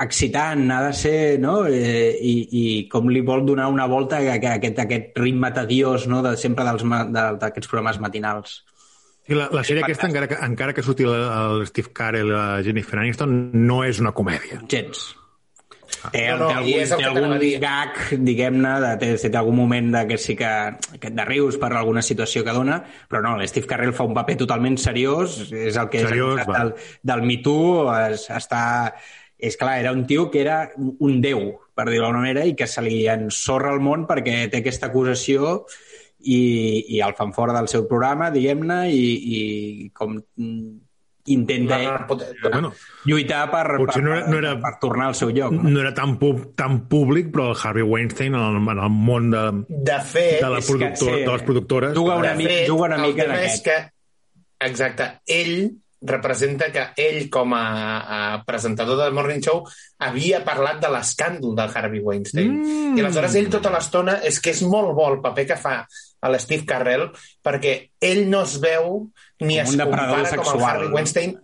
excitant, 0.00 0.64
ha 0.70 0.82
de 0.88 0.92
ser, 0.92 1.38
no? 1.40 1.64
Eh, 1.66 2.12
i, 2.20 2.34
I 2.50 2.64
com 2.92 3.08
li 3.08 3.22
vol 3.24 3.44
donar 3.46 3.68
una 3.72 3.86
volta 3.88 4.18
a, 4.20 4.36
a 4.36 4.54
aquest, 4.56 4.78
a 4.78 4.84
aquest 4.88 5.18
ritme 5.18 5.50
tediós, 5.56 6.06
no?, 6.10 6.22
de 6.26 6.36
sempre 6.36 6.64
dels 6.68 6.84
ma- 6.84 7.04
de- 7.08 7.28
d'aquests 7.40 7.70
programes 7.72 8.00
matinals. 8.02 8.58
I 9.26 9.34
la, 9.34 9.48
la 9.50 9.64
sèrie 9.66 9.82
aquesta, 9.82 10.06
encara 10.06 10.28
que, 10.30 10.36
encara 10.44 10.72
que 10.76 10.84
surti 10.86 11.02
el, 11.02 11.14
el 11.16 11.64
Steve 11.66 11.90
Carell 11.96 12.28
i 12.28 12.34
la 12.34 12.44
Jennifer 12.62 13.00
Aniston, 13.02 13.32
no 13.66 13.80
és 13.82 13.98
una 13.98 14.12
comèdia. 14.14 14.60
Gens. 14.70 15.08
Té, 16.12 16.20
No, 16.28 16.36
no, 16.44 16.46
té 16.50 16.54
algun, 16.60 16.80
és 16.82 16.90
el 16.92 16.98
té 17.00 17.02
que 17.02 17.10
algun 17.10 17.34
gag, 17.62 17.98
diguem-ne, 18.26 18.72
de, 18.82 18.90
té, 19.00 19.08
té 19.30 19.38
algun 19.38 19.56
moment 19.56 19.88
de 19.94 20.02
que 20.10 20.18
sí 20.20 20.34
que, 20.38 20.50
que 21.02 21.10
de 21.14 21.24
rius 21.26 21.56
per 21.62 21.72
alguna 21.72 22.02
situació 22.04 22.44
que 22.46 22.54
dona, 22.54 22.80
però 23.10 23.22
no, 23.24 23.32
l'Steve 23.40 23.66
Carrell 23.70 23.94
fa 23.96 24.04
un 24.06 24.14
paper 24.14 24.36
totalment 24.44 24.76
seriós, 24.82 25.38
és 25.50 25.78
el 25.78 25.88
que 25.90 26.02
Seriós, 26.04 26.42
és 26.42 26.50
va. 26.50 26.58
del, 26.60 26.74
del 27.10 27.22
Me 27.26 27.38
Too, 27.42 27.86
es, 28.12 28.28
està... 28.30 28.64
És 29.38 29.56
clar, 29.60 29.78
era 29.80 29.92
un 29.92 30.06
tio 30.06 30.30
que 30.30 30.40
era 30.40 30.70
un 30.76 31.20
déu, 31.20 31.58
per 31.76 31.84
dir-ho 31.90 32.06
d'alguna 32.06 32.22
manera, 32.24 32.44
i 32.48 32.54
que 32.56 32.66
se 32.66 32.80
li 32.82 33.02
ensorra 33.12 33.74
el 33.74 33.80
món 33.84 34.06
perquè 34.08 34.46
té 34.48 34.62
aquesta 34.62 34.88
acusació 34.88 35.66
i, 36.24 36.38
i 36.96 37.02
el 37.04 37.12
fan 37.18 37.34
fora 37.36 37.52
del 37.52 37.68
seu 37.68 37.84
programa, 37.86 38.30
diguem-ne, 38.32 38.78
i, 38.90 39.04
i 39.36 39.90
com 39.94 40.16
intenta 41.26 41.76
La- 41.78 42.06
la- 42.08 42.50
Bueno, 42.50 42.72
lluitar 43.04 43.50
per, 43.50 43.64
per, 43.84 44.02
no 44.02 44.14
era- 44.14 44.26
no 44.30 44.38
era- 44.38 44.54
per 44.62 44.78
tornar 44.80 45.08
al 45.08 45.14
seu 45.18 45.30
lloc. 45.30 45.52
No? 45.52 45.68
no 45.68 45.80
era 45.80 45.92
tan, 45.92 46.16
pub, 46.18 46.54
tan 46.54 46.86
públic, 46.88 47.32
però 47.34 47.50
el 47.50 47.56
Harvey 47.62 47.82
Weinstein, 47.82 48.34
en 48.34 48.40
el, 48.40 48.56
en 48.70 48.78
el 48.78 48.90
món 48.90 49.30
de, 49.30 49.42
de 49.68 49.98
fet... 50.06 50.40
de, 50.40 50.50
la 50.50 50.58
és 50.58 50.66
que 50.66 50.72
productor, 50.76 51.14
sí. 51.14 51.24
de 51.24 51.32
les 51.32 51.42
productores... 51.42 51.94
Juga 51.98 52.16
una 52.16 52.30
de 52.30 52.36
mica- 52.36 52.50
fet, 52.54 52.68
juga 52.70 52.86
una 52.86 52.98
mica 53.02 53.24
en 53.24 53.30
aquest. 53.32 53.64
que, 53.64 53.76
exacte, 54.60 55.10
ell 55.26 55.56
representa 56.02 56.70
que 56.72 56.84
ell, 57.00 57.28
com 57.32 57.54
a, 57.56 57.64
a 58.00 58.18
presentador 58.46 58.98
del 59.00 59.14
Morning 59.16 59.42
Show, 59.42 59.62
havia 59.98 60.42
parlat 60.44 60.80
de 60.82 60.90
l'escàndol 60.92 61.54
del 61.56 61.72
Harvey 61.72 62.02
Weinstein. 62.04 62.52
Mm. 62.52 62.96
I 62.98 63.04
aleshores 63.04 63.36
ell 63.40 63.50
tota 63.52 63.72
l'estona 63.72 64.20
és 64.26 64.40
que 64.40 64.52
és 64.52 64.62
molt 64.62 64.94
bo 64.96 65.08
el 65.12 65.20
paper 65.24 65.46
que 65.52 65.60
fa 65.60 65.76
a 65.86 66.32
l'Steve 66.32 66.66
Carrell 66.68 67.08
perquè 67.44 67.76
ell 68.00 68.26
no 68.28 68.42
es 68.44 68.56
veu 68.62 69.06
ni 69.40 69.56
Com 69.60 69.62
es 69.62 69.76
compara 69.76 70.08
com 70.10 70.20
el 70.20 70.26
sexual, 70.32 70.66
Harvey? 70.70 70.92
Weinstein 70.94 71.38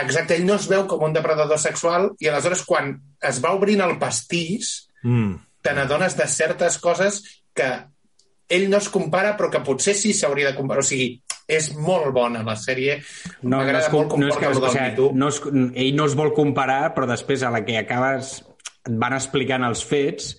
Exacte, 0.00 0.36
ell 0.36 0.44
no 0.46 0.54
es 0.54 0.68
veu 0.70 0.84
com 0.86 1.02
un 1.02 1.16
depredador 1.16 1.58
sexual 1.58 2.12
i 2.22 2.28
aleshores 2.30 2.62
quan 2.62 2.92
es 3.26 3.40
va 3.42 3.56
obrint 3.56 3.82
el 3.82 3.96
pastís 3.98 4.86
Mm. 5.02 5.36
te 5.62 5.72
n'adones 5.72 6.16
de 6.16 6.26
certes 6.28 6.78
coses 6.78 7.22
que 7.54 7.68
ell 8.50 8.68
no 8.68 8.78
es 8.78 8.88
compara, 8.88 9.36
però 9.36 9.50
que 9.50 9.62
potser 9.64 9.94
sí 9.94 10.12
s'hauria 10.12 10.50
de 10.50 10.56
comparar. 10.56 10.82
O 10.82 10.86
sigui, 10.86 11.22
és 11.50 11.70
molt 11.76 12.12
bona 12.14 12.44
la 12.46 12.56
sèrie. 12.58 13.00
No, 13.42 13.58
no, 13.58 13.64
es, 13.78 13.88
molt 13.92 14.12
com- 14.12 14.22
no 14.22 14.28
és 14.30 14.38
que, 14.38 14.52
o 14.52 14.70
sigui, 14.70 15.08
no 15.18 15.32
es, 15.32 15.40
ell 15.84 15.96
no 15.98 16.06
es 16.10 16.14
vol 16.18 16.32
comparar, 16.36 16.94
però 16.94 17.08
després 17.10 17.42
a 17.42 17.50
la 17.54 17.64
que 17.66 17.78
acabes 17.80 18.38
et 18.86 18.94
van 18.96 19.16
explicant 19.16 19.66
els 19.66 19.82
fets 19.84 20.36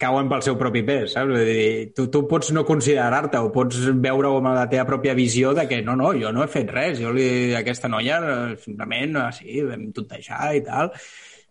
cauen 0.00 0.28
pel 0.28 0.42
seu 0.42 0.56
propi 0.58 0.82
pes, 0.86 1.12
saps? 1.14 1.30
Vull 1.30 1.46
dir, 1.46 1.92
tu, 1.94 2.08
tu 2.10 2.24
pots 2.28 2.50
no 2.56 2.64
considerar-te 2.66 3.38
o 3.38 3.52
pots 3.54 3.78
veure-ho 4.02 4.40
amb 4.40 4.50
la 4.56 4.66
teva 4.70 4.86
pròpia 4.88 5.14
visió 5.14 5.52
de 5.54 5.66
que 5.70 5.78
no, 5.86 5.94
no, 5.96 6.10
jo 6.18 6.32
no 6.34 6.42
he 6.44 6.50
fet 6.50 6.72
res, 6.74 6.98
jo 7.00 7.12
li, 7.14 7.54
aquesta 7.56 7.88
noia 7.88 8.18
simplement, 8.60 9.20
sí, 9.36 9.60
vam 9.66 9.86
tontejar 9.94 10.50
i 10.58 10.64
tal, 10.66 10.90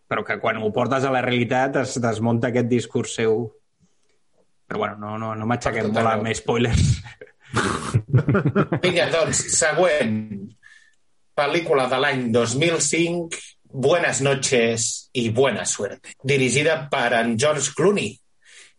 però 0.09 0.25
que 0.27 0.39
quan 0.41 0.59
ho 0.59 0.71
portes 0.75 1.07
a 1.07 1.13
la 1.15 1.23
realitat 1.23 1.79
es 1.85 1.95
desmunta 2.03 2.51
aquest 2.51 2.67
discurs 2.67 3.15
seu. 3.21 3.45
Però 4.69 4.83
bueno, 4.83 4.99
no, 5.01 5.15
no, 5.17 5.31
no 5.37 5.47
m'aixequem 5.49 5.87
molt 5.93 6.11
amb 6.11 6.29
spoilers. 6.37 6.99
Vinga, 8.83 9.09
doncs, 9.13 9.45
següent. 9.57 10.17
Pel·lícula 11.39 11.87
de 11.87 11.97
l'any 12.03 12.27
2005, 12.35 13.39
Buenas 13.71 14.19
noches 14.21 15.11
y 15.13 15.29
buena 15.29 15.63
suerte. 15.63 16.09
Dirigida 16.23 16.89
per 16.89 17.13
en 17.13 17.37
George 17.37 17.69
Clooney 17.75 18.19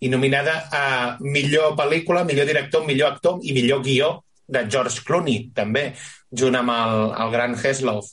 i 0.00 0.08
nominada 0.08 0.66
a 0.72 1.16
millor 1.20 1.76
pel·lícula, 1.78 2.24
millor 2.26 2.48
director, 2.48 2.82
millor 2.84 3.12
actor 3.12 3.38
i 3.46 3.54
millor 3.54 3.84
guió 3.84 4.08
de 4.50 4.64
George 4.66 5.04
Clooney, 5.06 5.52
també, 5.54 5.92
junt 6.34 6.58
amb 6.58 6.74
el, 6.74 7.04
el 7.22 7.30
gran 7.30 7.54
Heslov. 7.54 8.08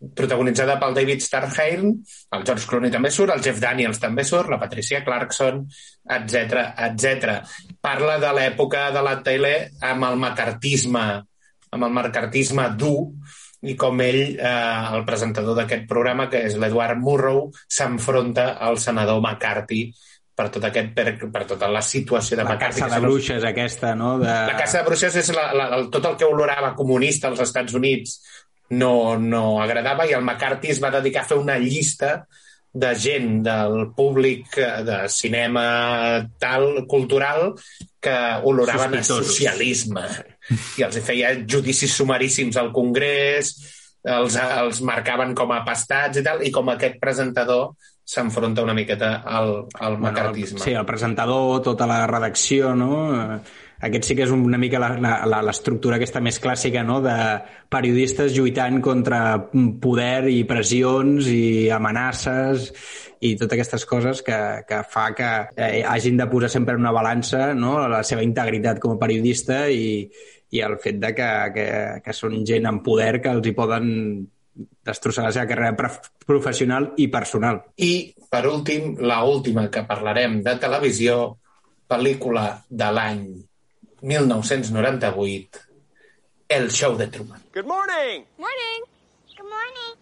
Protagonitzada 0.00 0.78
pel 0.80 0.94
David 0.96 1.20
Starheim, 1.20 1.90
el 2.36 2.44
George 2.48 2.68
Clooney 2.70 2.92
també 2.92 3.10
surt, 3.12 3.34
el 3.34 3.42
Jeff 3.44 3.60
Daniels 3.60 4.00
també 4.00 4.24
surt, 4.24 4.48
la 4.48 4.60
Patricia 4.62 5.02
Clarkson, 5.04 5.60
etc 6.16 6.62
etc. 6.86 7.34
Parla 7.84 8.16
de 8.22 8.32
l'època 8.38 8.88
de 8.94 9.04
la 9.04 9.18
tele 9.26 9.54
amb 9.84 10.08
el 10.08 10.16
macartisme, 10.22 11.06
amb 11.70 11.86
el 11.86 11.94
macartisme 11.98 12.70
dur, 12.80 13.10
i 13.60 13.74
com 13.76 14.00
ell, 14.00 14.22
eh, 14.40 14.94
el 14.96 15.04
presentador 15.04 15.58
d'aquest 15.58 15.84
programa, 15.88 16.30
que 16.32 16.40
és 16.48 16.56
l'Edward 16.56 16.96
Murrow, 17.00 17.50
s'enfronta 17.68 18.54
al 18.56 18.80
senador 18.80 19.20
McCarthy 19.20 19.90
per 20.40 20.48
tot 20.48 20.64
aquest, 20.70 20.94
per, 20.96 21.12
per 21.28 21.44
tota 21.48 21.68
la 21.68 21.82
situació 21.84 22.38
de 22.38 22.44
La 22.46 22.54
McCarthy. 22.54 22.80
caça 22.80 22.88
que 22.88 23.00
de 23.00 23.06
bruixes 23.06 23.44
aquesta, 23.44 23.94
no? 23.94 24.14
De... 24.22 24.30
la 24.30 24.56
caça 24.56 24.80
de 24.80 24.88
bruixes 24.88 25.18
és 25.20 25.32
la, 25.36 25.50
la, 25.52 25.66
el, 25.76 25.90
tot 25.92 26.08
el 26.08 26.16
que 26.16 26.28
olorava 26.28 26.72
comunista 26.78 27.28
als 27.28 27.42
Estats 27.44 27.76
Units 27.76 28.16
no, 28.70 29.16
no 29.18 29.44
agradava 29.62 30.06
i 30.06 30.14
el 30.14 30.24
McCarthy 30.24 30.70
es 30.74 30.80
va 30.82 30.92
dedicar 30.94 31.24
a 31.24 31.30
fer 31.30 31.40
una 31.40 31.58
llista 31.58 32.20
de 32.72 32.94
gent 32.94 33.40
del 33.42 33.90
públic 33.96 34.56
eh, 34.58 34.82
de 34.86 34.98
cinema 35.10 36.22
tal, 36.38 36.86
cultural, 36.86 37.54
que 38.00 38.16
oloraven 38.46 39.00
a 39.00 39.04
socialisme. 39.04 40.06
I 40.78 40.86
els 40.86 41.00
feia 41.04 41.34
judicis 41.42 41.92
sumaríssims 41.98 42.56
al 42.60 42.70
Congrés, 42.72 43.52
els, 44.06 44.36
els 44.38 44.80
marcaven 44.86 45.34
com 45.36 45.50
a 45.52 45.64
pastats 45.66 46.22
i 46.22 46.24
tal, 46.24 46.44
i 46.46 46.52
com 46.54 46.70
aquest 46.72 47.00
presentador 47.02 47.72
s'enfronta 48.10 48.62
una 48.64 48.74
miqueta 48.74 49.20
al, 49.26 49.66
al 49.78 49.98
macartisme. 50.02 50.62
Sí, 50.62 50.72
el 50.74 50.86
presentador, 50.86 51.60
tota 51.62 51.86
la 51.86 52.04
redacció, 52.10 52.72
no? 52.74 52.94
Aquest 53.80 54.04
sí 54.10 54.14
que 54.16 54.26
és 54.26 54.32
una 54.34 54.58
mica 54.60 54.80
l'estructura 54.80 55.96
aquesta 55.96 56.20
més 56.20 56.40
clàssica, 56.42 56.82
no?, 56.84 56.98
de 57.04 57.16
periodistes 57.72 58.34
lluitant 58.36 58.80
contra 58.84 59.20
poder 59.80 60.28
i 60.28 60.42
pressions 60.48 61.28
i 61.32 61.70
amenaces 61.72 62.70
i 63.20 63.34
totes 63.36 63.56
aquestes 63.56 63.86
coses 63.88 64.20
que, 64.24 64.36
que 64.68 64.82
fa 64.88 65.06
que 65.16 65.30
eh, 65.56 65.82
hagin 65.84 66.20
de 66.20 66.26
posar 66.28 66.50
sempre 66.52 66.74
en 66.76 66.84
una 66.84 66.92
balança 66.92 67.54
no? 67.54 67.76
la 67.88 68.02
seva 68.06 68.24
integritat 68.24 68.80
com 68.80 68.94
a 68.94 69.00
periodista 69.00 69.66
i, 69.68 70.06
i 70.50 70.62
el 70.64 70.78
fet 70.80 71.00
de 71.00 71.12
que, 71.16 71.30
que, 71.54 71.66
que 72.04 72.16
són 72.16 72.40
gent 72.48 72.68
amb 72.68 72.84
poder 72.84 73.20
que 73.20 73.32
els 73.32 73.48
hi 73.48 73.56
poden 73.56 73.90
destrossar 74.84 75.28
la 75.28 75.34
seva 75.36 75.48
carrera 75.48 75.76
prof- 75.76 76.10
professional 76.26 76.92
i 77.00 77.08
personal. 77.12 77.62
I, 77.80 78.12
per 78.32 78.46
últim, 78.48 78.96
la 79.00 79.22
última 79.24 79.68
que 79.72 79.84
parlarem 79.88 80.40
de 80.44 80.56
televisió, 80.60 81.20
pel·lícula 81.90 82.50
de 82.68 82.90
l'any 82.94 83.22
1998, 84.02 85.58
El 86.48 86.70
show 86.70 86.96
de 86.96 87.06
Truman. 87.06 87.42
Good 87.52 87.66
morning. 87.66 88.24
Morning. 88.38 88.80
Good 89.36 89.48
morning. 89.48 89.96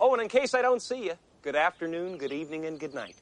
Oh, 0.00 0.12
and 0.14 0.22
in 0.22 0.28
case 0.28 0.54
I 0.54 0.62
don't 0.62 0.82
see 0.82 1.04
you, 1.04 1.14
good 1.42 1.56
afternoon, 1.56 2.18
good 2.18 2.32
evening, 2.32 2.66
and 2.66 2.78
good 2.78 2.94
night. 2.94 3.16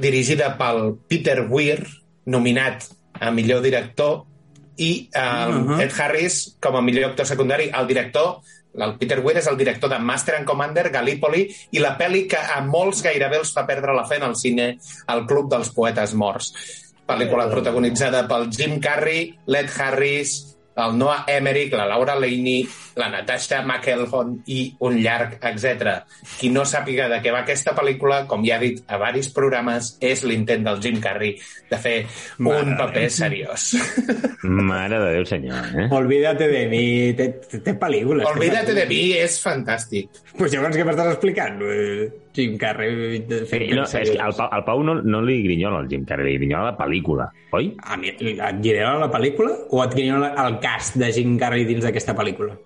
dirigida 0.00 0.56
pel 0.56 0.98
Peter 1.06 1.46
Weir, 1.48 1.86
nominat 2.24 2.88
a 3.20 3.30
millor 3.30 3.62
director, 3.62 4.24
i 4.76 5.08
el 5.12 5.50
uh 5.50 5.66
-huh. 5.68 5.82
Ed 5.82 5.92
Harris 5.92 6.56
com 6.60 6.76
a 6.76 6.80
millor 6.80 7.10
actor 7.10 7.26
secundari. 7.26 7.68
El 7.68 7.86
director, 7.86 8.40
el 8.74 8.94
Peter 8.98 9.18
Weir, 9.20 9.38
és 9.40 9.48
el 9.50 9.58
director 9.58 9.90
de 9.90 9.98
Master 9.98 10.36
and 10.38 10.46
Commander, 10.48 10.90
Gallipoli, 10.92 11.46
i 11.72 11.82
la 11.82 11.96
pel·li 11.98 12.26
que 12.30 12.38
a 12.38 12.60
molts 12.66 13.02
gairebé 13.06 13.40
els 13.40 13.52
fa 13.56 13.66
perdre 13.66 13.96
la 13.96 14.06
fe 14.06 14.20
en 14.20 14.28
el 14.30 14.36
cine, 14.38 14.70
El 15.10 15.26
Club 15.26 15.50
dels 15.50 15.72
Poetes 15.74 16.14
Morts. 16.14 16.52
Pel·lícula 17.10 17.48
protagonitzada 17.50 18.22
pel 18.30 18.48
Jim 18.54 18.78
Carrey, 18.82 19.32
l'Ed 19.50 19.72
Harris, 19.76 20.36
el 20.86 20.96
Noah 20.98 21.24
Emmerich, 21.28 21.72
la 21.76 21.86
Laura 21.86 22.14
Linney, 22.18 22.64
la 22.96 23.08
Natasha 23.12 23.62
McElhone 23.62 24.40
i 24.46 24.74
un 24.86 24.96
llarg, 25.02 25.38
etc. 25.42 26.02
Qui 26.38 26.50
no 26.52 26.64
sàpiga 26.68 27.08
de 27.08 27.20
què 27.24 27.32
va 27.32 27.42
aquesta 27.44 27.74
pel·lícula, 27.76 28.24
com 28.30 28.44
ja 28.46 28.56
he 28.58 28.64
dit 28.68 28.80
a 28.88 28.98
varis 29.00 29.28
programes, 29.34 29.94
és 30.00 30.24
l'intent 30.24 30.64
del 30.66 30.80
Jim 30.82 31.00
Carrey 31.00 31.36
de 31.70 31.78
fer 31.78 31.96
Mare 32.38 32.62
un 32.64 32.76
paper 32.76 33.06
Déu. 33.06 33.10
seriós. 33.10 33.68
Mare 34.42 34.98
de 34.98 35.10
Déu, 35.14 35.24
senyor, 35.28 35.70
eh? 35.76 35.88
Olvídate 35.90 36.48
de 36.48 36.66
mi, 36.68 36.84
té, 37.14 37.28
té- 37.60 37.74
pel·lícules. 37.78 38.26
Olvídate 38.26 38.74
de 38.74 38.86
mi 38.90 39.02
és 39.18 39.38
fantàstic. 39.42 40.08
Pues 40.36 40.52
llavors 40.54 40.76
què 40.76 40.84
m'estàs 40.86 41.12
explicant? 41.14 41.60
Eh, 41.62 42.08
Jim 42.36 42.56
Carrey... 42.58 43.20
de- 43.26 43.42
Sí, 43.50 43.58
no, 43.74 43.84
és 43.84 44.10
que 44.12 44.18
al, 44.22 44.34
Pau- 44.38 44.48
al 44.52 44.64
Pau 44.64 44.82
no, 44.86 44.96
no 45.02 45.20
li 45.26 45.40
grinyola 45.44 45.80
al 45.82 45.88
Jim 45.90 46.04
Carrey, 46.08 46.32
li 46.32 46.38
grinyola 46.44 46.70
la 46.72 46.76
pel·lícula, 46.78 47.28
oi? 47.58 47.72
A 47.82 47.96
mi, 48.00 48.12
et 48.14 48.60
grinyola 48.62 48.98
la 49.06 49.10
pel·lícula 49.12 49.54
o 49.70 49.84
et 49.84 49.94
grinyola 49.98 50.32
el 50.46 50.58
cast 50.62 50.98
de 51.00 51.12
Jim 51.16 51.36
Carrey 51.40 51.64
dins 51.68 51.82
d'aquesta 51.86 52.14
pel·lícula? 52.18 52.56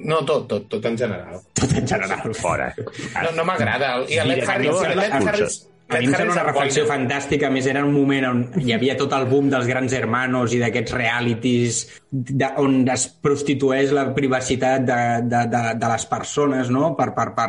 No, 0.00 0.20
tot, 0.24 0.46
tot, 0.48 0.68
tot 0.70 0.84
en 0.86 0.96
general. 0.96 1.40
Tot 1.58 1.72
en 1.76 1.86
general. 1.88 2.32
Fora. 2.44 2.70
No, 2.78 3.34
no 3.36 3.44
m'agrada. 3.48 3.96
I 4.08 4.20
l'Ed 4.22 4.40
Director, 4.44 4.86
Harris... 4.86 4.96
l'Ed 5.02 5.28
Harris 5.34 5.58
A 5.90 5.98
mi 5.98 6.06
em 6.06 6.12
sembla 6.14 6.34
una 6.36 6.42
reflexió 6.46 6.84
fantàstica. 6.86 7.48
A 7.48 7.50
més, 7.50 7.66
era 7.66 7.80
un 7.82 7.90
moment 7.90 8.22
on 8.28 8.42
hi 8.62 8.70
havia 8.76 8.94
tot 8.94 9.10
el 9.16 9.24
boom 9.26 9.48
dels 9.50 9.66
grans 9.66 9.90
hermanos 9.98 10.52
i 10.54 10.60
d'aquests 10.62 10.94
realities 10.94 11.80
de, 12.12 12.46
on 12.62 12.84
es 12.94 13.08
prostitueix 13.24 13.90
la 13.96 14.04
privacitat 14.14 14.86
de, 14.86 14.98
de, 15.26 15.40
de, 15.50 15.62
de 15.82 15.90
les 15.90 16.06
persones 16.06 16.70
no? 16.70 16.92
per, 16.94 17.08
per, 17.18 17.26
per, 17.34 17.48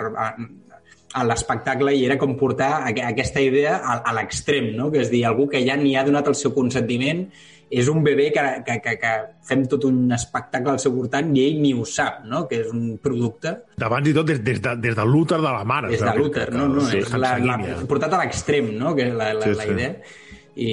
a, 1.14 1.24
l'espectacle 1.28 1.94
i 1.98 2.06
era 2.08 2.18
com 2.18 2.36
portar 2.40 2.84
aqu- 2.90 3.06
aquesta 3.08 3.42
idea 3.44 3.78
a, 3.84 3.98
a 4.08 4.14
l'extrem, 4.18 4.72
no? 4.78 4.90
que 4.92 5.02
és 5.04 5.10
dir, 5.12 5.26
algú 5.26 5.48
que 5.50 5.64
ja 5.66 5.76
ni 5.78 5.96
ha 5.96 6.04
donat 6.08 6.28
el 6.32 6.36
seu 6.40 6.54
consentiment 6.56 7.28
és 7.72 7.88
un 7.88 8.02
bebè 8.04 8.26
que, 8.36 8.42
que, 8.68 8.74
que, 8.84 8.94
que 9.00 9.12
fem 9.48 9.62
tot 9.72 9.86
un 9.88 10.10
espectacle 10.12 10.74
al 10.74 10.80
seu 10.84 10.92
voltant 10.92 11.30
i 11.38 11.46
ell 11.46 11.62
ni 11.64 11.70
ho 11.74 11.86
sap, 11.88 12.26
no? 12.28 12.42
que 12.50 12.58
és 12.66 12.72
un 12.76 12.98
producte 13.00 13.54
D'abans 13.80 14.10
i 14.12 14.14
tot 14.18 14.28
des, 14.28 14.42
des, 14.44 14.60
de, 14.60 14.74
des 14.84 14.96
de 14.98 15.06
l'úter 15.08 15.38
de 15.40 15.54
la 15.56 15.64
mare. 15.64 15.88
des 15.94 16.04
de 16.04 16.16
l'úter, 16.18 16.50
no, 16.52 16.68
no, 16.68 16.84
Sí, 16.90 16.98
és 17.00 17.14
la, 17.16 17.38
la, 17.40 17.56
portat 17.88 18.12
a 18.18 18.20
l'extrem, 18.26 18.74
no?, 18.76 18.92
que 18.96 19.08
és 19.08 19.16
la, 19.16 19.32
la, 19.40 19.48
Sí, 19.48 19.54
sí, 19.54 19.58
la 19.62 19.64
sí. 19.70 19.72
idea. 19.78 19.96
I, 20.62 20.72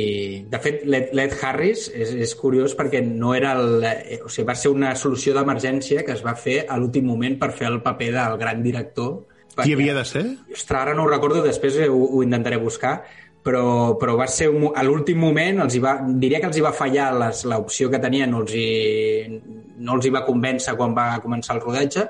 de 0.51 0.59
fet, 0.59 0.81
l'Ed 0.91 1.13
l'Ed 1.15 1.37
Harris 1.39 1.85
és, 1.95 2.11
és 2.19 2.33
curiós 2.35 2.73
perquè 2.75 2.99
no 3.07 3.31
era 3.39 3.53
el, 3.55 3.85
eh, 3.87 4.17
o 4.27 4.29
sigui, 4.29 4.49
va 4.49 4.57
ser 4.59 4.73
una 4.75 4.91
solució 4.99 5.37
d'emergència 5.37 6.03
que 6.03 6.17
es 6.17 6.25
va 6.27 6.35
fer 6.35 6.65
a 6.67 6.77
l'últim 6.83 7.07
moment 7.07 7.37
per 7.39 7.53
fer 7.55 7.69
el 7.71 7.79
paper 7.85 8.09
del 8.17 8.35
gran 8.43 8.65
director. 8.67 9.21
Qui 9.67 9.75
havia 9.77 9.95
de 9.97 10.05
ser? 10.09 10.25
Ostres, 10.53 10.77
ara 10.81 10.95
no 10.95 11.07
ho 11.07 11.11
recordo, 11.11 11.43
després 11.45 11.81
ho, 11.89 11.97
ho 11.97 12.23
intentaré 12.23 12.59
buscar, 12.63 12.99
però, 13.45 13.97
però 14.01 14.17
va 14.19 14.27
ser 14.31 14.51
un, 14.53 14.69
a 14.75 14.85
l'últim 14.85 15.21
moment, 15.23 15.63
els 15.65 15.79
hi 15.79 15.81
va, 15.83 15.97
diria 16.21 16.41
que 16.43 16.51
els 16.51 16.59
hi 16.59 16.65
va 16.65 16.75
fallar 16.77 17.11
l'opció 17.17 17.89
que 17.93 18.03
tenien, 18.03 18.31
no 18.35 18.43
els, 18.45 18.55
hi, 18.55 19.41
no 19.79 19.97
els 19.97 20.07
hi 20.07 20.13
va 20.15 20.27
convèncer 20.27 20.77
quan 20.77 20.95
va 20.97 21.11
començar 21.25 21.57
el 21.57 21.65
rodatge 21.65 22.09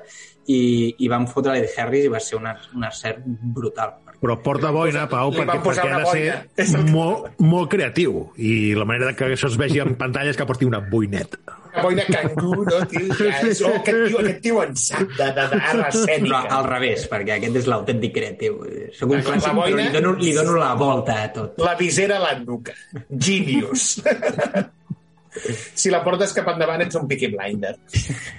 i, 0.49 0.61
i 0.99 1.09
van 1.12 1.28
fotre 1.30 1.55
l'Ed 1.55 1.76
Harris 1.76 2.09
i 2.09 2.12
va 2.12 2.20
ser 2.24 2.38
una, 2.40 2.57
una 2.74 2.90
cert 2.94 3.22
brutal. 3.24 3.99
Però 4.18 4.34
porta 4.42 4.72
boina, 4.74 5.05
Pau, 5.07 5.30
li 5.30 5.38
perquè, 5.38 5.61
perquè 5.62 5.90
ha 5.94 5.99
de 6.03 6.64
ser 6.66 6.80
molt, 6.90 7.28
molt 7.38 7.70
creatiu. 7.70 8.24
I 8.34 8.74
la 8.74 8.86
manera 8.88 9.14
que 9.14 9.28
això 9.36 9.51
es 9.53 9.59
vegi 9.61 9.78
en 9.84 9.94
pantalla 10.01 10.32
és 10.32 10.38
que 10.38 10.46
porti 10.49 10.66
una 10.66 10.80
boineta. 10.82 11.38
Una 11.68 11.82
boina 11.84 12.04
canguro, 12.08 12.80
tio. 12.90 13.06
Ja, 13.18 13.42
és, 13.46 13.60
oh, 13.62 13.74
aquest, 13.78 14.00
tio 14.08 14.22
aquest 14.22 14.40
tio 14.44 14.62
en 14.64 14.74
sap 14.78 15.04
de, 15.18 15.28
de, 15.36 15.44
d'art 15.52 15.98
Però 16.08 16.40
al 16.58 16.66
revés, 16.68 17.04
perquè 17.10 17.36
aquest 17.36 17.60
és 17.62 17.68
l'autèntic 17.70 18.14
creatiu. 18.16 18.58
Soc 18.96 19.12
un 19.12 19.22
clàssic, 19.26 19.52
boina- 19.54 19.76
però 19.76 19.84
li 19.84 19.92
dono, 19.98 20.14
li 20.22 20.32
dono 20.36 20.56
la 20.60 20.72
volta 20.78 21.20
a 21.24 21.28
tot. 21.34 21.60
La 21.62 21.76
visera 21.78 22.16
a 22.18 22.24
la 22.24 22.34
nuca. 22.40 22.74
Genius. 23.08 23.98
si 25.78 25.90
la 25.92 26.00
portes 26.02 26.32
cap 26.36 26.48
endavant 26.54 26.82
ets 26.84 26.98
un 26.98 27.06
Peaky 27.08 27.30
Blinder. 27.34 27.74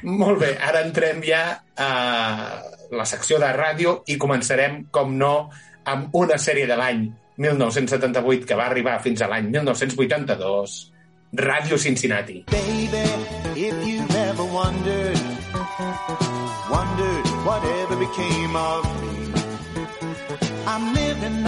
Molt 0.09 0.41
bé, 0.41 0.51
ara 0.57 0.83
entrem 0.85 1.21
ja 1.25 1.43
a 1.75 1.89
la 2.91 3.05
secció 3.07 3.39
de 3.41 3.49
ràdio 3.55 3.99
i 4.09 4.17
començarem, 4.21 4.85
com 4.91 5.15
no, 5.17 5.33
amb 5.89 6.15
una 6.19 6.37
sèrie 6.41 6.67
de 6.69 6.77
l'any 6.79 7.05
1978 7.39 8.47
que 8.47 8.57
va 8.59 8.67
arribar 8.67 8.97
fins 9.03 9.21
a 9.23 9.29
l'any 9.31 9.47
1982, 9.53 10.79
Ràdio 11.33 11.77
Cincinnati. 11.77 12.45
Baby, 12.49 13.05
if 13.53 13.75
you've 13.85 14.15
ever 14.15 14.43
wondered, 14.43 15.19
wondered 16.69 17.25
whatever 17.45 17.95
became 18.01 18.55
of 18.55 18.83
me, 19.03 19.19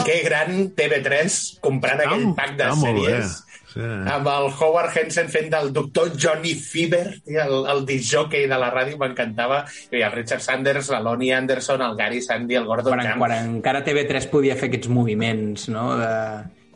Que 0.05 0.21
gran 0.25 0.73
TV3 0.73 1.59
comprant 1.61 2.01
aquell 2.01 2.33
pack 2.37 2.57
de 2.57 2.65
ah, 2.65 2.75
sèries. 2.77 3.33
Sí. 3.71 3.81
Amb 3.81 4.27
el 4.27 4.47
Howard 4.51 4.97
Henson 4.97 5.29
fent 5.31 5.49
del 5.53 5.69
doctor 5.73 6.11
Johnny 6.19 6.55
Fever, 6.57 7.21
el, 7.25 7.53
el 7.71 7.85
disjockey 7.85 8.47
de 8.49 8.57
la 8.59 8.71
ràdio, 8.73 8.97
m'encantava. 9.01 9.61
I 9.93 10.01
el 10.01 10.13
Richard 10.13 10.41
Sanders, 10.45 10.89
la 10.93 11.01
Lonnie 11.05 11.33
Anderson, 11.33 11.81
el 11.85 11.95
Gary 11.97 12.21
Sandy, 12.21 12.57
el 12.59 12.65
Gordon 12.69 12.97
quan, 12.97 13.05
Camp. 13.05 13.21
quan 13.21 13.37
encara 13.37 13.85
TV3 13.85 14.29
podia 14.33 14.57
fer 14.59 14.69
aquests 14.69 14.89
moviments, 14.93 15.69
no? 15.73 15.91
De... 16.01 16.11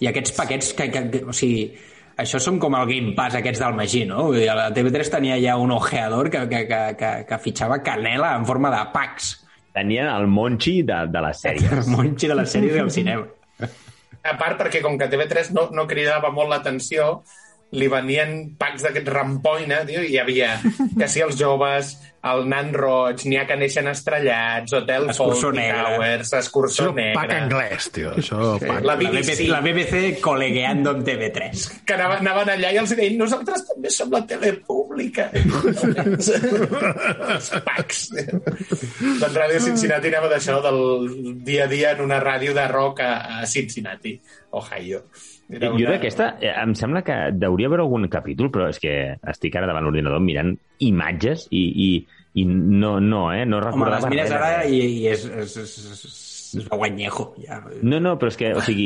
I 0.04 0.10
aquests 0.12 0.34
paquets 0.36 0.74
que, 0.78 0.90
que, 0.92 1.04
que, 1.12 1.26
o 1.26 1.34
sigui, 1.36 1.70
això 2.18 2.40
són 2.42 2.60
com 2.62 2.76
el 2.80 2.88
Game 2.90 3.14
Pass 3.18 3.38
aquests 3.40 3.62
del 3.64 3.76
Magí, 3.78 4.04
no? 4.10 4.30
Vull 4.30 4.40
dir, 4.40 4.50
la 4.56 4.70
TV3 4.76 5.12
tenia 5.18 5.40
ja 5.44 5.58
un 5.62 5.74
ojeador 5.76 6.30
que, 6.32 6.46
que, 6.52 6.62
que, 6.70 6.82
que, 7.00 7.12
que 7.30 7.42
fitxava 7.44 7.82
canela 7.84 8.36
en 8.40 8.46
forma 8.48 8.72
de 8.74 8.84
packs. 8.94 9.34
Tenien 9.76 10.08
el 10.08 10.28
Monchi 10.32 10.78
de, 10.88 11.02
de 11.12 11.24
les 11.26 11.44
El 11.44 11.60
sèries. 11.60 11.90
Monchi 11.92 12.32
de 12.32 12.38
les 12.40 12.54
sèries 12.56 12.78
del 12.80 12.92
cinema. 12.96 13.28
A 14.26 14.38
part, 14.40 14.56
perquè 14.58 14.82
com 14.82 14.96
que 14.98 15.10
TV3 15.12 15.52
no, 15.54 15.68
no 15.76 15.86
cridava 15.90 16.32
molt 16.34 16.50
l'atenció, 16.50 17.20
li 17.76 17.90
venien 17.92 18.56
packs 18.58 18.86
d'aquest 18.86 19.10
rampoina, 19.12 19.84
tio, 19.86 20.02
i 20.02 20.16
hi 20.16 20.20
havia 20.22 20.56
que 20.64 21.10
si 21.12 21.24
els 21.26 21.36
joves, 21.40 21.96
el 22.26 22.48
nan 22.50 22.72
roig, 22.74 23.22
n'hi 23.30 23.38
ha 23.38 23.44
que 23.46 23.56
neixen 23.60 23.86
estrellats, 23.92 24.74
Hotel 24.74 25.06
negre. 25.54 25.84
Towers, 25.96 26.32
Escurçó 26.40 26.88
Això 26.90 26.96
pack 27.14 27.30
negre. 27.30 27.42
anglès, 27.44 27.92
tio. 27.92 28.12
Això, 28.16 28.58
Sí. 28.60 28.66
pack. 28.66 28.84
La 28.84 28.96
La 28.96 28.96
BBC. 28.96 29.48
La 29.48 29.62
BBC 29.62 30.20
colegueando 30.22 30.90
amb 30.92 31.04
TV3. 31.06 31.68
que 31.86 31.94
anaven, 31.94 32.18
anaven 32.26 32.50
allà 32.56 32.72
i 32.74 32.78
els 32.78 32.96
deien 32.96 33.18
nosaltres 33.18 33.68
també 33.68 33.90
som 33.90 34.10
la 34.12 34.26
tele 34.26 34.54
pública. 34.66 35.30
els 35.36 37.52
packs. 37.66 38.10
doncs 38.16 39.36
Ràdio 39.36 39.60
Cincinnati 39.64 40.12
anava 40.12 40.30
d'això 40.32 40.60
del 40.64 40.80
dia 41.46 41.66
a 41.66 41.68
dia 41.72 41.92
en 41.96 42.02
una 42.06 42.20
ràdio 42.24 42.54
de 42.56 42.68
rock 42.72 43.02
a, 43.06 43.42
a 43.42 43.46
Cincinnati, 43.46 44.20
Ohio. 44.52 45.06
Era 45.50 45.70
Jo 45.78 45.92
d'aquesta, 45.92 46.32
eh, 46.42 46.50
em 46.58 46.72
sembla 46.74 47.04
que 47.06 47.14
deuria 47.38 47.68
haver 47.70 47.84
algun 47.84 48.08
capítol, 48.10 48.48
però 48.50 48.66
és 48.72 48.80
que 48.82 48.94
estic 49.30 49.54
ara 49.60 49.68
davant 49.70 49.86
l'ordinador 49.86 50.24
mirant 50.26 50.56
imatges 50.82 51.46
i, 51.52 51.62
i, 51.86 51.90
i 52.36 52.44
no, 52.46 52.98
no, 53.00 53.30
eh? 53.34 53.46
No 53.48 53.58
Home, 53.62 53.66
recordava 53.70 54.02
les 54.04 54.12
mires 54.12 54.30
res. 54.30 54.38
ara 54.42 54.66
i, 54.68 54.80
i 55.02 55.08
és, 55.08 55.26
és, 55.26 55.58
és, 55.64 55.76
és, 55.96 56.04
és 56.60 56.68
guanyejo. 56.72 57.24
Ja. 57.44 57.58
No, 57.84 57.98
no, 58.00 58.14
però 58.20 58.30
és 58.32 58.38
que, 58.40 58.50
o 58.56 58.62
sigui, 58.64 58.86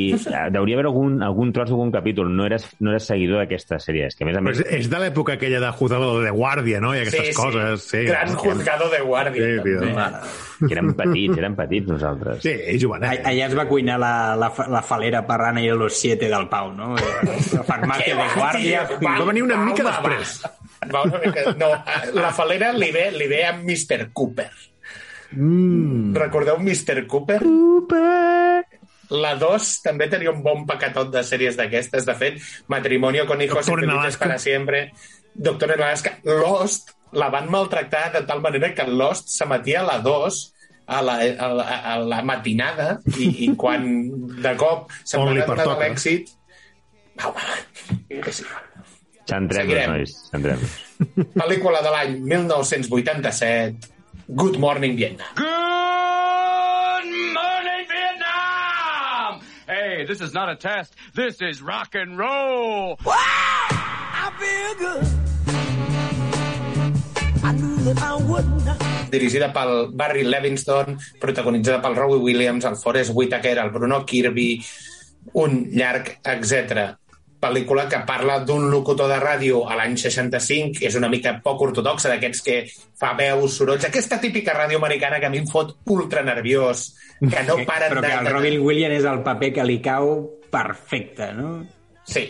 deuria 0.50 0.74
haver 0.78 0.86
algun, 0.88 1.20
algun 1.22 1.52
tros 1.54 1.68
d'algun 1.70 1.92
capítol. 1.94 2.30
No 2.34 2.46
eres, 2.48 2.64
no 2.82 2.90
eres 2.90 3.06
seguidor 3.10 3.42
d'aquesta 3.44 3.78
sèrie. 3.82 4.08
És 4.10 4.16
que, 4.18 4.24
a 4.24 4.28
més 4.30 4.38
a 4.38 4.42
Però 4.42 4.50
més... 4.54 4.62
és, 4.64 4.72
és 4.80 4.88
de 4.90 4.98
l'època 5.02 5.36
aquella 5.36 5.60
de 5.62 5.70
Juzgado 5.78 6.08
de 6.22 6.32
Guàrdia, 6.34 6.80
no? 6.82 6.90
I 6.96 7.02
aquestes 7.04 7.28
Sí, 7.28 7.32
sí. 7.32 7.36
coses. 7.38 7.84
Sí, 7.92 8.04
Gran 8.08 8.34
juzgado 8.38 8.88
de 8.90 9.00
guàrdia. 9.06 9.46
Sí, 9.46 9.62
tio. 9.66 10.66
Que 10.66 10.74
érem 10.76 10.90
petits, 10.98 11.38
érem 11.40 11.54
petits 11.56 11.88
nosaltres. 11.88 12.42
Sí, 12.44 12.54
jovenet. 12.82 13.22
Allà 13.30 13.46
es 13.50 13.54
va 13.56 13.66
cuinar 13.70 13.98
la, 14.02 14.12
la, 14.36 14.50
la 14.70 14.82
falera 14.86 15.22
parrana 15.26 15.62
i 15.62 15.70
los 15.70 15.94
siete 15.96 16.28
del 16.28 16.48
Pau, 16.50 16.72
no? 16.74 16.94
La 17.56 17.62
farmàcia 17.66 18.14
de 18.18 18.26
guàrdia. 18.34 18.82
Va, 19.02 19.14
venir 19.30 19.42
una 19.46 19.56
mica 19.62 19.86
va, 19.86 19.94
després. 19.94 20.40
Va, 20.44 20.50
va 20.88 21.04
una 21.04 21.20
mica... 21.24 21.54
No, 21.60 21.70
la 22.16 22.32
falera 22.36 22.72
li 22.72 22.90
ve, 22.94 23.10
li 23.12 23.28
ve 23.30 23.44
amb 23.48 23.64
Mr. 23.68 24.10
Cooper. 24.12 24.50
Mm. 25.32 26.14
Recordeu 26.16 26.58
Mr. 26.58 27.06
Cooper? 27.06 27.40
Cooper! 27.44 28.64
La 29.10 29.34
2 29.34 29.68
també 29.82 30.06
tenia 30.10 30.30
un 30.30 30.42
bon 30.42 30.62
paquetot 30.68 31.10
de 31.10 31.22
sèries 31.26 31.58
d'aquestes. 31.58 32.06
De 32.06 32.14
fet, 32.14 32.38
Matrimonio 32.70 33.26
con 33.26 33.42
hijos 33.42 33.66
Doctor 33.66 33.84
y 33.84 33.88
felices 33.88 34.16
para 34.16 34.38
siempre. 34.38 34.92
Doctor 35.34 35.72
en 35.72 35.82
Alaska. 35.82 36.18
Lost 36.24 36.94
la 37.12 37.28
van 37.28 37.50
maltractar 37.50 38.12
de 38.12 38.22
tal 38.22 38.40
manera 38.40 38.72
que 38.74 38.86
Lost 38.86 39.28
s'emetia 39.34 39.80
a 39.80 39.86
la 39.88 39.98
2 39.98 40.40
a 40.90 41.02
la, 41.02 41.16
a 41.22 41.48
la, 41.54 41.64
a 41.92 41.98
la 41.98 42.22
matinada 42.26 42.98
i, 43.14 43.28
i 43.46 43.48
quan 43.58 43.84
de 44.42 44.54
cop 44.58 44.90
se'n 45.04 45.22
de 45.36 45.44
pertoca. 45.46 45.76
l'èxit 45.84 46.32
va, 47.20 47.30
va, 47.30 47.44
que 48.10 48.32
sí. 48.34 48.46
Centrem-nos, 49.30 49.86
nois, 49.86 50.10
centrem-nos. 50.32 50.72
Pel·lícula 51.40 51.80
de 51.86 51.90
l'any 51.94 52.18
1987 52.26 53.90
Good 54.34 54.58
Morning 54.58 54.96
Vietnam. 54.98 55.26
Good 55.36 57.08
morning, 57.34 57.84
Vietnam! 57.90 59.40
Hey, 59.66 60.04
this 60.06 60.20
is 60.20 60.34
not 60.34 60.48
a 60.50 60.56
test. 60.56 60.94
This 61.14 61.40
is 61.40 61.62
rock 61.62 61.94
and 61.94 62.18
roll. 62.18 62.98
I 63.06 64.30
feel 64.38 64.74
good. 64.82 65.06
I 67.42 67.52
knew 67.52 67.76
that 67.86 68.02
I 68.02 68.16
would 68.16 68.48
not. 68.66 68.78
dirigida 69.10 69.52
pel 69.52 69.90
Barry 69.92 70.22
Levingston, 70.24 70.98
protagonitzada 71.20 71.82
pel 71.82 71.96
Robbie 71.96 72.22
Williams, 72.22 72.64
el 72.64 72.76
Forrest 72.76 73.10
Whitaker, 73.14 73.58
el 73.58 73.70
Bruno 73.70 74.04
Kirby, 74.06 74.64
un 75.34 75.70
llarg, 75.74 76.18
etc. 76.22 76.94
Pel·lícula 77.40 77.86
que 77.88 78.02
parla 78.04 78.38
d'un 78.44 78.66
locutor 78.68 79.08
de 79.08 79.16
ràdio 79.20 79.62
a 79.64 79.76
l'any 79.78 79.94
65, 79.96 80.82
és 80.84 80.96
una 80.98 81.08
mica 81.08 81.32
poc 81.44 81.62
ortodoxa, 81.70 82.10
d'aquests 82.12 82.42
que 82.44 82.56
fa 83.00 83.14
veus, 83.16 83.56
sorolls, 83.56 83.86
aquesta 83.88 84.18
típica 84.20 84.52
ràdio 84.56 84.76
americana 84.76 85.20
que 85.22 85.30
a 85.30 85.32
mi 85.32 85.40
em 85.40 85.48
fot 85.48 85.72
ultra 85.88 86.24
nerviós, 86.26 86.90
que 87.22 87.46
no 87.48 87.56
paren 87.70 87.96
Però 87.96 88.04
que 88.04 88.12
el 88.18 88.28
Robin 88.34 88.60
Williams 88.60 89.00
és 89.00 89.08
el 89.08 89.24
paper 89.24 89.54
que 89.56 89.64
li 89.64 89.80
cau 89.80 90.12
perfecte, 90.52 91.32
no? 91.32 91.54
Sí. 92.04 92.26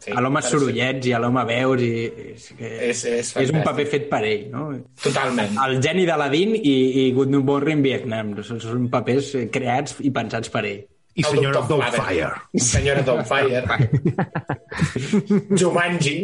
sí 0.00 0.12
a 0.14 0.22
l'home 0.24 0.40
però 0.40 0.48
sí. 0.48 0.56
sorollets 0.56 1.08
i 1.10 1.12
a 1.12 1.20
l'home 1.20 1.44
veus 1.48 1.84
i 1.84 1.92
és, 2.32 2.50
que 2.56 2.74
És, 2.88 3.04
és, 3.04 3.32
és 3.44 3.52
un 3.52 3.64
paper 3.66 3.88
fet 3.92 4.08
per 4.08 4.22
ell, 4.24 4.46
no? 4.54 4.68
Totalment. 5.02 5.58
El 5.64 5.82
geni 5.84 6.08
d'Aladín 6.08 6.56
i, 6.56 6.76
i 7.04 7.10
Good 7.16 7.36
Morning 7.36 7.84
Vietnam 7.84 8.38
són 8.46 8.88
papers 8.92 9.34
creats 9.52 10.00
i 10.00 10.14
pensats 10.14 10.54
per 10.54 10.64
ell. 10.70 10.86
I 11.18 11.24
El 11.26 11.32
senyora 11.34 11.60
Dr. 11.60 11.68
Doubtfire. 11.68 12.30
Senyora 12.54 13.02
Doubtfire. 13.02 13.62
Jumanji. 15.58 16.16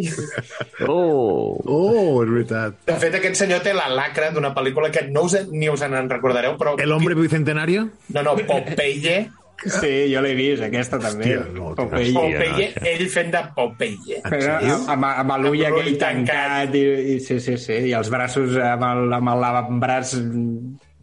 Oh! 0.87 1.59
Oh, 1.67 2.23
és 2.23 2.31
veritat. 2.31 2.77
De 2.87 2.99
fet, 3.03 3.17
aquest 3.19 3.41
senyor 3.43 3.65
té 3.65 3.75
la 3.75 3.89
lacra 3.91 4.31
d'una 4.35 4.53
pel·lícula 4.55 4.93
que 4.95 5.09
no 5.11 5.27
us, 5.27 5.35
ni 5.51 5.67
us 5.73 5.83
en 5.83 5.97
recordareu, 6.11 6.55
però... 6.61 6.77
El 6.79 6.95
hombre 6.95 7.19
bicentenario? 7.19 7.89
No, 8.15 8.23
no, 8.23 8.37
Popeye. 8.47 9.25
Sí, 9.65 9.91
jo 10.13 10.21
l'he 10.23 10.35
vist, 10.37 10.63
aquesta 10.67 10.99
també. 11.01 11.35
Hòstia, 11.39 11.53
no. 11.57 11.75
Popeye. 11.79 12.15
Popeye, 12.15 12.71
ell 12.95 13.05
fent 13.11 13.31
de 13.35 13.43
Popeye. 13.57 14.23
Però 14.27 14.57
amb, 14.95 15.07
amb 15.11 15.37
l'ull 15.43 15.63
aquell 15.71 15.95
tancat 16.01 16.75
i, 16.79 16.85
i, 17.15 17.21
sí, 17.25 17.41
sí, 17.43 17.57
sí, 17.59 17.79
i 17.91 17.95
els 17.97 18.11
braços 18.13 18.59
amb 18.61 18.87
el, 18.91 19.15
amb 19.19 19.35
el 19.35 19.43
lavambraç 19.47 20.17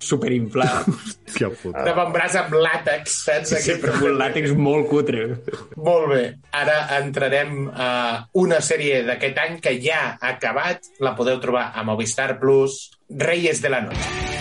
superinflat. 0.01 0.89
Que 1.31 1.47
puta. 1.47 1.85
De 1.87 1.93
braç 2.11 2.33
amb 2.35 2.57
làtex, 2.59 3.13
saps? 3.23 3.53
Sí, 3.53 3.61
sí, 3.63 3.75
però 3.79 3.93
amb 3.95 4.09
un 4.09 4.17
làtex 4.19 4.51
molt 4.59 4.89
cutre. 4.89 5.29
Molt 5.79 6.09
bé. 6.11 6.25
Ara 6.59 6.75
entrarem 6.97 7.69
a 7.71 7.87
una 8.41 8.59
sèrie 8.59 8.99
d'aquest 9.07 9.39
any 9.39 9.55
que 9.63 9.77
ja 9.79 10.01
ha 10.17 10.33
acabat. 10.35 10.91
La 10.99 11.15
podeu 11.15 11.39
trobar 11.39 11.69
a 11.71 11.87
Movistar 11.87 12.33
Plus. 12.41 12.89
Reyes 13.07 13.63
de 13.63 13.71
la 13.71 13.81
Noche. 13.87 14.31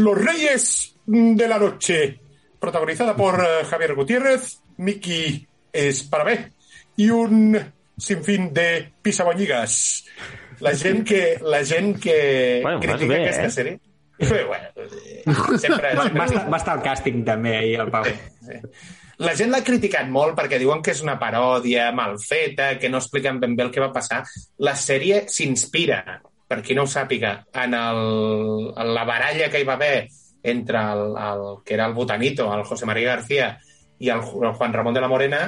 Los 0.00 0.16
Reyes 0.16 0.94
de 1.04 1.46
la 1.46 1.58
Noche, 1.58 2.20
protagonizada 2.60 3.16
por 3.16 3.40
eh, 3.40 3.64
Javier 3.64 3.94
Gutiérrez, 3.94 4.60
Miki 4.76 5.48
Esparabé 5.72 6.52
y 6.96 7.10
un 7.10 7.58
sinfín 7.96 8.52
de 8.52 8.92
pisaboñigas. 9.02 10.04
La 10.60 10.76
gent 10.76 11.06
que, 11.06 11.38
la 11.42 11.64
gent 11.64 11.98
que 11.98 12.60
Bueno, 12.62 12.80
critica 12.80 13.06
bé, 13.06 13.22
aquesta 13.22 13.46
eh? 13.46 13.50
sèrie... 13.50 13.80
Bé, 14.20 14.44
bueno, 14.44 14.64
eh, 14.76 15.22
sempre, 15.24 15.58
sempre... 15.58 15.94
va, 15.94 16.24
estar, 16.26 16.52
va 16.52 16.58
estar 16.58 16.74
al 16.76 16.82
càsting 16.84 17.22
també 17.24 17.54
ahir, 17.56 17.78
el 17.80 17.88
Pau. 17.88 18.04
La 19.24 19.32
gent 19.36 19.48
l'ha 19.52 19.62
criticat 19.64 20.08
molt 20.12 20.36
perquè 20.36 20.58
diuen 20.60 20.82
que 20.84 20.92
és 20.92 21.00
una 21.00 21.16
paròdia 21.20 21.88
mal 21.96 22.18
feta, 22.20 22.74
que 22.80 22.90
no 22.92 23.00
expliquen 23.00 23.40
ben 23.40 23.56
bé 23.56 23.64
el 23.64 23.72
que 23.72 23.80
va 23.80 23.88
passar. 23.94 24.20
La 24.60 24.76
sèrie 24.76 25.22
s'inspira, 25.32 26.02
per 26.48 26.60
qui 26.66 26.76
no 26.76 26.84
ho 26.84 26.90
sàpiga, 26.92 27.38
en, 27.64 27.76
el, 27.76 28.04
en 28.76 28.92
la 28.92 29.04
baralla 29.08 29.48
que 29.48 29.60
hi 29.60 29.68
va 29.68 29.78
haver 29.80 30.08
entre 30.42 30.78
el, 30.78 31.14
el 31.16 31.42
que 31.64 31.74
era 31.74 31.86
el 31.86 31.94
Botanito, 31.94 32.52
el 32.54 32.64
José 32.64 32.86
María 32.86 33.16
García, 33.16 33.58
i 33.98 34.08
el, 34.08 34.20
el 34.20 34.52
Juan 34.54 34.72
Ramón 34.72 34.94
de 34.94 35.00
la 35.00 35.08
Morena, 35.08 35.42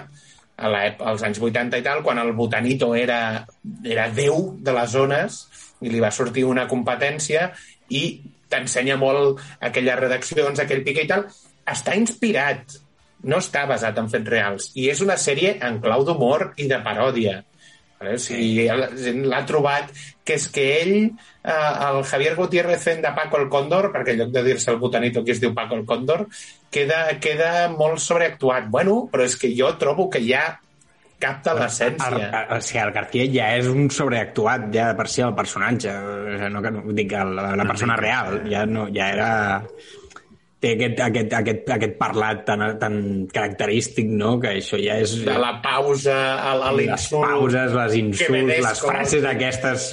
a 0.63 0.69
l'èp- 0.69 1.01
als 1.09 1.23
anys 1.25 1.41
80 1.41 1.79
i 1.81 1.83
tal, 1.83 2.03
quan 2.05 2.19
el 2.21 2.33
Botanito 2.37 2.95
era, 2.95 3.47
era 3.85 4.09
déu 4.13 4.53
de 4.61 4.75
les 4.77 4.91
zones 4.93 5.39
i 5.81 5.91
li 5.91 6.01
va 6.01 6.11
sortir 6.13 6.45
una 6.45 6.67
competència 6.69 7.49
i 7.89 8.21
t'ensenya 8.53 8.99
molt 9.01 9.41
aquelles 9.65 9.99
redaccions, 9.99 10.61
aquell 10.61 10.85
pique 10.85 11.07
i 11.07 11.09
tal. 11.09 11.25
Està 11.67 11.97
inspirat, 11.97 12.77
no 13.25 13.39
està 13.41 13.65
basat 13.71 13.97
en 13.99 14.11
fets 14.13 14.29
reals. 14.29 14.69
I 14.77 14.91
és 14.93 15.01
una 15.01 15.17
sèrie 15.17 15.57
en 15.65 15.81
clau 15.81 16.05
d'humor 16.05 16.53
i 16.61 16.69
de 16.71 16.79
paròdia. 16.85 17.41
Vale? 18.03 18.17
O 18.19 18.23
sigui, 18.23 18.67
la 18.67 18.89
gent 18.99 19.23
l'ha 19.31 19.45
trobat 19.47 19.93
que 20.27 20.35
és 20.39 20.49
que 20.55 20.65
ell, 20.81 20.97
eh, 21.07 21.53
el 21.89 22.03
Javier 22.11 22.35
Gutiérrez 22.39 22.83
fent 22.83 23.03
de 23.05 23.15
Paco 23.15 23.39
el 23.39 23.49
Cóndor, 23.53 23.93
perquè 23.95 24.17
en 24.17 24.25
lloc 24.25 24.35
de 24.35 24.43
dir-se 24.47 24.71
el 24.75 24.81
botanito 24.83 25.23
que 25.25 25.35
es 25.37 25.41
diu 25.43 25.55
Paco 25.55 25.79
el 25.79 25.87
Cóndor, 25.87 26.27
queda, 26.71 27.05
queda 27.23 27.69
molt 27.71 28.03
sobreactuat. 28.03 28.69
Bueno, 28.71 29.07
però 29.13 29.27
és 29.27 29.39
que 29.39 29.55
jo 29.55 29.71
trobo 29.79 30.09
que 30.11 30.23
ha 30.35 30.47
capta 31.23 31.55
l'essència. 31.55 32.47
O 32.51 32.59
sigui, 32.59 32.83
el 32.83 32.95
García 32.97 33.27
ja 33.31 33.51
és 33.61 33.71
un 33.71 33.91
sobreactuat 33.95 34.67
ja 34.75 34.91
de 34.91 34.99
per 34.99 35.07
si 35.11 35.23
el 35.23 35.37
personatge. 35.39 35.95
No, 36.51 36.63
que 36.65 36.75
no 36.75 36.83
dic 36.99 37.15
la, 37.15 37.53
la 37.59 37.69
persona 37.69 37.99
real, 38.01 38.41
ja, 38.51 38.67
no, 38.67 38.89
ja 38.95 39.13
era 39.15 39.33
té 40.63 40.77
aquest, 40.77 41.01
aquest, 41.03 41.35
aquest, 41.41 41.69
aquest 41.75 41.99
parlat 41.99 42.45
tan, 42.47 42.63
tan 42.79 42.97
característic, 43.35 44.09
no?, 44.15 44.37
que 44.43 44.55
això 44.61 44.79
ja 44.79 45.01
és... 45.03 45.17
De 45.27 45.37
la 45.43 45.57
pausa, 45.65 46.15
a, 46.39 46.55
a 46.55 46.73
les 46.79 46.93
l'insult... 46.93 47.27
pauses, 47.27 47.77
les 47.81 47.99
insults, 47.99 48.57
les 48.69 48.83
frases 48.87 49.27
aquestes... 49.33 49.89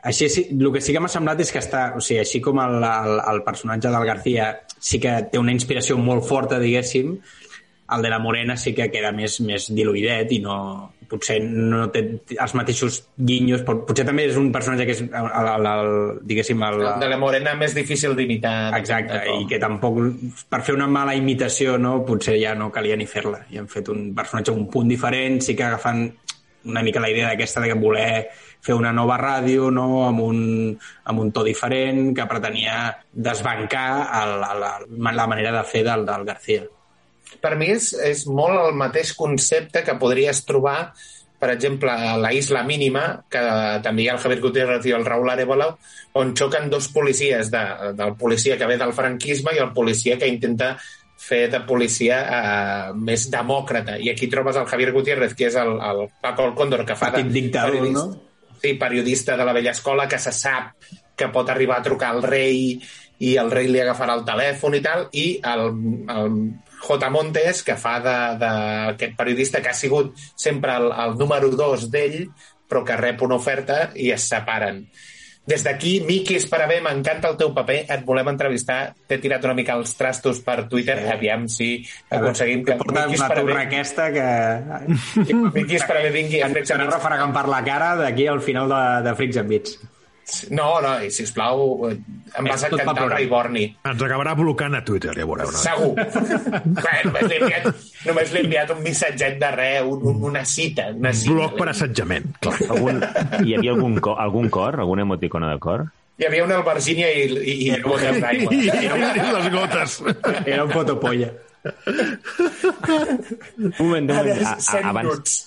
Així, 0.00 0.30
sí, 0.32 0.46
el 0.54 0.70
que 0.72 0.80
sí 0.80 0.94
que 0.96 1.00
m'ha 1.02 1.12
semblat 1.12 1.40
és 1.44 1.52
que 1.52 1.60
està... 1.60 1.90
O 1.96 2.04
sigui, 2.04 2.20
així 2.22 2.40
com 2.44 2.60
el, 2.62 2.78
el, 2.84 3.16
el 3.32 3.42
personatge 3.44 3.92
del 3.92 4.08
García 4.08 4.52
sí 4.76 5.00
que 5.00 5.16
té 5.32 5.40
una 5.40 5.56
inspiració 5.56 5.96
molt 6.00 6.24
forta, 6.28 6.60
diguéssim, 6.60 7.16
el 7.90 8.04
de 8.04 8.12
la 8.12 8.20
Morena 8.22 8.56
sí 8.60 8.72
que 8.76 8.88
queda 8.92 9.10
més, 9.16 9.40
més 9.44 9.66
diluïdet 9.74 10.36
i 10.36 10.40
no, 10.44 10.56
potser 11.10 11.38
no 11.42 11.86
té 11.92 12.02
els 12.36 12.54
mateixos 12.58 13.00
guinyos, 13.18 13.64
però 13.66 13.82
potser 13.88 14.06
també 14.08 14.28
és 14.30 14.38
un 14.40 14.50
personatge 14.54 14.86
que 14.88 14.96
és, 14.96 15.02
el, 15.02 15.28
el, 15.42 15.68
el, 15.72 15.92
diguéssim, 16.30 16.62
el, 16.66 16.84
De 17.02 17.10
la 17.10 17.18
morena 17.20 17.56
més 17.58 17.74
difícil 17.76 18.16
d'imitar. 18.18 18.54
Exacte, 18.78 19.20
i 19.34 19.46
que 19.50 19.60
tampoc, 19.62 20.00
per 20.50 20.62
fer 20.66 20.76
una 20.78 20.88
mala 20.90 21.16
imitació, 21.18 21.76
no, 21.82 21.98
potser 22.06 22.38
ja 22.40 22.54
no 22.58 22.70
calia 22.74 22.98
ni 22.98 23.08
fer-la. 23.10 23.44
I 23.50 23.62
han 23.62 23.70
fet 23.70 23.90
un 23.92 24.10
personatge 24.16 24.54
un 24.54 24.68
punt 24.70 24.90
diferent, 24.90 25.40
sí 25.44 25.58
que 25.58 25.66
agafant 25.66 26.06
una 26.64 26.82
mica 26.84 27.00
la 27.00 27.08
idea 27.08 27.30
d'aquesta 27.30 27.62
de 27.64 27.72
voler 27.74 28.28
fer 28.60 28.74
una 28.76 28.92
nova 28.92 29.16
ràdio 29.16 29.70
no? 29.72 30.04
amb, 30.06 30.20
un, 30.20 30.40
amb 31.04 31.22
un 31.22 31.30
to 31.32 31.44
diferent 31.46 32.12
que 32.16 32.26
pretenia 32.28 32.90
desbancar 33.12 33.86
el, 34.20 34.34
el, 34.44 35.16
la 35.16 35.26
manera 35.26 35.54
de 35.56 35.64
fer 35.64 35.84
del, 35.86 36.04
del 36.06 36.26
García. 36.28 36.66
Per 37.40 37.54
mi 37.56 37.70
és, 37.72 37.92
és 38.04 38.26
molt 38.28 38.58
el 38.66 38.76
mateix 38.76 39.14
concepte 39.16 39.84
que 39.86 39.98
podries 40.00 40.44
trobar 40.48 40.92
per 41.40 41.48
exemple, 41.54 41.88
a 41.88 42.18
la 42.20 42.34
Isla 42.36 42.60
Mínima, 42.68 43.24
que 43.32 43.40
també 43.80 44.04
hi 44.04 44.08
ha 44.10 44.16
el 44.18 44.20
Javier 44.20 44.42
Gutiérrez 44.42 44.84
i 44.84 44.92
el 44.92 45.06
Raúl 45.08 45.30
Arevalo, 45.32 45.70
on 46.20 46.34
xoquen 46.36 46.68
dos 46.68 46.90
policies, 46.92 47.48
de, 47.48 47.62
del 47.96 48.12
policia 48.20 48.58
que 48.60 48.68
ve 48.68 48.76
del 48.76 48.92
franquisme 48.92 49.54
i 49.56 49.62
el 49.64 49.72
policia 49.72 50.18
que 50.20 50.28
intenta 50.28 50.74
fer 51.20 51.46
de 51.52 51.62
policia 51.64 52.20
eh, 52.20 52.92
més 53.08 53.26
demòcrata. 53.32 53.96
I 53.96 54.12
aquí 54.12 54.28
trobes 54.28 54.60
el 54.60 54.68
Javier 54.68 54.92
Gutiérrez, 54.92 55.32
que 55.36 55.48
és 55.48 55.56
el, 55.56 55.78
el 55.80 56.06
Paco 56.20 56.44
el 56.44 56.56
Cóndor, 56.58 56.84
que 56.84 56.96
fa 56.96 57.08
de 57.16 57.24
dictador, 57.24 57.78
periodista, 57.78 58.04
no? 58.04 58.58
sí, 58.60 58.74
periodista 58.74 59.36
de 59.40 59.48
la 59.48 59.56
vella 59.56 59.72
escola, 59.72 60.08
que 60.08 60.20
se 60.20 60.36
sap 60.36 60.74
que 61.16 61.28
pot 61.32 61.48
arribar 61.48 61.80
a 61.80 61.88
trucar 61.88 62.14
al 62.14 62.22
rei 62.24 62.76
i 63.20 63.36
el 63.40 63.50
rei 63.52 63.68
li 63.68 63.80
agafarà 63.80 64.16
el 64.16 64.26
telèfon 64.28 64.76
i 64.76 64.84
tal, 64.84 65.08
i 65.12 65.26
el, 65.44 65.66
el 66.08 66.36
J. 66.80 67.10
Montes, 67.12 67.62
que 67.66 67.76
fa 67.76 67.98
d'aquest 68.00 69.16
periodista 69.18 69.60
que 69.60 69.72
ha 69.72 69.76
sigut 69.76 70.16
sempre 70.34 70.74
el, 70.80 70.90
el 70.90 71.16
número 71.20 71.52
dos 71.52 71.90
d'ell, 71.92 72.24
però 72.70 72.84
que 72.86 72.98
rep 72.98 73.22
una 73.26 73.38
oferta 73.40 73.90
i 73.98 74.12
es 74.14 74.28
separen. 74.30 74.84
Des 75.50 75.64
d'aquí, 75.66 75.96
Miqui 76.06 76.36
Esparabé, 76.38 76.76
m'encanta 76.84 77.30
el 77.32 77.38
teu 77.40 77.50
paper, 77.56 77.78
et 77.90 78.02
volem 78.06 78.28
entrevistar, 78.30 78.92
t'he 79.08 79.18
tirat 79.22 79.44
una 79.48 79.56
mica 79.58 79.74
els 79.80 79.96
trastos 79.98 80.38
per 80.46 80.68
Twitter, 80.70 80.98
sí. 81.00 81.08
aviam 81.10 81.46
si 81.50 81.70
aconseguim 82.12 82.62
que 82.66 82.76
Miqui 82.78 82.94
la 82.94 83.06
Esparabé, 83.08 83.46
torre 83.48 83.64
aquesta 83.64 84.10
que... 84.14 84.26
Miqui 85.56 85.80
Esparabé 85.80 86.12
vingui 86.14 86.44
Ens 86.46 86.76
refregant 86.84 87.34
per 87.34 87.48
la 87.50 87.64
cara 87.66 87.94
d'aquí 87.98 88.28
al 88.30 88.44
final 88.44 88.70
de, 88.70 88.84
de 89.08 89.16
Freaks 89.18 89.40
and 89.42 89.50
Beats. 89.50 89.80
No, 90.54 90.68
no, 90.84 90.92
i 91.04 91.10
sisplau, 91.14 91.62
eh, 91.90 91.96
em 92.38 92.48
vas 92.48 92.64
encantar 92.66 92.86
el 92.86 92.96
programa. 92.96 93.14
Ray 93.14 93.28
Borni. 93.30 93.64
Ens 93.90 94.02
acabarà 94.06 94.34
blocant 94.38 94.76
a 94.78 94.82
Twitter, 94.86 95.14
ja 95.16 95.26
veureu. 95.28 95.50
No? 95.52 95.62
Segur. 95.62 95.94
Clar, 96.80 96.96
només 97.06 97.26
li 97.26 97.36
he 97.36 97.40
enviat, 97.42 97.86
només 98.08 98.34
li 98.34 98.40
he 98.40 98.44
enviat 98.46 98.74
un 98.74 98.82
missatget 98.84 99.38
de 99.42 99.50
res, 99.56 99.80
un, 99.86 100.04
un, 100.12 100.20
una 100.32 100.44
cita. 100.48 100.90
Una 100.96 101.12
cita. 101.16 101.34
Bloc 101.34 101.56
per 101.60 101.70
assetjament, 101.74 102.30
clar. 102.42 102.58
Algun, 102.70 103.00
hi 103.44 103.56
havia 103.58 103.74
algun, 103.76 103.98
co 104.04 104.16
algun 104.20 104.50
cor? 104.52 104.80
Algun 104.84 105.04
emoticono 105.06 105.50
de 105.50 105.58
cor? 105.62 105.86
Hi 106.20 106.26
havia 106.28 106.44
una 106.44 106.58
albergínia 106.60 107.08
i, 107.16 107.22
i, 107.40 107.54
i 107.70 107.78
gotes 107.80 108.18
d'aigua. 108.20 108.52
I, 108.56 108.66
i 108.68 109.30
les 109.38 109.48
gotes. 109.54 110.00
Era 110.44 110.66
un 110.66 110.74
fotopolla. 110.74 111.30
Un 113.56 113.72
moment, 113.78 114.10
un 114.10 114.16
moment. 114.16 114.44
A, 114.44 114.52
a, 114.52 114.60
100 114.60 114.86
abans. 114.90 115.40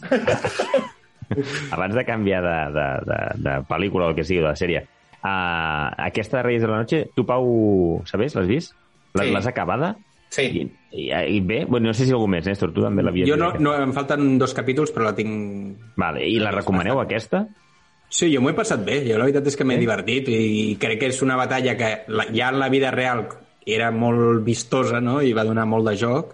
abans 1.76 1.96
de 1.96 2.06
canviar 2.06 2.42
de, 2.46 2.56
de, 2.78 2.88
de, 3.12 3.20
de 3.50 3.58
pel·lícula 3.70 4.08
o 4.08 4.14
el 4.14 4.16
que 4.18 4.26
sigui, 4.28 4.42
de 4.42 4.50
la 4.52 4.56
sèrie, 4.60 4.86
uh, 5.24 5.90
aquesta 6.10 6.40
de 6.40 6.44
Reyes 6.50 6.62
de 6.64 6.72
la 6.72 6.82
Noche, 6.84 7.04
tu, 7.16 7.26
Pau, 7.26 8.02
sabés? 8.10 8.36
L'has 8.36 8.48
vist? 8.50 8.76
L'has 9.14 9.44
Sí. 9.44 9.50
acabada? 9.50 9.96
Sí. 10.34 10.48
I, 10.50 10.64
i, 10.98 11.10
I 11.14 11.40
bé, 11.46 11.64
bueno, 11.66 11.92
no 11.92 11.94
sé 11.94 12.08
si 12.08 12.12
algú 12.16 12.26
més, 12.28 12.48
Néstor, 12.50 12.72
tu 12.74 12.82
també 12.82 13.04
l'havies 13.06 13.28
Jo 13.30 13.36
no, 13.38 13.52
aquesta? 13.52 13.64
no, 13.68 13.76
em 13.84 13.92
falten 13.94 14.40
dos 14.42 14.54
capítols, 14.58 14.90
però 14.96 15.12
la 15.12 15.16
tinc... 15.18 15.78
Vale, 16.02 16.24
I 16.26 16.40
la 16.42 16.50
recomaneu, 16.56 16.98
aquesta? 17.04 17.44
Sí, 18.10 18.32
jo 18.34 18.42
m'ho 18.42 18.50
he 18.50 18.58
passat 18.58 18.82
bé. 18.86 19.00
Jo 19.06 19.18
la 19.18 19.28
veritat 19.28 19.48
és 19.50 19.56
que 19.58 19.66
m'he 19.66 19.78
divertit 19.82 20.28
i 20.34 20.74
crec 20.82 21.00
que 21.02 21.12
és 21.14 21.22
una 21.26 21.38
batalla 21.38 21.74
que 21.78 21.92
la, 22.14 22.26
ja 22.34 22.50
en 22.50 22.60
la 22.62 22.70
vida 22.74 22.90
real 22.94 23.28
era 23.66 23.92
molt 23.96 24.44
vistosa 24.46 25.00
no? 25.02 25.22
i 25.24 25.32
va 25.34 25.46
donar 25.48 25.64
molt 25.70 25.88
de 25.88 25.96
joc 25.98 26.34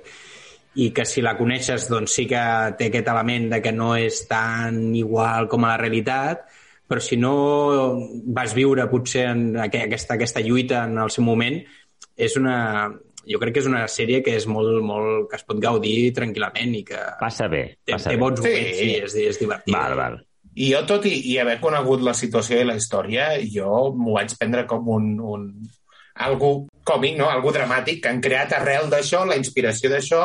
i 0.76 0.92
que 0.94 1.06
si 1.06 1.22
la 1.26 1.36
coneixes 1.38 1.88
doncs 1.90 2.14
sí 2.14 2.28
que 2.30 2.42
té 2.78 2.88
aquest 2.92 3.08
element 3.10 3.50
de 3.56 3.62
que 3.62 3.72
no 3.74 3.96
és 3.98 4.22
tan 4.30 4.94
igual 4.96 5.48
com 5.50 5.66
a 5.66 5.72
la 5.74 5.78
realitat 5.82 6.46
però 6.90 7.02
si 7.02 7.18
no 7.18 7.34
vas 8.34 8.54
viure 8.58 8.88
potser 8.90 9.28
en 9.32 9.44
aqu- 9.58 9.84
aquesta, 9.86 10.16
aquesta 10.16 10.42
lluita 10.42 10.84
en 10.86 10.98
el 10.98 11.10
seu 11.14 11.24
moment 11.26 11.60
és 12.18 12.36
una, 12.38 12.90
jo 13.30 13.40
crec 13.40 13.54
que 13.54 13.60
és 13.64 13.68
una 13.70 13.84
sèrie 13.88 14.22
que 14.26 14.34
és 14.36 14.48
molt, 14.48 14.82
molt, 14.84 15.28
que 15.30 15.38
es 15.38 15.44
pot 15.48 15.60
gaudir 15.62 16.14
tranquil·lament 16.18 16.74
i 16.76 16.84
que 16.88 16.98
Passa 17.20 17.48
bé, 17.48 17.78
té, 17.86 17.94
passa 17.94 18.10
té 18.10 18.16
bé. 18.16 18.22
bons 18.22 18.40
Sí. 18.42 18.48
moments, 18.50 18.78
sí, 18.78 18.90
és, 19.04 19.16
és 19.34 19.40
divertit. 19.40 19.74
Val, 19.76 19.96
val. 19.96 20.18
I 20.56 20.72
jo, 20.74 20.82
tot 20.90 21.06
i, 21.06 21.14
i 21.32 21.38
haver 21.40 21.60
conegut 21.62 22.02
la 22.04 22.14
situació 22.18 22.60
i 22.60 22.66
la 22.68 22.76
història, 22.76 23.30
jo 23.54 23.94
m'ho 23.96 24.16
vaig 24.18 24.34
prendre 24.38 24.66
com 24.68 24.88
un, 24.90 25.14
un 25.22 25.46
algú 26.16 26.68
còmic, 26.84 27.18
no? 27.22 27.30
algú 27.30 27.54
dramàtic, 27.56 28.02
que 28.04 28.10
han 28.10 28.20
creat 28.22 28.52
arrel 28.58 28.90
d'això, 28.92 29.24
la 29.30 29.38
inspiració 29.40 29.90
d'això, 29.94 30.24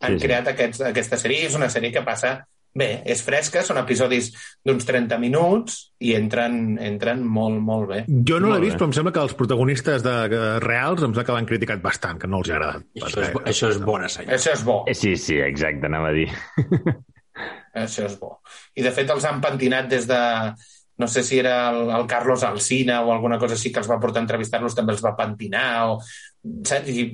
han 0.00 0.12
Sí, 0.16 0.20
sí. 0.20 0.26
creat 0.26 0.48
aquests, 0.52 0.80
aquesta 0.92 1.16
sèrie. 1.16 1.46
És 1.46 1.54
una 1.56 1.68
sèrie 1.72 1.92
que 1.92 2.02
passa 2.04 2.38
bé, 2.76 3.00
és 3.08 3.22
fresca, 3.24 3.62
són 3.64 3.78
episodis 3.80 4.26
d'uns 4.64 4.84
30 4.84 5.16
minuts 5.18 5.78
i 6.04 6.10
entren, 6.12 6.76
entren 6.78 7.22
molt, 7.24 7.56
molt 7.64 7.88
bé. 7.88 8.02
Jo 8.28 8.36
no 8.38 8.50
l'he 8.52 8.60
vist, 8.60 8.74
bé. 8.76 8.82
però 8.82 8.90
em 8.90 8.92
sembla 8.98 9.12
que 9.16 9.22
els 9.24 9.32
protagonistes 9.38 10.04
de, 10.04 10.16
de 10.28 10.42
reals 10.60 11.00
em 11.00 11.08
sembla 11.08 11.24
que 11.24 11.32
l'han 11.38 11.48
criticat 11.48 11.80
bastant, 11.80 12.20
que 12.20 12.28
no 12.28 12.42
els 12.42 12.50
ha 12.52 12.58
agradat. 12.58 12.84
Això 13.00 13.22
és, 13.24 13.32
bo- 13.32 13.44
això 13.48 13.70
és 13.72 13.80
bona 13.80 14.08
senyal. 14.12 14.34
Això 14.36 14.52
és 14.52 14.64
bo. 14.68 14.82
Eh, 14.86 14.94
Sí, 14.94 15.16
sí, 15.16 15.38
exacte, 15.40 15.88
anava 15.88 16.12
a 16.12 16.16
dir. 16.18 16.28
Això 17.76 18.06
és 18.08 18.14
bo. 18.20 18.38
I 18.76 18.84
de 18.84 18.92
fet 18.96 19.10
els 19.12 19.24
han 19.28 19.40
pentinat 19.44 19.88
des 19.90 20.06
de 20.08 20.20
no 20.96 21.04
sé 21.12 21.20
si 21.22 21.36
era 21.38 21.68
el, 21.68 21.90
el 21.92 22.06
Carlos 22.08 22.40
Alsina 22.42 23.02
o 23.04 23.10
alguna 23.12 23.36
cosa 23.38 23.52
així 23.52 23.68
que 23.72 23.82
els 23.82 23.88
va 23.90 23.98
portar 24.00 24.22
a 24.22 24.24
entrevistar-los, 24.24 24.72
també 24.74 24.94
els 24.94 25.02
va 25.04 25.10
pentinar 25.18 25.66
o 25.90 25.98
saps? 26.66 26.90
I, 26.90 27.06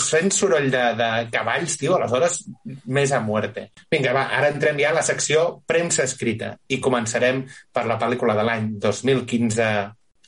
fent 0.00 0.34
soroll 0.34 0.70
de, 0.72 0.82
de 0.98 1.10
cavalls, 1.32 1.76
tio, 1.80 1.96
aleshores 1.96 2.42
més 2.86 3.12
a 3.12 3.20
muerte. 3.24 3.68
Vinga, 3.92 4.14
va, 4.16 4.26
ara 4.38 4.52
entrem 4.54 4.80
ja 4.82 4.92
a 4.92 4.98
la 4.98 5.04
secció 5.06 5.46
premsa 5.66 6.04
escrita 6.04 6.54
i 6.68 6.80
començarem 6.82 7.44
per 7.72 7.86
la 7.88 7.98
pel·lícula 8.00 8.36
de 8.38 8.46
l'any 8.46 8.72
2015 8.82 9.70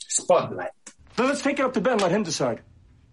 Spotlight. 0.09 0.73
So 1.17 1.27
let's 1.27 1.43
take 1.43 1.59
it 1.59 1.65
up 1.65 1.75
to 1.75 1.81
Ben, 1.81 1.99
let 1.99 2.11
him 2.11 2.23
decide. 2.23 2.63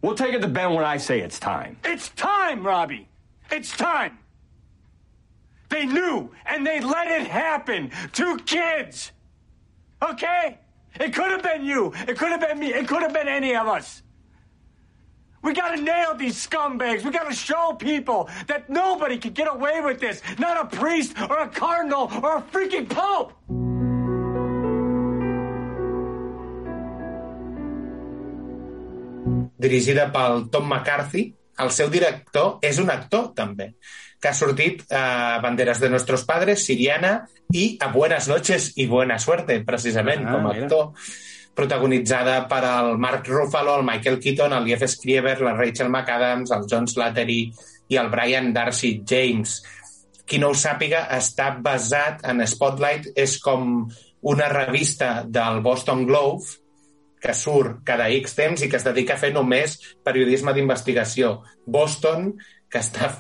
We'll 0.02 0.16
take 0.16 0.34
it 0.34 0.42
to 0.42 0.48
Ben 0.48 0.74
when 0.74 0.86
I 0.86 0.98
say 0.98 1.20
it's 1.20 1.40
time. 1.40 1.78
It's 1.84 2.10
time, 2.10 2.66
Robbie. 2.66 3.08
It's 3.52 3.76
time. 3.76 4.20
They 5.70 5.86
knew, 5.86 6.32
and 6.46 6.66
they 6.66 6.80
let 6.80 7.08
it 7.08 7.28
happen. 7.28 7.92
Two 8.14 8.38
kids. 8.46 9.12
Okay? 10.02 10.60
It 11.00 11.14
could 11.14 11.32
have 11.32 11.44
been 11.44 11.66
you. 11.66 11.94
It 12.08 12.18
could 12.18 12.30
have 12.30 12.40
been 12.40 12.60
me. 12.60 12.74
It 12.74 12.88
could 12.88 13.02
have 13.02 13.14
been 13.14 13.28
any 13.28 13.56
of 13.56 13.68
us. 13.68 14.02
We 15.46 15.54
gotta 15.54 15.80
nail 15.80 16.16
these 16.16 16.36
scumbags. 16.48 17.04
We 17.04 17.12
gotta 17.12 17.36
show 17.36 17.74
people 17.78 18.28
that 18.48 18.68
nobody 18.68 19.20
can 19.20 19.34
get 19.34 19.48
away 19.48 19.80
with 19.80 20.00
this. 20.00 20.22
Not 20.40 20.58
a 20.66 20.76
priest 20.76 21.14
or 21.30 21.38
a 21.38 21.48
cardinal 21.48 22.12
or 22.24 22.38
a 22.38 22.42
freaking 22.42 22.90
pope. 22.90 23.32
dirigida 29.58 30.12
pel 30.12 30.50
Tom 30.50 30.68
McCarthy. 30.70 31.34
El 31.58 31.72
seu 31.72 31.88
director 31.90 32.58
és 32.66 32.80
un 32.84 32.90
actor, 32.92 33.30
també, 33.38 33.70
que 34.20 34.28
ha 34.28 34.36
sortit 34.36 34.82
a 34.92 35.40
Banderes 35.44 35.80
de 35.80 35.90
Nuestros 35.90 36.26
Padres, 36.28 36.66
Siriana 36.68 37.14
i 37.56 37.78
a 37.80 37.88
Buenas 37.94 38.28
noches 38.28 38.74
i 38.76 38.90
Buena 38.92 39.16
Suerte, 39.24 39.62
precisament, 39.64 40.26
Ah, 40.28 40.34
com 40.34 40.50
a 40.50 40.54
mira. 40.54 40.68
Protagonitzada 41.56 42.42
per 42.52 42.62
el 42.68 42.98
Mark 43.00 43.28
Ruffalo, 43.32 43.78
el 43.80 43.88
Michael 43.88 44.20
Keaton, 44.20 44.54
el 44.54 44.68
Jeff 44.68 44.84
Scriever, 44.92 45.40
la 45.42 45.56
Rachel 45.56 45.90
McAdams, 45.90 46.52
el 46.52 46.66
John 46.70 46.88
Slattery 46.92 47.40
i 47.90 48.00
el 48.02 48.12
Brian 48.12 48.52
Darcy 48.54 49.00
James. 49.08 49.62
Qui 50.26 50.42
no 50.42 50.52
ho 50.52 50.58
sàpiga, 50.58 51.06
està 51.16 51.54
basat 51.64 52.26
en 52.28 52.44
Spotlight, 52.50 53.14
és 53.16 53.38
com 53.42 53.86
una 54.26 54.50
revista 54.52 55.24
del 55.24 55.62
Boston 55.66 56.04
Globe, 56.10 56.58
que 57.22 57.34
surt 57.34 57.86
cada 57.86 58.10
X 58.14 58.36
temps 58.38 58.62
i 58.62 58.70
que 58.70 58.78
es 58.78 58.86
dedica 58.86 59.16
a 59.16 59.22
fer 59.22 59.32
només 59.34 59.78
periodisme 60.06 60.54
d'investigació. 60.54 61.40
Boston, 61.66 62.34
que 62.70 62.82
està 62.82 63.14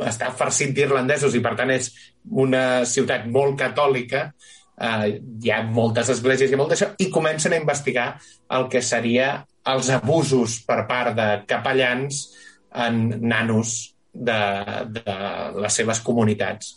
està 0.00 0.30
farcit 0.32 0.72
d'irlandesos 0.74 1.34
i 1.36 1.42
per 1.44 1.54
tant 1.58 1.70
és 1.74 1.90
una 2.44 2.84
ciutat 2.88 3.26
molt 3.28 3.58
catòlica, 3.60 4.30
eh, 4.82 5.20
hi 5.42 5.52
ha 5.52 5.62
moltes 5.68 6.10
esglésies 6.16 6.52
i 6.52 6.58
molt 6.58 6.74
d'això, 6.74 6.92
i 6.98 7.10
comencen 7.14 7.54
a 7.54 7.60
investigar 7.60 8.08
el 8.56 8.68
que 8.72 8.82
seria 8.82 9.34
els 9.72 9.90
abusos 9.94 10.58
per 10.66 10.82
part 10.88 11.14
de 11.16 11.28
capellans 11.48 12.24
en 12.86 13.04
nanos 13.22 13.92
de, 14.12 14.40
de 14.88 15.16
les 15.62 15.80
seves 15.80 16.02
comunitats. 16.04 16.74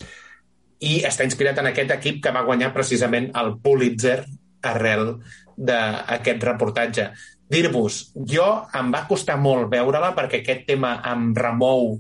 I 0.86 1.00
està 1.08 1.26
inspirat 1.26 1.60
en 1.62 1.72
aquest 1.72 1.94
equip 1.96 2.22
que 2.24 2.34
va 2.36 2.46
guanyar 2.46 2.74
precisament 2.76 3.32
el 3.40 3.56
Pulitzer 3.64 4.20
arrel 4.66 5.16
d'aquest 5.56 6.44
reportatge. 6.44 7.10
Dir-vos, 7.50 8.00
jo 8.28 8.46
em 8.76 8.92
va 8.94 9.06
costar 9.10 9.38
molt 9.40 9.70
veure-la 9.72 10.14
perquè 10.18 10.42
aquest 10.42 10.66
tema 10.70 10.98
em 11.12 11.30
remou 11.38 12.00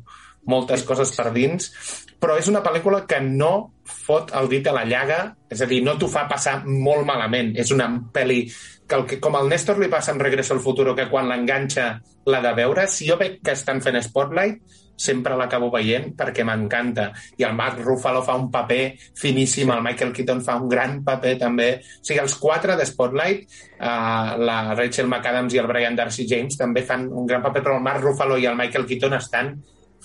moltes 0.49 0.83
coses 0.85 1.11
per 1.15 1.31
dins, 1.33 1.69
però 2.19 2.37
és 2.39 2.47
una 2.51 2.63
pel·lícula 2.65 3.03
que 3.09 3.19
no 3.23 3.53
fot 3.85 4.31
el 4.37 4.49
dit 4.49 4.65
a 4.67 4.73
la 4.73 4.85
llaga, 4.87 5.19
és 5.51 5.61
a 5.61 5.67
dir, 5.69 5.81
no 5.85 5.97
t'ho 5.99 6.09
fa 6.09 6.25
passar 6.29 6.61
molt 6.65 7.05
malament. 7.07 7.53
És 7.61 7.71
una 7.75 7.89
pel·li 8.13 8.41
que, 8.87 8.95
el 8.97 9.05
que 9.09 9.19
com 9.21 9.37
al 9.37 9.49
Néstor 9.49 9.79
li 9.81 9.91
passa 9.91 10.13
en 10.13 10.21
Regreso 10.21 10.55
al 10.55 10.63
Futuro, 10.63 10.95
que 10.97 11.09
quan 11.11 11.29
l'enganxa 11.29 11.91
l'ha 12.25 12.41
de 12.41 12.55
veure, 12.57 12.87
si 12.89 13.09
jo 13.09 13.19
veig 13.21 13.39
que 13.45 13.53
estan 13.53 13.81
fent 13.85 14.01
Spotlight, 14.01 14.81
sempre 14.95 15.35
l'acabo 15.35 15.67
veient 15.73 16.13
perquè 16.15 16.45
m'encanta. 16.47 17.09
I 17.37 17.45
el 17.45 17.55
Mark 17.57 17.81
Ruffalo 17.83 18.21
fa 18.23 18.37
un 18.39 18.47
paper 18.51 18.95
finíssim, 19.19 19.71
el 19.73 19.83
Michael 19.83 20.13
Keaton 20.15 20.41
fa 20.45 20.55
un 20.61 20.69
gran 20.71 21.01
paper 21.05 21.35
també. 21.41 21.69
O 21.99 22.01
sigui, 22.01 22.21
els 22.23 22.37
quatre 22.39 22.77
de 22.79 22.87
Spotlight, 22.87 23.45
uh, 23.75 24.35
la 24.39 24.59
Rachel 24.73 25.09
McAdams 25.11 25.55
i 25.55 25.61
el 25.61 25.69
Brian 25.71 25.99
Darcy 25.99 26.27
James 26.29 26.57
també 26.57 26.85
fan 26.87 27.09
un 27.11 27.27
gran 27.27 27.43
paper, 27.43 27.61
però 27.61 27.77
el 27.77 27.85
Mark 27.85 28.03
Ruffalo 28.05 28.39
i 28.39 28.47
el 28.49 28.57
Michael 28.59 28.87
Keaton 28.87 29.19
estan 29.19 29.57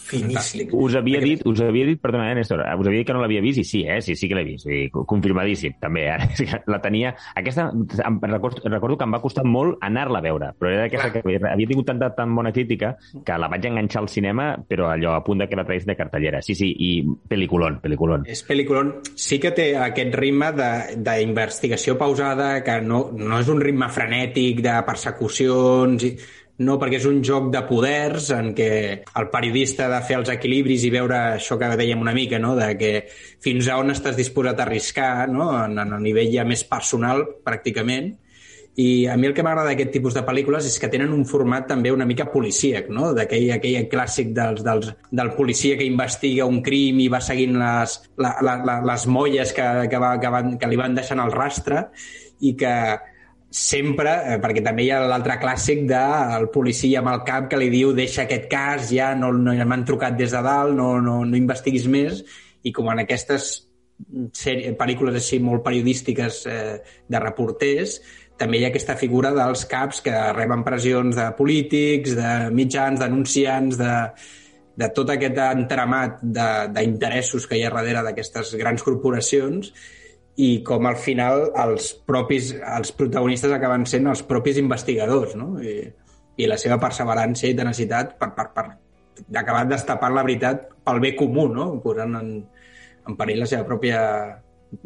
finíssim. 0.09 0.71
Us 0.77 0.97
havia 0.99 1.21
dit, 1.23 1.43
us 1.47 1.61
havia 1.65 1.87
dit, 1.89 2.01
perdona, 2.01 2.31
eh, 2.33 2.39
Néstor, 2.41 2.63
us 2.65 2.89
havia 2.89 3.03
dit 3.03 3.09
que 3.09 3.17
no 3.17 3.23
l'havia 3.23 3.43
vist 3.45 3.61
i 3.63 3.65
sí, 3.67 3.83
eh? 3.87 4.01
Sí, 4.05 4.17
sí 4.17 4.29
que 4.31 4.39
l'he 4.39 4.45
vist, 4.47 4.67
sí, 4.67 4.81
confirmadíssim, 4.91 5.77
també, 5.83 6.07
eh? 6.11 6.47
La 6.73 6.81
tenia... 6.83 7.15
Aquesta, 7.37 7.69
em 7.71 8.19
recordo, 8.31 8.63
recordo 8.69 8.99
que 8.99 9.09
em 9.09 9.15
va 9.17 9.23
costar 9.23 9.45
molt 9.47 9.79
anar-la 9.87 10.21
a 10.21 10.25
veure, 10.25 10.51
però 10.59 10.73
era 10.73 10.85
d'aquesta 10.85 11.13
que 11.15 11.39
havia 11.39 11.71
tingut 11.71 11.89
tanta 11.91 12.11
tan 12.17 12.35
bona 12.37 12.53
crítica 12.55 12.95
que 13.27 13.39
la 13.39 13.51
vaig 13.53 13.69
enganxar 13.71 14.03
al 14.05 14.11
cinema, 14.13 14.51
però 14.69 14.91
allò 14.91 15.15
a 15.17 15.25
punt 15.25 15.45
de 15.45 15.49
que 15.49 15.59
la 15.59 15.67
tragués 15.69 15.87
de 15.89 15.97
cartellera. 15.99 16.43
Sí, 16.43 16.57
sí, 16.59 16.71
i 16.71 16.91
peliculón, 17.29 17.81
peliculón. 17.83 18.27
És 18.31 18.43
pel·lículon. 18.47 18.93
Sí 19.19 19.41
que 19.43 19.55
té 19.57 19.71
aquest 19.79 20.15
ritme 20.19 20.51
d'investigació 20.57 21.97
pausada, 22.01 22.53
que 22.67 22.81
no, 22.85 23.07
no 23.17 23.41
és 23.41 23.51
un 23.53 23.63
ritme 23.63 23.91
frenètic 23.93 24.65
de 24.67 24.77
persecucions... 24.87 26.07
I... 26.11 26.15
No, 26.61 26.75
perquè 26.77 26.99
és 26.99 27.07
un 27.09 27.23
joc 27.25 27.47
de 27.55 27.61
poders 27.65 28.27
en 28.37 28.51
què 28.57 28.71
el 29.17 29.29
periodista 29.33 29.87
ha 29.87 29.93
de 29.95 30.01
fer 30.05 30.19
els 30.19 30.29
equilibris 30.29 30.83
i 30.85 30.91
veure 30.93 31.17
això 31.39 31.57
que 31.57 31.71
dèiem 31.81 32.01
una 32.03 32.13
mica, 32.13 32.37
no? 32.43 32.53
de 32.59 32.75
que 32.77 32.91
fins 33.41 33.69
a 33.69 33.79
on 33.81 33.95
estàs 33.95 34.19
disposat 34.19 34.59
a 34.61 34.67
arriscar, 34.67 35.31
no? 35.33 35.47
en, 35.57 35.79
en 35.81 35.95
el 35.97 36.03
nivell 36.05 36.29
ja 36.35 36.45
més 36.45 36.67
personal, 36.69 37.25
pràcticament. 37.47 38.11
I 38.77 39.07
a 39.09 39.17
mi 39.17 39.31
el 39.31 39.33
que 39.35 39.43
m'agrada 39.43 39.73
d'aquest 39.73 39.91
tipus 39.97 40.15
de 40.15 40.23
pel·lícules 40.27 40.69
és 40.69 40.77
que 40.79 40.91
tenen 40.93 41.15
un 41.17 41.25
format 41.29 41.65
també 41.69 41.95
una 41.95 42.07
mica 42.07 42.27
policíac, 42.29 42.91
no? 42.93 43.15
d'aquell 43.17 43.55
aquell 43.57 43.89
clàssic 43.93 44.35
dels, 44.37 44.61
dels, 44.67 44.91
del 45.17 45.33
policia 45.39 45.79
que 45.81 45.89
investiga 45.89 46.49
un 46.49 46.61
crim 46.67 47.01
i 47.01 47.09
va 47.09 47.23
seguint 47.25 47.57
les, 47.57 47.97
la, 48.21 48.35
la, 48.45 48.77
les 48.93 49.09
molles 49.09 49.57
que, 49.57 49.71
que, 49.89 50.03
va, 50.05 50.13
que, 50.21 50.35
van, 50.37 50.53
que 50.61 50.69
li 50.69 50.81
van 50.81 51.01
deixant 51.01 51.25
el 51.25 51.33
rastre 51.33 51.87
i 52.45 52.53
que 52.53 52.75
sempre, 53.51 54.13
eh, 54.31 54.37
perquè 54.43 54.63
també 54.63 54.85
hi 54.87 54.93
ha 54.95 55.01
l'altre 55.11 55.37
clàssic 55.43 55.83
del 55.91 56.47
policia 56.55 57.01
amb 57.01 57.11
el 57.13 57.25
cap 57.27 57.49
que 57.51 57.59
li 57.59 57.71
diu 57.73 57.91
deixa 57.97 58.23
aquest 58.23 58.47
cas, 58.51 58.93
ja 58.95 59.11
no, 59.19 59.33
no 59.35 59.55
m'han 59.67 59.85
trucat 59.85 60.17
des 60.17 60.31
de 60.31 60.43
dalt, 60.47 60.77
no, 60.79 61.01
no, 61.03 61.25
no 61.27 61.37
investiguis 61.37 61.89
més, 61.91 62.23
i 62.63 62.73
com 62.73 62.89
en 62.93 63.03
aquestes 63.03 63.51
sèrie, 64.33 64.73
pel·lícules 64.79 65.19
així 65.19 65.41
molt 65.43 65.65
periodístiques 65.67 66.45
eh, 66.47 66.79
de 67.11 67.21
reporters, 67.21 67.99
també 68.41 68.57
hi 68.57 68.65
ha 68.65 68.71
aquesta 68.71 68.95
figura 68.97 69.35
dels 69.37 69.67
caps 69.69 70.01
que 70.01 70.15
reben 70.33 70.63
pressions 70.65 71.19
de 71.19 71.27
polítics, 71.37 72.15
de 72.17 72.35
mitjans, 72.55 73.03
denunciants, 73.03 73.77
de, 73.77 73.95
de 74.81 74.89
tot 74.97 75.11
aquest 75.13 75.37
entramat 75.51 76.23
de- 76.23 76.69
d'interessos 76.79 77.45
que 77.51 77.59
hi 77.59 77.67
ha 77.67 77.75
darrere 77.75 78.07
d'aquestes 78.07 78.55
grans 78.57 78.87
corporacions 78.87 79.75
i 80.41 80.51
com 80.65 80.87
al 80.89 80.97
final 81.01 81.49
els 81.65 81.91
propis 82.09 82.53
els 82.57 82.93
protagonistes 82.97 83.53
acaben 83.53 83.85
sent 83.89 84.07
els 84.09 84.23
propis 84.29 84.61
investigadors, 84.63 85.35
no? 85.37 85.55
I, 85.61 85.81
i 86.41 86.49
la 86.49 86.57
seva 86.61 86.79
perseverància 86.81 87.51
i 87.51 87.57
tenacitat 87.59 88.15
per, 88.21 88.31
per, 88.37 88.47
per 88.55 88.65
acabar 89.43 89.67
destapant 89.69 90.15
la 90.17 90.25
veritat 90.25 90.69
pel 90.87 91.01
bé 91.03 91.13
comú, 91.19 91.49
no? 91.53 91.73
Posant 91.85 92.17
en, 92.21 92.31
en 93.09 93.19
perill 93.19 93.43
la 93.45 93.51
seva 93.51 93.67
pròpia 93.69 94.01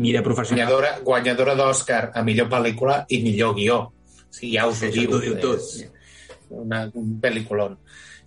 mira 0.01 0.23
professional. 0.23 0.67
Guanyadora, 0.67 0.93
guanyadora 1.05 1.55
d'Oscar 1.59 2.03
a 2.17 2.25
millor 2.27 2.49
pel·lícula 2.51 3.03
i 3.13 3.21
millor 3.23 3.55
guió. 3.59 3.79
O 3.85 4.35
sigui, 4.35 4.57
ja 4.57 4.67
us 4.71 4.83
ho 4.83 4.89
Això 4.89 5.05
diu. 5.05 5.21
diu 5.23 5.39
tot. 5.43 5.71
Una, 6.65 6.85
un 6.99 7.17
pel·lículon. 7.23 7.79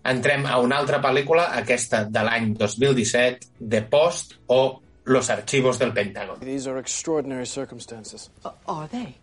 Entrem 0.08 0.46
a 0.48 0.60
una 0.64 0.78
altra 0.80 1.02
pel·lícula, 1.04 1.50
aquesta 1.60 2.06
de 2.08 2.24
l'any 2.24 2.54
2017, 2.56 3.52
The 3.60 3.82
Post 3.92 4.38
o 4.54 4.62
Los 5.08 5.30
archivos 5.30 5.80
del 5.80 5.94
Pentágono. 5.94 6.38
These 6.42 6.68
are 6.68 6.78
extraordinary 6.78 7.46
circumstances. 7.46 8.30
Uh, 8.44 8.52
are 8.68 8.88
they? 8.90 9.16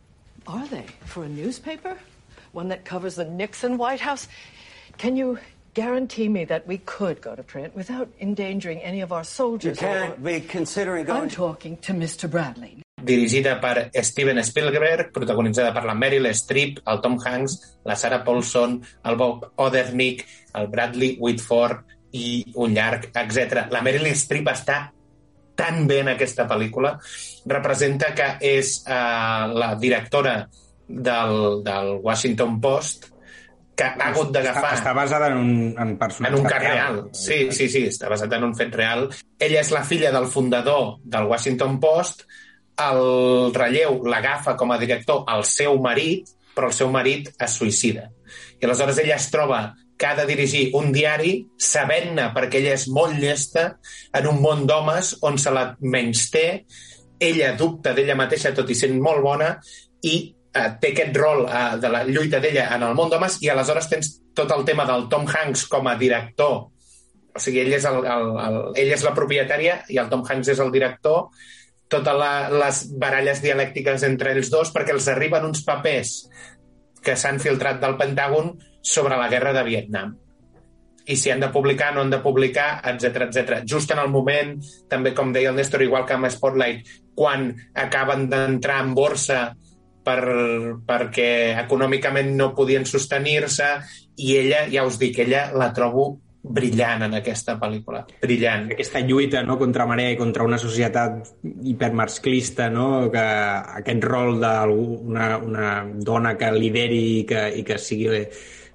Are 0.47 0.67
they? 0.69 0.87
For 1.05 1.25
a 1.25 1.29
newspaper? 1.29 1.99
One 2.53 2.69
that 2.69 2.87
covers 2.87 3.17
the 3.17 3.27
Nixon 3.27 3.77
White 3.77 4.01
House? 4.01 4.27
Can 4.97 5.15
you 5.15 5.39
guarantee 5.75 6.31
me 6.31 6.47
that 6.47 6.67
we 6.67 6.79
could 6.79 7.21
go 7.21 7.35
to 7.35 7.43
print 7.43 7.77
without 7.77 8.09
endangering 8.19 8.79
any 8.79 9.03
of 9.03 9.13
our 9.13 9.25
soldiers? 9.25 9.79
You 9.79 9.87
can't 9.87 10.25
be 10.25 10.41
considering 10.41 11.05
going 11.05 11.25
I'm 11.25 11.29
talking 11.29 11.77
to 11.79 11.93
Mr. 11.93 12.31
Bradley. 12.31 12.81
dirigida 13.05 13.61
per 13.61 13.91
Steven 14.03 14.43
Spielberg, 14.43 15.13
protagonitzada 15.13 15.75
per 15.75 15.85
la 15.85 15.93
Meryl 15.93 16.33
Streep, 16.33 16.81
el 16.87 17.03
Tom 17.03 17.19
Hanks, 17.23 17.77
la 17.85 17.95
Sarah 17.95 18.25
Paulson, 18.25 18.83
el 19.05 19.17
Bob 19.17 19.53
Odenkirk, 19.57 20.25
el 20.55 20.69
Bradley 20.69 21.19
Whitford 21.21 21.85
i 22.13 22.55
un 22.55 22.73
llarg, 22.73 23.11
etc. 23.13 23.67
La 23.71 23.83
Meryl 23.85 24.09
Streep 24.17 24.49
està 24.49 24.94
tan 25.55 25.87
bé 25.87 26.01
en 26.03 26.13
aquesta 26.15 26.47
pel·lícula. 26.51 26.95
Representa 27.51 28.13
que 28.17 28.29
és 28.45 28.77
eh, 28.87 29.49
la 29.55 29.75
directora 29.81 30.39
del, 30.89 31.63
del 31.65 31.99
Washington 32.03 32.61
Post 32.61 33.11
que 33.75 33.85
ha 33.85 34.09
hagut 34.11 34.31
d'agafar... 34.35 34.71
Està, 34.71 34.79
està 34.79 34.95
basada 34.95 35.29
en 35.33 35.39
un 35.41 35.53
en 35.81 35.95
personatge 35.99 36.37
En 36.37 36.41
un 36.41 36.49
cas 36.49 36.63
real. 36.63 37.01
Sí, 37.17 37.39
sí, 37.51 37.69
sí, 37.73 37.85
està 37.91 38.11
basat 38.13 38.33
en 38.37 38.47
un 38.47 38.55
fet 38.55 38.75
real. 38.79 39.09
Ella 39.43 39.61
és 39.65 39.73
la 39.75 39.83
filla 39.87 40.13
del 40.15 40.29
fundador 40.31 40.99
del 41.03 41.27
Washington 41.31 41.81
Post. 41.83 42.25
El 42.85 43.55
relleu 43.55 44.01
l'agafa 44.11 44.55
com 44.59 44.75
a 44.75 44.79
director 44.79 45.25
el 45.35 45.45
seu 45.49 45.79
marit, 45.83 46.31
però 46.55 46.71
el 46.71 46.77
seu 46.77 46.91
marit 46.95 47.33
es 47.35 47.59
suïcida. 47.59 48.09
I 48.61 48.67
aleshores 48.67 49.01
ella 49.03 49.19
es 49.19 49.27
troba 49.35 49.65
que 49.97 50.07
ha 50.07 50.15
de 50.19 50.27
dirigir 50.27 50.65
un 50.75 50.91
diari 50.93 51.37
sabent-ne, 51.61 52.31
perquè 52.35 52.61
ella 52.61 52.75
és 52.75 52.89
molt 52.91 53.19
llesta, 53.21 53.69
en 54.15 54.27
un 54.31 54.41
món 54.43 54.67
d'homes 54.67 55.15
on 55.23 55.39
se 55.39 55.53
la 55.55 55.69
menysté, 55.81 56.65
ella 57.21 57.53
dubta 57.59 57.95
d'ella 57.95 58.19
mateixa, 58.19 58.55
tot 58.55 58.71
i 58.71 58.79
sent 58.79 58.99
molt 59.03 59.23
bona, 59.23 59.55
i 60.03 60.17
eh, 60.55 60.69
té 60.81 60.93
aquest 60.93 61.17
rol 61.19 61.47
eh, 61.47 61.65
de 61.81 61.91
la 61.93 62.05
lluita 62.09 62.43
d'ella 62.43 62.69
en 62.75 62.87
el 62.89 62.95
món 62.99 63.11
d'homes 63.13 63.41
i 63.43 63.51
aleshores 63.51 63.91
tens 63.91 64.13
tot 64.35 64.51
el 64.51 64.65
tema 64.67 64.87
del 64.89 65.09
Tom 65.09 65.27
Hanks 65.31 65.67
com 65.71 65.87
a 65.87 65.97
director. 65.99 66.65
O 67.35 67.43
sigui, 67.43 67.63
ell 67.65 67.75
és, 67.79 67.87
el, 67.91 68.03
el, 68.07 68.31
el, 68.45 68.59
ell 68.83 68.95
és 68.95 69.05
la 69.07 69.15
propietària 69.15 69.81
i 69.91 69.99
el 70.03 70.11
Tom 70.11 70.25
Hanks 70.27 70.53
és 70.55 70.63
el 70.63 70.75
director. 70.75 71.29
Totes 71.91 72.19
la, 72.19 72.49
les 72.51 72.83
baralles 72.99 73.43
dialèctiques 73.45 74.07
entre 74.07 74.35
ells 74.35 74.51
dos 74.51 74.71
perquè 74.75 74.95
els 74.95 75.07
arriben 75.13 75.47
uns 75.47 75.63
papers 75.67 76.15
que 77.05 77.17
s'han 77.21 77.41
filtrat 77.43 77.81
del 77.83 77.99
Pentàgon 78.01 78.55
sobre 78.85 79.17
la 79.21 79.31
guerra 79.33 79.55
de 79.57 79.65
Vietnam 79.67 80.15
i 81.07 81.17
si 81.21 81.31
han 81.31 81.41
de 81.41 81.51
publicar, 81.53 81.93
no 81.95 82.01
han 82.01 82.11
de 82.11 82.21
publicar, 82.25 82.81
etc 82.89 83.27
etc. 83.27 83.59
Just 83.69 83.91
en 83.93 84.01
el 84.01 84.09
moment, 84.09 84.55
també 84.89 85.13
com 85.15 85.33
deia 85.35 85.51
el 85.53 85.59
Néstor, 85.59 85.85
igual 85.85 86.07
que 86.09 86.17
amb 86.17 86.31
Spotlight, 86.33 86.89
quan 87.15 87.51
acaben 87.77 88.29
d'entrar 88.31 88.81
en 88.83 88.95
borsa 88.97 89.41
per, 90.05 90.21
perquè 90.87 91.29
econòmicament 91.61 92.33
no 92.39 92.53
podien 92.57 92.89
sostenir-se 92.89 93.69
i 94.17 94.37
ella, 94.41 94.65
ja 94.73 94.85
us 94.89 94.99
dic, 95.01 95.21
ella 95.25 95.51
la 95.53 95.73
trobo 95.77 96.24
brillant 96.45 97.07
en 97.07 97.17
aquesta 97.17 97.57
pel·lícula. 97.61 98.03
Brillant. 98.23 98.69
Aquesta 98.75 99.01
lluita 99.01 99.43
no, 99.47 99.57
contra 99.61 99.87
marea 99.89 100.13
i 100.13 100.19
contra 100.21 100.45
una 100.45 100.59
societat 100.61 101.33
hipermasclista, 101.43 102.69
no? 102.73 103.09
que 103.13 103.25
aquest 103.81 104.05
rol 104.05 104.37
d'una 104.43 105.29
una 105.41 105.71
dona 105.97 106.35
que 106.37 106.53
lideri 106.53 107.03
i 107.21 107.25
que, 107.29 107.47
i 107.61 107.65
que 107.65 107.81
sigui 107.81 108.27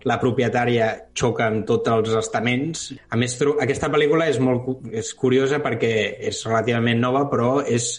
la 0.07 0.15
propietària 0.20 0.89
xoca 1.17 1.49
amb 1.49 1.65
tots 1.67 1.91
els 1.93 2.13
estaments. 2.22 2.86
A 3.11 3.20
més, 3.20 3.36
aquesta 3.59 3.89
pel·lícula 3.91 4.30
és 4.32 4.39
molt 4.41 4.88
és 4.95 5.11
curiosa 5.13 5.59
perquè 5.61 5.91
és 6.32 6.39
relativament 6.47 7.03
nova, 7.03 7.26
però 7.30 7.59
és 7.61 7.97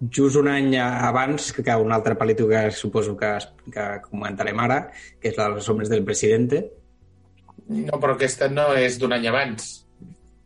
just 0.00 0.36
un 0.36 0.48
any 0.48 0.74
abans 0.80 1.52
que 1.56 1.76
una 1.76 1.96
altra 2.00 2.16
pel·lícula 2.18 2.66
que 2.66 2.74
suposo 2.74 3.16
que, 3.16 3.36
que 3.72 3.86
comentarem 4.08 4.58
ara, 4.60 4.82
que 5.20 5.30
és 5.30 5.38
la 5.38 5.48
de 5.48 5.60
Los 5.60 5.68
hombres 5.68 5.92
del 5.92 6.04
presidente. 6.04 6.64
No, 7.68 7.98
però 8.00 8.14
aquesta 8.14 8.48
no 8.48 8.72
és 8.78 8.98
d'un 8.98 9.12
any 9.12 9.26
abans. 9.28 9.82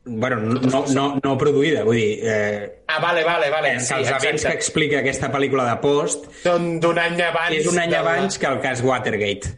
bueno, 0.05 0.37
no, 0.41 0.85
no, 0.95 1.21
no 1.23 1.37
produïda, 1.39 1.85
vull 1.85 1.97
dir... 2.01 2.19
Eh, 2.25 2.77
Ah, 2.91 2.99
vale, 2.99 3.23
vale, 3.23 3.51
vale. 3.51 3.75
que 3.77 3.81
Sí, 3.85 3.95
els 3.95 4.09
events 4.11 4.45
que 4.49 4.53
explica 4.57 4.99
aquesta 4.99 5.29
pel·lícula 5.31 5.67
de 5.69 5.77
Post 5.83 6.25
Són 6.43 6.81
d'un 6.83 6.99
any 6.99 7.21
abans... 7.23 7.53
és 7.61 7.67
un 7.71 7.79
any 7.79 7.91
de 7.93 8.01
la- 8.01 8.01
abans 8.17 8.39
que 8.41 8.47
el 8.49 8.59
cas 8.65 8.81
Watergate, 8.83 9.53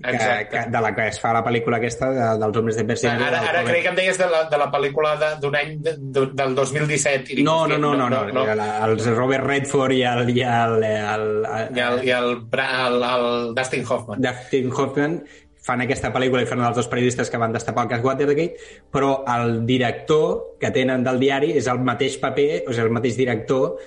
que, 0.00 0.14
Exacte. 0.14 0.48
que, 0.54 0.62
de 0.70 0.80
la 0.80 0.94
que 0.96 1.08
es 1.10 1.18
fa 1.20 1.34
la 1.36 1.42
pel·lícula 1.44 1.76
aquesta 1.76 2.08
de, 2.14 2.28
dels 2.40 2.56
homes 2.56 2.78
de 2.78 2.84
Persiana. 2.88 3.26
Ara, 3.26 3.42
ara 3.50 3.64
creia 3.66 3.82
que 3.82 3.88
em 3.92 3.98
deies 3.98 4.16
de 4.22 4.30
la, 4.32 4.44
de 4.48 4.56
la 4.62 4.70
pel·lícula 4.72 5.12
de- 5.20 5.34
d'un 5.42 5.56
any 5.60 5.74
de, 5.84 5.92
de, 5.98 6.24
del 6.38 6.54
2017. 6.54 7.34
I 7.34 7.36
dic, 7.42 7.44
No, 7.44 7.66
no, 7.66 7.74
hòstia, 7.74 7.82
no, 7.82 8.08
no, 8.08 8.08
no, 8.08 8.32
no. 8.32 8.46
El, 8.54 8.64
els 8.88 9.06
Robert 9.12 9.44
Redford 9.44 9.92
i 9.98 10.00
el, 10.14 10.30
i 10.30 10.40
el, 10.40 10.78
el, 10.88 11.28
el, 11.44 11.76
I 11.76 11.84
el, 11.90 12.00
i 12.08 12.14
el, 12.22 12.32
Bra- 12.48 12.70
el, 12.86 13.02
el 13.10 13.28
Dustin 13.58 13.84
Hoffman. 13.84 14.22
Dustin 14.24 14.72
Hoffman 14.72 15.20
fan 15.70 15.86
aquesta 15.86 16.10
pel·lícula 16.10 16.42
i 16.42 16.50
fan 16.50 16.64
els 16.66 16.76
dos 16.76 16.90
periodistes 16.90 17.30
que 17.30 17.38
van 17.38 17.54
destapar 17.54 17.86
el 17.86 17.94
cas 17.94 18.04
Watergate, 18.04 18.68
però 18.90 19.20
el 19.38 19.64
director 19.68 20.58
que 20.60 20.74
tenen 20.74 21.06
del 21.06 21.22
diari 21.22 21.54
és 21.60 21.70
el 21.70 21.82
mateix 21.86 22.18
paper, 22.22 22.64
o 22.66 22.74
sigui, 22.74 22.88
el 22.88 22.94
mateix 22.98 23.18
director 23.20 23.78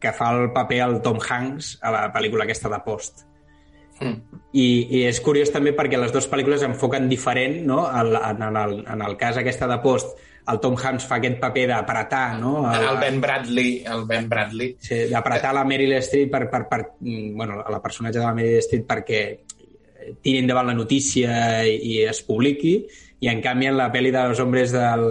que 0.00 0.14
fa 0.16 0.32
el 0.34 0.50
paper 0.56 0.80
al 0.82 1.02
Tom 1.04 1.20
Hanks 1.20 1.76
a 1.84 1.92
la 1.94 2.06
pel·lícula 2.14 2.48
aquesta 2.48 2.72
de 2.72 2.80
Post. 2.84 3.26
Mm. 4.00 4.40
I, 4.56 4.66
I 4.96 5.04
és 5.10 5.20
curiós 5.20 5.52
també 5.52 5.74
perquè 5.76 6.00
les 6.00 6.12
dues 6.12 6.26
pel·lícules 6.30 6.64
enfoquen 6.64 7.06
diferent, 7.10 7.60
no? 7.68 7.84
El, 8.00 8.16
en, 8.16 8.42
en, 8.48 8.56
el, 8.56 8.80
en 8.88 9.04
el 9.06 9.16
cas 9.20 9.38
aquesta 9.38 9.68
de 9.68 9.76
Post, 9.84 10.16
el 10.50 10.58
Tom 10.58 10.74
Hanks 10.80 11.04
fa 11.06 11.20
aquest 11.20 11.36
paper 11.42 11.66
d'apretar, 11.70 12.24
no? 12.40 12.64
El 12.72 12.96
Ben 13.02 13.20
Bradley, 13.20 13.82
el 13.86 14.06
Ben 14.08 14.26
Bradley. 14.28 14.72
Sí, 14.82 15.04
d'apretar 15.12 15.52
la 15.54 15.66
Meryl 15.68 15.98
Streep 16.02 16.32
per, 16.32 16.46
per, 16.50 16.64
per, 16.70 16.80
mm, 16.98 17.36
bueno, 17.36 17.60
a 17.60 17.70
la 17.70 17.82
personatge 17.84 18.18
de 18.18 18.24
la 18.24 18.34
Meryl 18.34 18.64
Streep 18.64 18.88
perquè 18.88 19.22
tiri 20.22 20.40
endavant 20.42 20.70
la 20.70 20.76
notícia 20.76 21.62
i, 21.66 22.00
es 22.08 22.22
publiqui 22.26 22.74
i 23.20 23.30
en 23.30 23.42
canvi 23.44 23.68
en 23.70 23.78
la 23.78 23.90
pel·li 23.92 24.12
de 24.14 24.24
los 24.28 24.40
hombres 24.40 24.72
del 24.72 25.06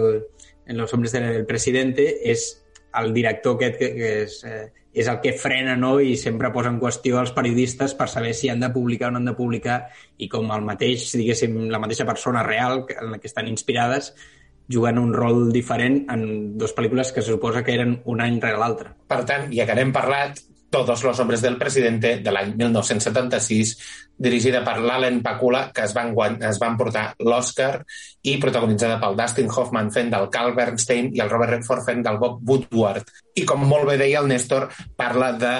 en 0.70 0.76
los 0.78 0.92
hombres 0.94 1.12
del 1.12 1.46
presidente 1.46 2.04
és 2.30 2.44
el 3.00 3.12
director 3.14 3.56
aquest 3.56 3.78
que, 3.78 3.88
que 3.94 4.10
és, 4.24 4.36
eh, 4.46 4.68
és 4.92 5.08
el 5.10 5.20
que 5.22 5.32
frena 5.38 5.76
no? 5.76 5.96
i 6.02 6.16
sempre 6.18 6.50
posa 6.54 6.70
en 6.70 6.80
qüestió 6.82 7.20
els 7.20 7.32
periodistes 7.34 7.94
per 7.98 8.08
saber 8.10 8.34
si 8.34 8.50
han 8.50 8.62
de 8.62 8.70
publicar 8.74 9.10
o 9.10 9.14
no 9.14 9.20
han 9.20 9.30
de 9.30 9.36
publicar 9.38 9.80
i 10.18 10.28
com 10.28 10.50
el 10.50 10.66
mateix, 10.66 11.10
diguéssim, 11.18 11.56
la 11.70 11.82
mateixa 11.82 12.06
persona 12.06 12.42
real 12.46 12.84
en 12.96 13.12
la 13.12 13.18
que 13.18 13.30
estan 13.30 13.50
inspirades 13.50 14.12
jugant 14.70 14.98
un 15.02 15.12
rol 15.14 15.50
diferent 15.52 16.04
en 16.14 16.24
dues 16.58 16.74
pel·lícules 16.76 17.10
que 17.12 17.22
se 17.22 17.34
suposa 17.34 17.64
que 17.66 17.74
eren 17.74 17.96
un 18.06 18.22
any 18.22 18.38
rere 18.42 18.58
l'altre. 18.58 18.94
Per 19.10 19.24
tant, 19.26 19.48
ja 19.54 19.66
que 19.66 19.74
n'hem 19.78 19.90
parlat, 19.94 20.38
Todos 20.70 21.02
los 21.02 21.18
hombres 21.18 21.42
del 21.42 21.56
presidente, 21.58 22.18
de 22.22 22.30
l'any 22.30 22.54
1976, 22.54 23.72
dirigida 24.16 24.60
per 24.62 24.76
l'Allen 24.78 25.18
Pakula, 25.24 25.64
que 25.74 25.82
es 25.88 25.94
van, 25.96 26.14
es 26.46 26.60
van 26.62 26.76
portar 26.78 27.08
l'Oscar, 27.26 27.82
i 28.22 28.36
protagonitzada 28.38 29.00
pel 29.02 29.18
Dustin 29.18 29.50
Hoffman 29.50 29.90
fent 29.90 30.12
del 30.14 30.28
Carl 30.30 30.54
Bernstein 30.54 31.10
i 31.16 31.24
el 31.24 31.30
Robert 31.32 31.56
Redford 31.56 31.86
fent 31.88 32.06
del 32.06 32.20
Bob 32.22 32.38
Woodward. 32.46 33.10
I 33.34 33.46
com 33.48 33.66
molt 33.66 33.90
bé 33.90 33.98
deia 33.98 34.22
el 34.22 34.30
Néstor, 34.30 34.68
parla 34.96 35.32
de 35.34 35.54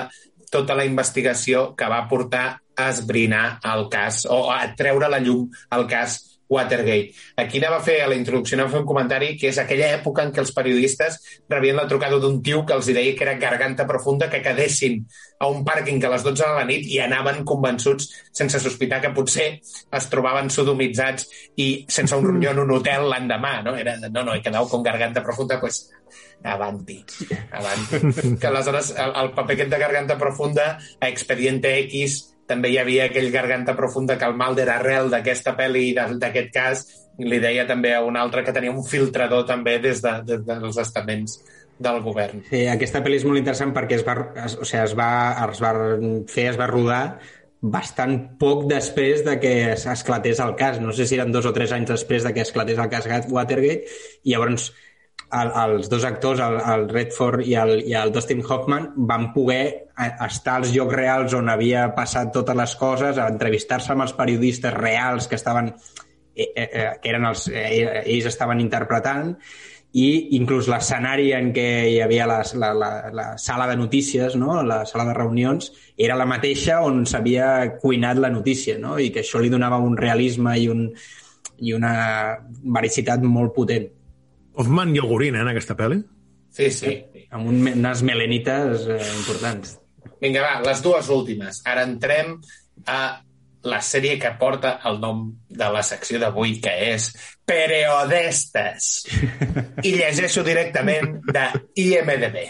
tota 0.51 0.79
la 0.79 0.87
investigació 0.87 1.71
que 1.79 1.91
va 1.91 2.07
portar 2.11 2.47
a 2.77 2.91
esbrinar 2.91 3.61
el 3.75 3.89
cas, 3.91 4.25
o 4.31 4.51
a 4.53 4.63
treure 4.77 5.11
la 5.11 5.21
llum 5.23 5.49
el 5.75 5.87
cas 5.91 6.21
Watergate. 6.51 7.15
Aquí 7.39 7.61
anava 7.63 7.79
a 7.79 7.85
fer, 7.87 8.01
a 8.03 8.09
la 8.11 8.17
introducció, 8.19 8.57
anava 8.57 8.73
a 8.73 8.75
fer 8.75 8.81
un 8.83 8.89
comentari 8.89 9.29
que 9.39 9.49
és 9.53 9.59
aquella 9.63 9.93
època 9.95 10.25
en 10.27 10.33
què 10.35 10.43
els 10.43 10.51
periodistes 10.53 11.21
rebien 11.49 11.79
la 11.79 11.87
trucada 11.89 12.19
d'un 12.19 12.41
tio 12.43 12.65
que 12.67 12.75
els 12.75 12.91
deia 12.91 13.15
que 13.15 13.23
era 13.27 13.37
garganta 13.39 13.87
profunda, 13.87 14.29
que 14.33 14.43
quedessin 14.43 15.05
a 15.39 15.49
un 15.49 15.63
pàrquing 15.65 16.03
a 16.05 16.11
les 16.13 16.27
12 16.27 16.43
de 16.43 16.57
la 16.59 16.67
nit 16.67 16.89
i 16.91 16.99
anaven 17.01 17.45
convençuts, 17.47 18.11
sense 18.35 18.59
sospitar 18.61 18.99
que 19.01 19.13
potser 19.15 19.47
es 19.63 20.11
trobaven 20.11 20.51
sodomitzats 20.51 21.31
i 21.57 21.71
sense 21.89 22.19
un 22.19 22.27
ronyó 22.27 22.51
en 22.51 22.65
un 22.67 22.75
hotel 22.77 23.07
l'endemà, 23.13 23.61
no? 23.63 23.77
Era, 23.79 23.97
no, 24.09 24.27
no, 24.27 24.35
he 24.35 24.43
quedat 24.43 24.69
con 24.69 24.83
garganta 24.83 25.23
profunda, 25.23 25.61
pues 25.63 25.87
avanti, 26.43 27.05
avanti. 27.53 28.01
que 28.41 28.47
aleshores 28.51 28.91
el, 28.99 29.15
el 29.23 29.33
paper 29.39 29.55
aquest 29.55 29.71
de 29.71 29.79
garganta 29.79 30.19
profunda 30.19 30.79
a 30.99 31.09
Expediente 31.09 31.79
X 31.87 32.30
també 32.51 32.73
hi 32.75 32.81
havia 32.83 33.07
aquell 33.07 33.31
garganta 33.33 33.77
profunda 33.79 34.19
que 34.19 34.27
el 34.29 34.35
Mulder 34.39 34.67
arrel 34.75 35.09
d'aquesta 35.15 35.55
pel·li 35.59 35.87
i 35.93 35.95
d'aquest 35.95 36.51
cas 36.55 36.85
li 37.21 37.39
deia 37.43 37.67
també 37.69 37.95
a 37.95 38.03
un 38.07 38.17
altre 38.19 38.43
que 38.45 38.53
tenia 38.57 38.73
un 38.75 38.85
filtrador 38.87 39.47
també 39.49 39.79
des, 39.79 40.03
de, 40.03 40.13
des 40.27 40.45
dels 40.47 40.79
estaments 40.83 41.39
del 41.81 42.03
govern. 42.05 42.43
Sí, 42.51 42.67
aquesta 42.69 43.01
pel·li 43.05 43.17
és 43.21 43.25
molt 43.29 43.41
interessant 43.41 43.71
perquè 43.77 43.97
es 44.01 44.05
va, 44.05 44.15
es, 44.45 44.57
o 44.61 44.65
sigui, 44.69 44.83
es 44.85 44.93
va, 44.99 45.11
es 45.49 45.61
va 45.65 45.71
fer, 46.29 46.51
es 46.53 46.59
va 46.61 46.67
rodar 46.69 47.03
bastant 47.61 48.15
poc 48.41 48.67
després 48.71 49.21
de 49.25 49.35
que 49.41 49.51
es- 49.75 49.87
esclatés 49.87 50.41
el 50.41 50.55
cas. 50.57 50.79
No 50.81 50.93
sé 50.97 51.05
si 51.07 51.17
eren 51.19 51.33
dos 51.33 51.45
o 51.49 51.53
tres 51.53 51.73
anys 51.77 51.91
després 51.93 52.25
de 52.25 52.33
que 52.33 52.41
esclatés 52.45 52.79
el 52.81 52.89
cas 52.89 53.09
Watergate 53.29 53.85
i 54.25 54.33
llavors 54.33 54.71
el, 55.33 55.53
els 55.63 55.89
dos 55.91 56.05
actors, 56.05 56.41
el, 56.43 56.59
el 56.75 56.89
Redford 56.91 57.47
i 57.47 57.55
el, 57.59 57.77
i 57.87 57.95
el 57.99 58.13
Dustin 58.13 58.43
Hoffman, 58.47 58.91
van 59.11 59.31
poder 59.35 59.63
estar 60.27 60.59
als 60.59 60.75
llocs 60.75 60.97
reals 60.97 61.35
on 61.39 61.51
havia 61.53 61.89
passat 61.97 62.33
totes 62.35 62.57
les 62.57 62.77
coses, 62.81 63.19
a 63.19 63.29
entrevistar-se 63.31 63.93
amb 63.95 64.07
els 64.07 64.15
periodistes 64.19 64.75
reals 64.75 65.29
que 65.29 65.39
estaven 65.39 65.73
eh, 66.35 66.47
eh, 66.55 66.69
eh, 66.69 66.89
que 67.03 67.13
eren 67.13 67.29
els, 67.31 67.49
eh, 67.53 68.03
ells 68.05 68.31
estaven 68.31 68.63
interpretant 68.63 69.37
i 69.93 70.37
inclús 70.39 70.69
l'escenari 70.71 71.33
en 71.35 71.51
què 71.55 71.67
hi 71.91 71.97
havia 72.03 72.27
la, 72.31 72.41
la, 72.63 72.71
la, 72.79 72.91
la 73.11 73.27
sala 73.43 73.67
de 73.67 73.77
notícies, 73.79 74.37
no? 74.39 74.61
la 74.63 74.85
sala 74.87 75.09
de 75.09 75.17
reunions, 75.17 75.73
era 75.99 76.19
la 76.19 76.29
mateixa 76.31 76.79
on 76.87 77.03
s'havia 77.11 77.79
cuinat 77.83 78.21
la 78.23 78.31
notícia, 78.31 78.79
no? 78.79 78.99
i 79.03 79.11
que 79.11 79.25
això 79.25 79.43
li 79.43 79.51
donava 79.51 79.83
un 79.83 79.97
realisme 79.99 80.55
i, 80.59 80.69
un, 80.71 80.87
i 81.59 81.75
una 81.75 81.95
vericitat 82.63 83.27
molt 83.27 83.55
potent. 83.57 83.91
Hoffman 84.55 84.95
i 84.95 85.01
el 85.03 85.09
Gurin, 85.09 85.37
eh, 85.37 85.45
en 85.45 85.53
aquesta 85.53 85.77
pel·li? 85.79 86.01
Sí, 86.51 86.71
sí. 86.75 86.95
Amb 87.31 87.49
un, 87.51 87.61
unes 87.71 88.03
melenites 88.07 88.87
eh, 88.91 89.01
importants. 89.21 89.77
Vinga, 90.21 90.43
va, 90.43 90.55
les 90.67 90.83
dues 90.85 91.11
últimes. 91.15 91.63
Ara 91.69 91.85
entrem 91.87 92.39
a 92.91 93.01
la 93.63 93.81
sèrie 93.85 94.17
que 94.19 94.33
porta 94.41 94.79
el 94.89 94.99
nom 95.03 95.27
de 95.49 95.69
la 95.73 95.83
secció 95.85 96.19
d'avui, 96.21 96.57
que 96.65 96.73
és 96.95 97.11
Periodestes. 97.51 98.89
I 99.89 99.95
llegeixo 99.99 100.45
directament 100.47 101.19
de 101.29 101.47
IMDB. 101.85 102.43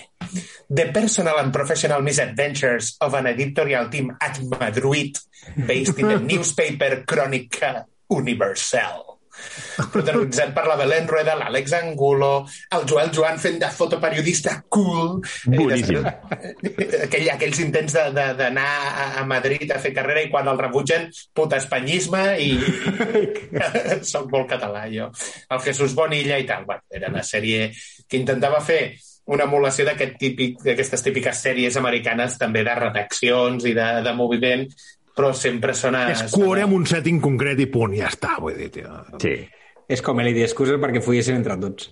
The 0.71 0.87
personal 0.95 1.41
and 1.43 1.53
professional 1.53 2.03
misadventures 2.03 2.95
of 3.01 3.15
an 3.19 3.27
editorial 3.27 3.91
team 3.91 4.13
at 4.21 4.39
Madrid, 4.53 5.19
based 5.67 5.99
in 5.99 6.09
the 6.09 6.21
newspaper 6.33 7.03
Crónica 7.05 7.87
Universal 8.09 9.10
protagonitzat 9.93 10.53
per 10.55 10.67
la 10.69 10.77
Belén 10.81 11.09
Rueda, 11.09 11.35
l'Àlex 11.39 11.73
Angulo, 11.79 12.31
el 12.77 12.87
Joel 12.89 13.11
Joan 13.15 13.39
fent 13.43 13.59
de 13.63 13.71
fotoperiodista 13.75 14.59
cool. 14.69 15.21
Boníssim. 15.47 16.05
Eh, 16.07 17.05
Aquell, 17.07 17.29
aquells 17.33 17.61
intents 17.65 17.95
de- 17.97 18.09
de- 18.17 18.35
d'anar 18.39 18.69
a, 18.91 19.07
a 19.21 19.25
Madrid 19.27 19.71
a 19.73 19.79
fer 19.83 19.93
carrera 19.97 20.23
i 20.27 20.31
quan 20.31 20.49
el 20.49 20.59
rebutgen, 20.59 21.09
puta 21.35 21.57
espanyisme 21.61 22.25
i... 22.41 22.51
Soc 24.13 24.31
molt 24.33 24.49
català, 24.51 24.87
jo. 24.93 25.11
El 25.51 25.61
Jesús 25.65 25.95
Bonilla 25.95 26.39
i 26.39 26.47
tal. 26.49 26.65
Bueno, 26.69 26.83
era 26.91 27.09
una 27.13 27.23
sèrie 27.27 27.71
que 28.09 28.19
intentava 28.21 28.61
fer 28.65 28.97
una 29.31 29.45
emulació 29.47 29.85
d'aquest 29.87 30.17
típic, 30.19 30.57
d'aquestes 30.65 31.05
típiques 31.07 31.39
sèries 31.45 31.77
americanes 31.79 32.35
també 32.41 32.65
de 32.67 32.75
redaccions 32.75 33.67
i 33.69 33.75
de, 33.77 33.89
de 34.03 34.15
moviment, 34.19 34.65
però 35.21 35.31
sempre 35.37 35.77
sona... 35.77 36.07
És 36.17 36.27
cuore 36.33 36.65
amb 36.67 36.75
un 36.81 36.89
setting 36.89 37.21
concret 37.23 37.61
i 37.61 37.69
punt, 37.71 37.95
ja 38.01 38.09
està, 38.11 38.35
vull 38.41 38.57
dir, 38.59 38.73
tio. 38.75 38.91
Sí. 39.23 39.37
És 39.91 40.03
com 40.07 40.21
Elite 40.23 40.47
Excuses 40.49 40.81
perquè 40.81 41.03
foguessin 41.05 41.39
entre 41.41 41.57
tots. 41.61 41.91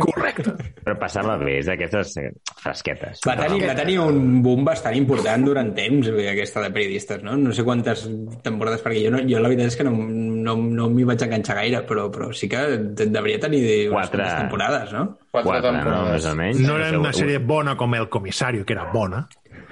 Correcte. 0.00 0.52
Però 0.82 0.96
passava 0.98 1.36
bé, 1.38 1.58
és 1.60 1.68
d'aquestes 1.68 2.16
eh, 2.18 2.30
fresquetes. 2.62 3.20
Va 3.26 3.36
tenir, 3.38 3.60
va 3.68 3.76
tenir 3.78 3.98
un 4.02 4.40
boom 4.42 4.64
bastant 4.66 4.96
important 4.98 5.44
durant 5.46 5.70
temps, 5.76 6.08
dir, 6.16 6.26
aquesta 6.32 6.62
de 6.64 6.70
periodistes, 6.74 7.22
no? 7.26 7.36
No 7.38 7.52
sé 7.54 7.64
quantes 7.66 8.02
temporades, 8.42 8.82
perquè 8.82 9.04
jo, 9.04 9.12
no, 9.14 9.20
jo 9.28 9.42
la 9.42 9.50
veritat 9.52 9.70
és 9.70 9.78
que 9.78 9.86
no, 9.86 9.92
no, 9.94 10.56
no 10.58 10.88
m'hi 10.90 11.06
vaig 11.06 11.22
enganxar 11.26 11.60
gaire, 11.60 11.82
però, 11.86 12.08
però 12.10 12.30
sí 12.34 12.48
que 12.50 12.64
de- 12.98 13.10
devria 13.12 13.38
tenir 13.42 13.62
Quatre. 13.92 14.26
temporades, 14.42 14.94
no? 14.96 15.04
Quatre 15.30 15.74
no? 15.78 16.00
Més 16.10 16.26
o 16.26 16.34
menys. 16.38 16.64
No 16.66 16.78
era 16.80 16.98
una 16.98 17.14
sèrie 17.14 17.38
bona 17.38 17.76
com 17.78 17.94
El 17.98 18.08
Comissario, 18.10 18.66
que 18.66 18.74
era 18.74 18.88
bona. 18.92 19.26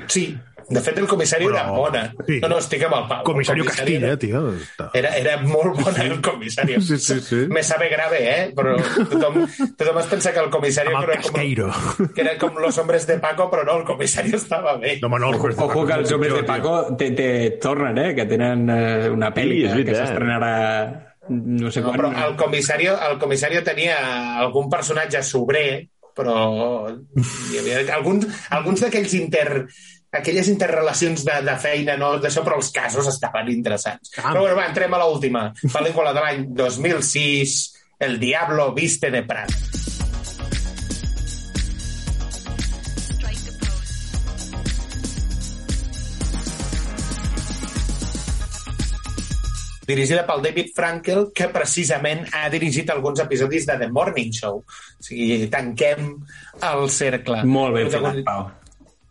Sí, 0.07 0.29
de 0.71 0.81
fet 0.85 0.99
el 1.01 1.07
comissari 1.09 1.47
Però- 1.47 1.55
era 1.55 1.71
bona. 1.73 2.03
sí. 2.27 2.39
No, 2.43 2.49
no, 2.53 2.59
estic 2.59 2.83
amb 2.85 2.95
el 2.99 3.05
Pau. 3.09 3.23
Comissari 3.25 3.63
Castilla, 3.65 4.07
era- 4.13 4.19
tio. 4.19 4.43
Està... 4.53 4.91
Era, 4.95 5.15
era 5.17 5.37
molt 5.41 5.79
bona 5.81 6.05
el 6.05 6.21
comissari. 6.21 6.77
Sí, 6.83 6.99
sí, 6.99 7.21
sí. 7.21 7.37
Me 7.49 7.63
sabe 7.63 7.89
grave, 7.89 8.19
eh? 8.21 8.53
Però 8.55 8.75
tothom, 9.09 9.39
tothom 9.79 9.99
es 10.03 10.07
pensa 10.13 10.33
que 10.33 10.41
el 10.45 10.51
comissari 10.51 10.93
Amb 10.93 11.05
el 11.05 11.11
era 11.11 11.23
com, 11.23 11.33
Casqueiro. 11.33 11.71
que 12.15 12.21
era 12.21 12.37
com 12.39 12.55
los 12.61 12.77
hombres 12.79 13.07
de 13.07 13.19
Paco, 13.19 13.51
però 13.51 13.65
no, 13.65 13.79
el 13.81 13.85
comissari 13.85 14.35
estava 14.37 14.77
bé. 14.77 14.99
No, 15.01 15.09
home, 15.09 15.19
no, 15.21 15.31
el 15.33 15.55
Ojo 15.59 15.87
que 15.87 15.93
els 15.95 16.13
homes 16.13 16.35
de 16.35 16.43
Paco 16.45 16.95
te, 16.97 17.11
te 17.13 17.51
tornen, 17.63 17.97
eh? 17.99 18.15
Que 18.15 18.27
tenen 18.27 18.69
eh, 18.71 19.09
una 19.11 19.33
pel·li 19.35 19.65
Sí, 19.73 19.85
que, 19.85 19.95
s'estrenarà 19.97 21.05
no 21.29 21.71
sé 21.71 21.81
No, 21.83 21.91
quan. 21.93 21.97
però 22.01 22.27
el 22.29 22.37
comissario, 22.37 22.95
el 23.11 23.19
comissario 23.19 23.63
tenia 23.65 23.97
algun 24.41 24.69
personatge 24.71 25.23
sobrer, 25.23 25.89
però 26.17 26.89
hi 26.89 27.59
havia 27.61 27.83
alguns, 27.95 28.25
alguns 28.51 28.81
d'aquells 28.81 29.13
inter 29.15 29.67
aquelles 30.13 30.49
interrelacions 30.49 31.25
de, 31.25 31.41
de 31.45 31.57
feina, 31.61 31.97
no 32.01 32.15
d'això, 32.23 32.45
però 32.47 32.57
els 32.61 32.71
casos 32.75 33.09
estaven 33.11 33.51
interessants. 33.53 34.15
Ah. 34.17 34.31
Però 34.33 34.45
bueno, 34.47 34.57
va, 34.57 34.69
entrem 34.71 34.95
a 34.97 35.03
l'última 35.05 35.49
pel·lícula 35.77 36.15
de 36.17 36.25
l'any 36.25 36.47
2006, 36.63 37.59
El 38.01 38.19
Diablo 38.23 38.71
Viste 38.77 39.11
de 39.11 39.23
Prat. 39.27 39.53
dirigida 49.89 50.27
pel 50.29 50.43
David 50.45 50.67
Frankel, 50.77 51.29
que 51.35 51.47
precisament 51.49 52.27
ha 52.37 52.49
dirigit 52.53 52.91
alguns 52.93 53.23
episodis 53.25 53.65
de 53.67 53.79
The 53.81 53.89
Morning 53.91 54.35
Show. 54.37 54.59
O 54.61 55.05
sigui, 55.07 55.47
tanquem 55.49 56.11
el 56.69 56.91
cercle. 56.93 57.41
Molt 57.49 57.77
fet, 57.79 57.89
Protagoni- 57.89 58.25
Pau. 58.27 58.51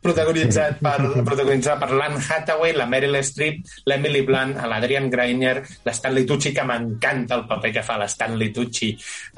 Protagonitzat 0.07 0.79
per, 0.83 0.95
protagonitzat 1.25 1.81
per 1.81 1.89
l'Anne 1.91 2.21
Hathaway, 2.23 2.73
la 2.77 2.87
Meryl 2.89 3.19
Streep, 3.25 3.59
l'Emily 3.89 4.23
Blunt, 4.27 4.55
l'Adrian 4.69 5.09
Greiner, 5.11 5.59
l'Stanley 5.85 6.25
Tucci, 6.29 6.53
que 6.55 6.65
m'encanta 6.67 7.37
el 7.37 7.45
paper 7.49 7.73
que 7.75 7.83
fa 7.85 7.99
l'Stanley 8.01 8.53
Tucci 8.55 8.93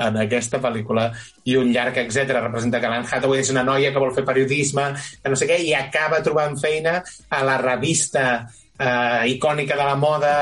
en 0.05 0.21
aquesta 0.23 0.61
pel·lícula, 0.63 1.09
i 1.49 1.57
un 1.59 1.73
llarg, 1.73 1.97
etc. 2.03 2.35
Representa 2.37 2.81
que 2.81 2.91
l'Anne 2.91 3.09
Hathaway 3.09 3.43
és 3.43 3.51
una 3.53 3.65
noia 3.67 3.93
que 3.95 4.03
vol 4.03 4.13
fer 4.15 4.25
periodisme, 4.27 4.91
que 5.23 5.33
no 5.33 5.39
sé 5.39 5.49
què, 5.49 5.59
i 5.65 5.73
acaba 5.77 6.23
trobant 6.25 6.57
feina 6.61 6.99
a 7.01 7.43
la 7.47 7.57
revista 7.61 8.25
eh, 8.79 9.25
icònica 9.33 9.77
de 9.79 9.89
la 9.89 9.97
moda 9.99 10.33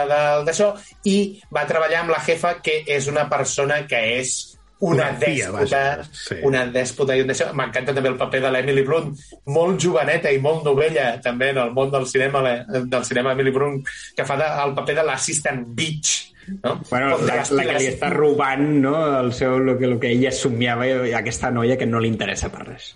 d'això, 0.46 0.74
i 1.10 1.18
va 1.54 1.68
treballar 1.70 2.04
amb 2.04 2.16
la 2.16 2.22
jefa, 2.26 2.58
que 2.64 2.82
és 2.98 3.10
una 3.12 3.28
persona 3.32 3.84
que 3.90 4.04
és 4.20 4.57
una, 4.80 5.08
Una 5.10 5.12
dèspota, 5.20 5.58
vaja, 5.58 6.04
sí. 6.14 6.36
una 6.46 6.66
dèspota 6.70 7.16
i 7.18 7.22
un 7.24 7.32
d'això. 7.32 7.48
M'encanta 7.58 7.94
també 7.98 8.10
el 8.12 8.18
paper 8.20 8.42
de 8.44 8.52
l'Emily 8.54 8.84
Blunt, 8.86 9.14
molt 9.56 9.80
joveneta 9.82 10.30
i 10.32 10.38
molt 10.44 10.64
novella 10.68 11.08
també 11.24 11.50
en 11.54 11.58
el 11.64 11.72
món 11.74 11.90
del 11.92 12.06
cinema, 12.06 12.42
la- 12.46 12.64
del 12.86 13.06
cinema 13.06 13.32
Emily 13.34 13.52
Blunt, 13.56 13.88
que 14.16 14.26
fa 14.26 14.38
de, 14.38 14.46
el 14.68 14.76
paper 14.78 14.96
de 15.00 15.04
l'assistant 15.08 15.64
bitch. 15.74 16.34
No? 16.64 16.78
Bueno, 16.90 17.18
la, 17.28 17.42
la 17.52 17.64
que 17.68 17.74
li 17.80 17.90
està 17.90 18.08
robant 18.14 18.62
no, 18.82 18.94
el 19.20 19.34
seu, 19.36 19.58
lo, 19.60 19.74
que, 19.78 19.88
lo 19.88 19.98
que 20.00 20.14
ella 20.14 20.32
somiava 20.32 20.86
i 20.88 21.12
aquesta 21.18 21.50
noia 21.52 21.76
que 21.76 21.86
no 21.90 22.00
li 22.00 22.08
interessa 22.08 22.48
per 22.54 22.68
res. 22.70 22.94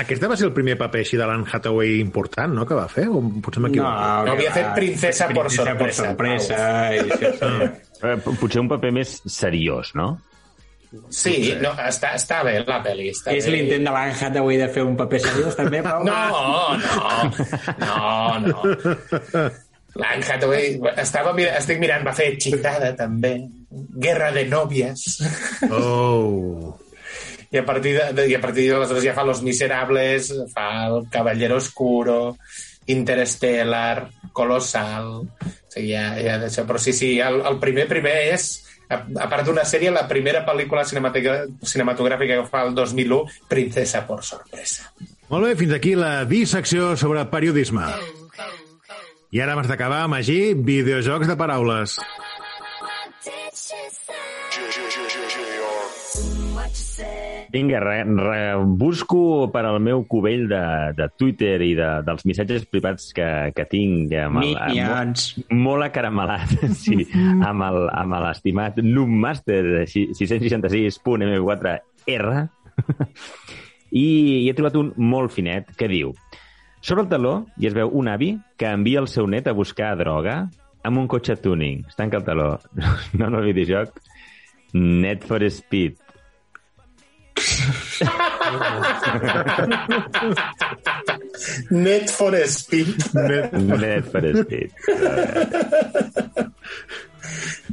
Aquesta 0.00 0.26
va 0.26 0.34
ser 0.38 0.46
el 0.48 0.54
primer 0.56 0.78
paper 0.80 1.02
així 1.04 1.18
de 1.20 1.26
l'Anne 1.28 1.44
Hathaway 1.52 1.98
important, 2.00 2.54
no?, 2.56 2.64
que 2.66 2.74
va 2.74 2.86
fer? 2.90 3.04
O 3.12 3.20
potser 3.44 3.60
m'equivoco? 3.62 3.90
No, 3.90 4.32
havia 4.32 4.50
fet 4.56 4.70
Princesa 4.74 5.28
por 5.30 5.46
Princesa 5.50 5.76
por 5.78 5.92
sorpresa, 5.92 6.56
sorpresa. 6.56 6.94
I, 6.94 7.04
sí, 7.10 7.26
sí. 7.38 8.08
Eh, 8.08 8.16
Potser 8.40 8.62
un 8.64 8.70
paper 8.72 8.90
més 8.96 9.12
seriós, 9.30 9.92
no? 9.94 10.08
Sí, 11.14 11.36
no, 11.60 11.72
està, 11.84 12.14
està 12.18 12.42
bé 12.46 12.56
la 12.64 12.80
pel·li. 12.84 13.10
Està 13.14 13.34
És 13.34 13.48
l'intent 13.50 13.86
de 13.86 13.94
l'Anne 13.94 14.16
Hathaway 14.18 14.60
de 14.60 14.68
fer 14.74 14.84
un 14.86 14.96
paper 14.98 15.20
seriós, 15.24 15.56
també, 15.58 15.82
Pau? 15.84 16.04
No, 16.06 16.20
no, 16.80 17.10
no, 17.84 18.40
no. 18.48 19.44
L'Anne 19.94 20.26
Hathaway, 20.26 20.78
estava, 20.98 21.34
mira, 21.36 21.54
estic 21.60 21.78
mirant, 21.82 22.06
va 22.06 22.14
fer 22.16 22.32
Hechizada, 22.32 22.90
també. 22.98 23.36
Guerra 23.70 24.32
de 24.34 24.46
nòvies. 24.50 25.04
Oh. 25.70 26.74
I 27.54 27.60
a 27.60 27.64
partir 27.64 27.94
de, 27.94 28.08
de, 28.16 28.26
i 28.32 28.34
a 28.34 28.40
partir 28.42 28.66
d'aleshores 28.72 29.04
ja 29.04 29.14
fa 29.14 29.22
Los 29.26 29.44
Miserables, 29.46 30.32
fa 30.50 30.88
El 30.88 31.04
Caballero 31.10 31.60
Oscuro, 31.62 32.36
Interstellar, 32.90 34.08
Colossal... 34.32 35.20
O 35.22 35.74
sigui, 35.74 35.92
ja, 35.94 36.14
ja 36.18 36.38
d'això. 36.42 36.66
Però 36.66 36.78
sí, 36.82 36.92
sí, 36.94 37.14
el, 37.22 37.40
el 37.46 37.60
primer 37.62 37.86
primer 37.90 38.14
és, 38.34 38.63
a, 38.88 39.00
a 39.00 39.28
part 39.30 39.46
d'una 39.46 39.64
sèrie, 39.68 39.92
la 39.94 40.06
primera 40.10 40.44
pel·lícula 40.46 40.84
cinematogràfica, 40.84 42.40
que 42.40 42.48
fa 42.50 42.64
el 42.68 42.74
2001, 42.76 43.22
Princesa 43.48 44.04
por 44.08 44.24
sorpresa. 44.26 44.90
Molt 45.30 45.48
bé, 45.48 45.54
fins 45.56 45.72
aquí 45.76 45.94
la 45.98 46.24
dissecció 46.28 46.94
sobre 47.00 47.24
periodisme. 47.32 47.88
I 49.34 49.40
ara 49.42 49.56
abans 49.56 49.66
d'acabar, 49.66 50.04
Magí, 50.06 50.54
videojocs 50.54 51.26
de 51.26 51.36
paraules. 51.36 51.98
Vinga, 57.54 57.78
re, 57.78 58.00
re, 58.02 58.38
busco 58.66 59.46
per 59.54 59.60
al 59.68 59.76
meu 59.78 60.00
cubell 60.10 60.48
de, 60.50 60.58
de 60.98 61.06
Twitter 61.14 61.52
i 61.62 61.68
de, 61.78 61.86
dels 62.02 62.24
missatges 62.26 62.64
privats 62.66 63.12
que, 63.14 63.28
que 63.54 63.62
tinc 63.70 64.10
amb 64.18 64.40
el, 64.42 64.56
Minions. 64.58 65.28
molt, 65.38 65.54
molt 65.68 65.86
acaramelat, 65.86 66.50
sí, 66.82 67.04
amb 67.14 67.62
el- 67.68 67.86
amb 67.94 68.16
l'estimat 68.24 68.82
Numaster 68.82 69.84
666.m4R 69.86 72.34
i, 73.94 74.02
i 74.02 74.48
he 74.50 74.54
trobat 74.58 74.74
un 74.80 74.90
molt 74.98 75.30
finet 75.34 75.70
que 75.78 75.86
diu 75.90 76.10
sobre 76.84 77.04
el 77.06 77.10
taló 77.12 77.34
i 77.62 77.68
es 77.70 77.74
veu 77.76 77.88
un 77.96 78.08
avi 78.12 78.34
que 78.60 78.68
envia 78.74 79.00
el 79.00 79.06
seu 79.08 79.26
net 79.30 79.46
a 79.48 79.54
buscar 79.56 79.94
droga 79.96 80.42
amb 80.84 80.98
un 81.00 81.06
cotxe 81.08 81.36
tuning. 81.40 81.84
Es 81.88 81.96
tanca 81.96 82.18
el 82.18 82.24
taló. 82.26 82.58
No 83.16 83.30
el 83.30 83.46
videojoc 83.54 83.94
Net 84.74 85.22
for 85.24 85.40
Speed. 85.48 85.94
Net 91.70 92.10
for 92.10 92.34
Speed. 92.46 93.14
Net, 93.14 93.52
Net 93.52 94.04
for 94.10 94.22
Speed. 94.42 94.70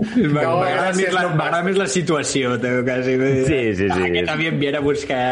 M'agrada 0.01 0.91
més, 0.95 1.11
la, 1.13 1.24
m'agrada 1.36 1.63
més 1.67 1.78
la 1.78 1.86
situació, 1.91 2.55
teu, 2.61 2.82
quasi. 2.88 3.17
Sí, 3.45 3.59
sí, 3.78 3.88
sí. 3.91 4.05
Aquest 4.07 4.32
avi 4.34 4.47
enviant 4.49 4.78
a 4.80 4.82
buscar 4.86 5.26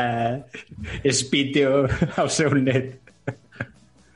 Spitio 1.15 1.85
al 2.19 2.29
seu 2.33 2.53
net. 2.59 2.85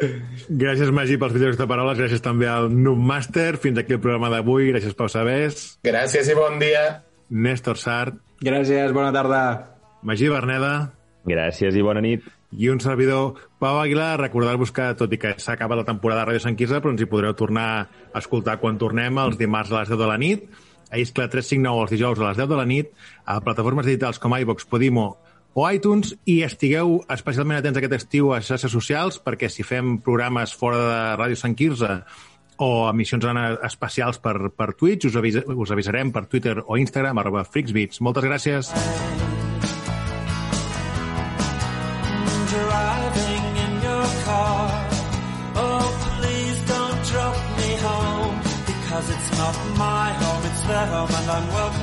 Gràcies, 0.03 0.91
Magí, 0.91 1.15
pels 1.19 1.34
videojocs 1.36 1.59
de 1.61 1.67
paraules. 1.69 1.99
Gràcies 2.01 2.24
també 2.24 2.49
al 2.51 2.69
Noobmaster. 2.74 3.55
Fins 3.63 3.80
aquí 3.80 3.95
el 3.95 4.01
programa 4.03 4.30
d'avui. 4.34 4.71
Gràcies, 4.74 4.95
Pau 4.99 5.09
Sabés. 5.11 5.53
Gràcies 5.88 6.30
i 6.30 6.36
bon 6.38 6.59
dia. 6.61 6.84
Néstor 7.34 7.80
Sart. 7.80 8.19
Gràcies, 8.43 8.91
bona 8.95 9.13
tarda. 9.15 9.43
Magí 10.04 10.28
Berneda. 10.28 10.91
Gràcies 11.24 11.76
i 11.80 11.84
bona 11.84 12.01
nit. 12.04 12.26
I 12.54 12.68
un 12.70 12.82
servidor, 12.84 13.39
Pau 13.58 13.80
Aguilar, 13.80 14.20
recordar-vos 14.20 14.74
que, 14.76 14.89
tot 14.99 15.14
i 15.16 15.18
que 15.18 15.32
s'ha 15.39 15.56
acabat 15.56 15.80
la 15.80 15.88
temporada 15.88 16.22
de 16.22 16.28
Ràdio 16.32 16.43
Sant 16.43 16.58
Quirze, 16.60 16.82
però 16.84 16.91
ens 16.93 17.01
hi 17.01 17.10
podreu 17.10 17.34
tornar 17.39 17.68
a 17.80 18.20
escoltar 18.20 18.60
quan 18.62 18.78
tornem 18.78 19.18
els 19.24 19.39
dimarts 19.39 19.72
a 19.72 19.80
les 19.80 19.93
10 19.93 20.01
de 20.01 20.10
la 20.10 20.20
nit, 20.22 20.43
a 20.91 20.99
Iscla 21.01 21.30
359 21.32 21.86
els 21.86 21.93
dijous 21.95 22.20
a 22.20 22.28
les 22.28 22.41
10 22.43 22.51
de 22.51 22.60
la 22.60 22.68
nit, 22.70 22.91
a 23.26 23.39
plataformes 23.41 23.88
digitals 23.88 24.20
com 24.22 24.36
iVox, 24.38 24.68
Podimo 24.70 25.08
o 25.54 25.66
iTunes, 25.70 26.14
i 26.30 26.41
estigueu 26.45 26.99
especialment 27.14 27.62
atents 27.62 27.80
aquest 27.80 27.97
estiu 27.97 28.34
a 28.34 28.41
xarxes 28.43 28.76
socials, 28.76 29.18
perquè 29.24 29.49
si 29.49 29.66
fem 29.66 29.97
programes 30.04 30.54
fora 30.54 30.84
de 30.84 31.01
Ràdio 31.24 31.39
Sant 31.39 31.58
Quirze 31.58 32.01
o 32.62 32.70
emissions 32.89 33.26
especials 33.66 34.22
per, 34.22 34.36
per 34.54 34.74
Twitch, 34.78 35.10
us, 35.10 35.18
avisa, 35.18 35.41
us 35.47 35.74
avisarem 35.74 36.14
per 36.14 36.28
Twitter 36.30 36.60
o 36.62 36.78
Instagram, 36.78 37.24
arroba 37.24 37.47
FreaksBeats. 37.47 38.01
Moltes 38.06 38.30
gràcies. 38.30 38.74
driving 38.74 39.22
and 51.24 51.32
I'm 51.32 51.82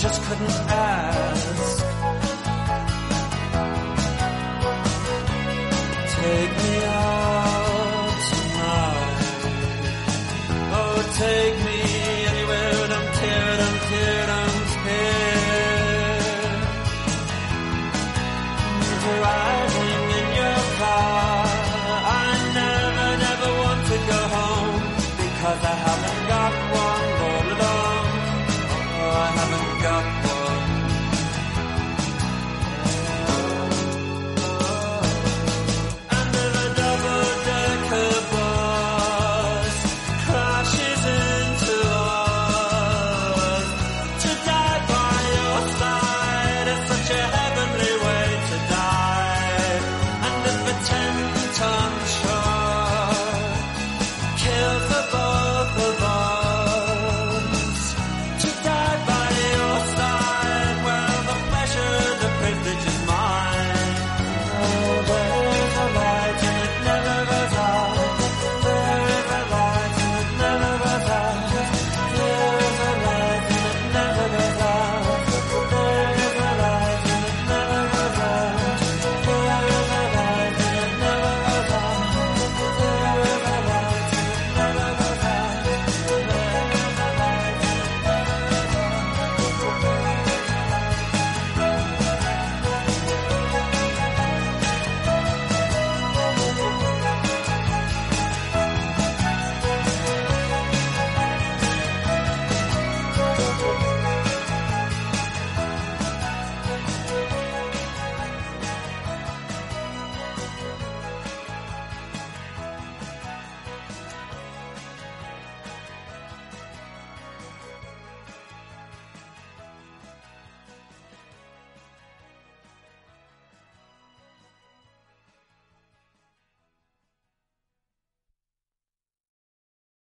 just 0.00 0.22
couldn't 0.22 0.48
ask. 0.48 1.49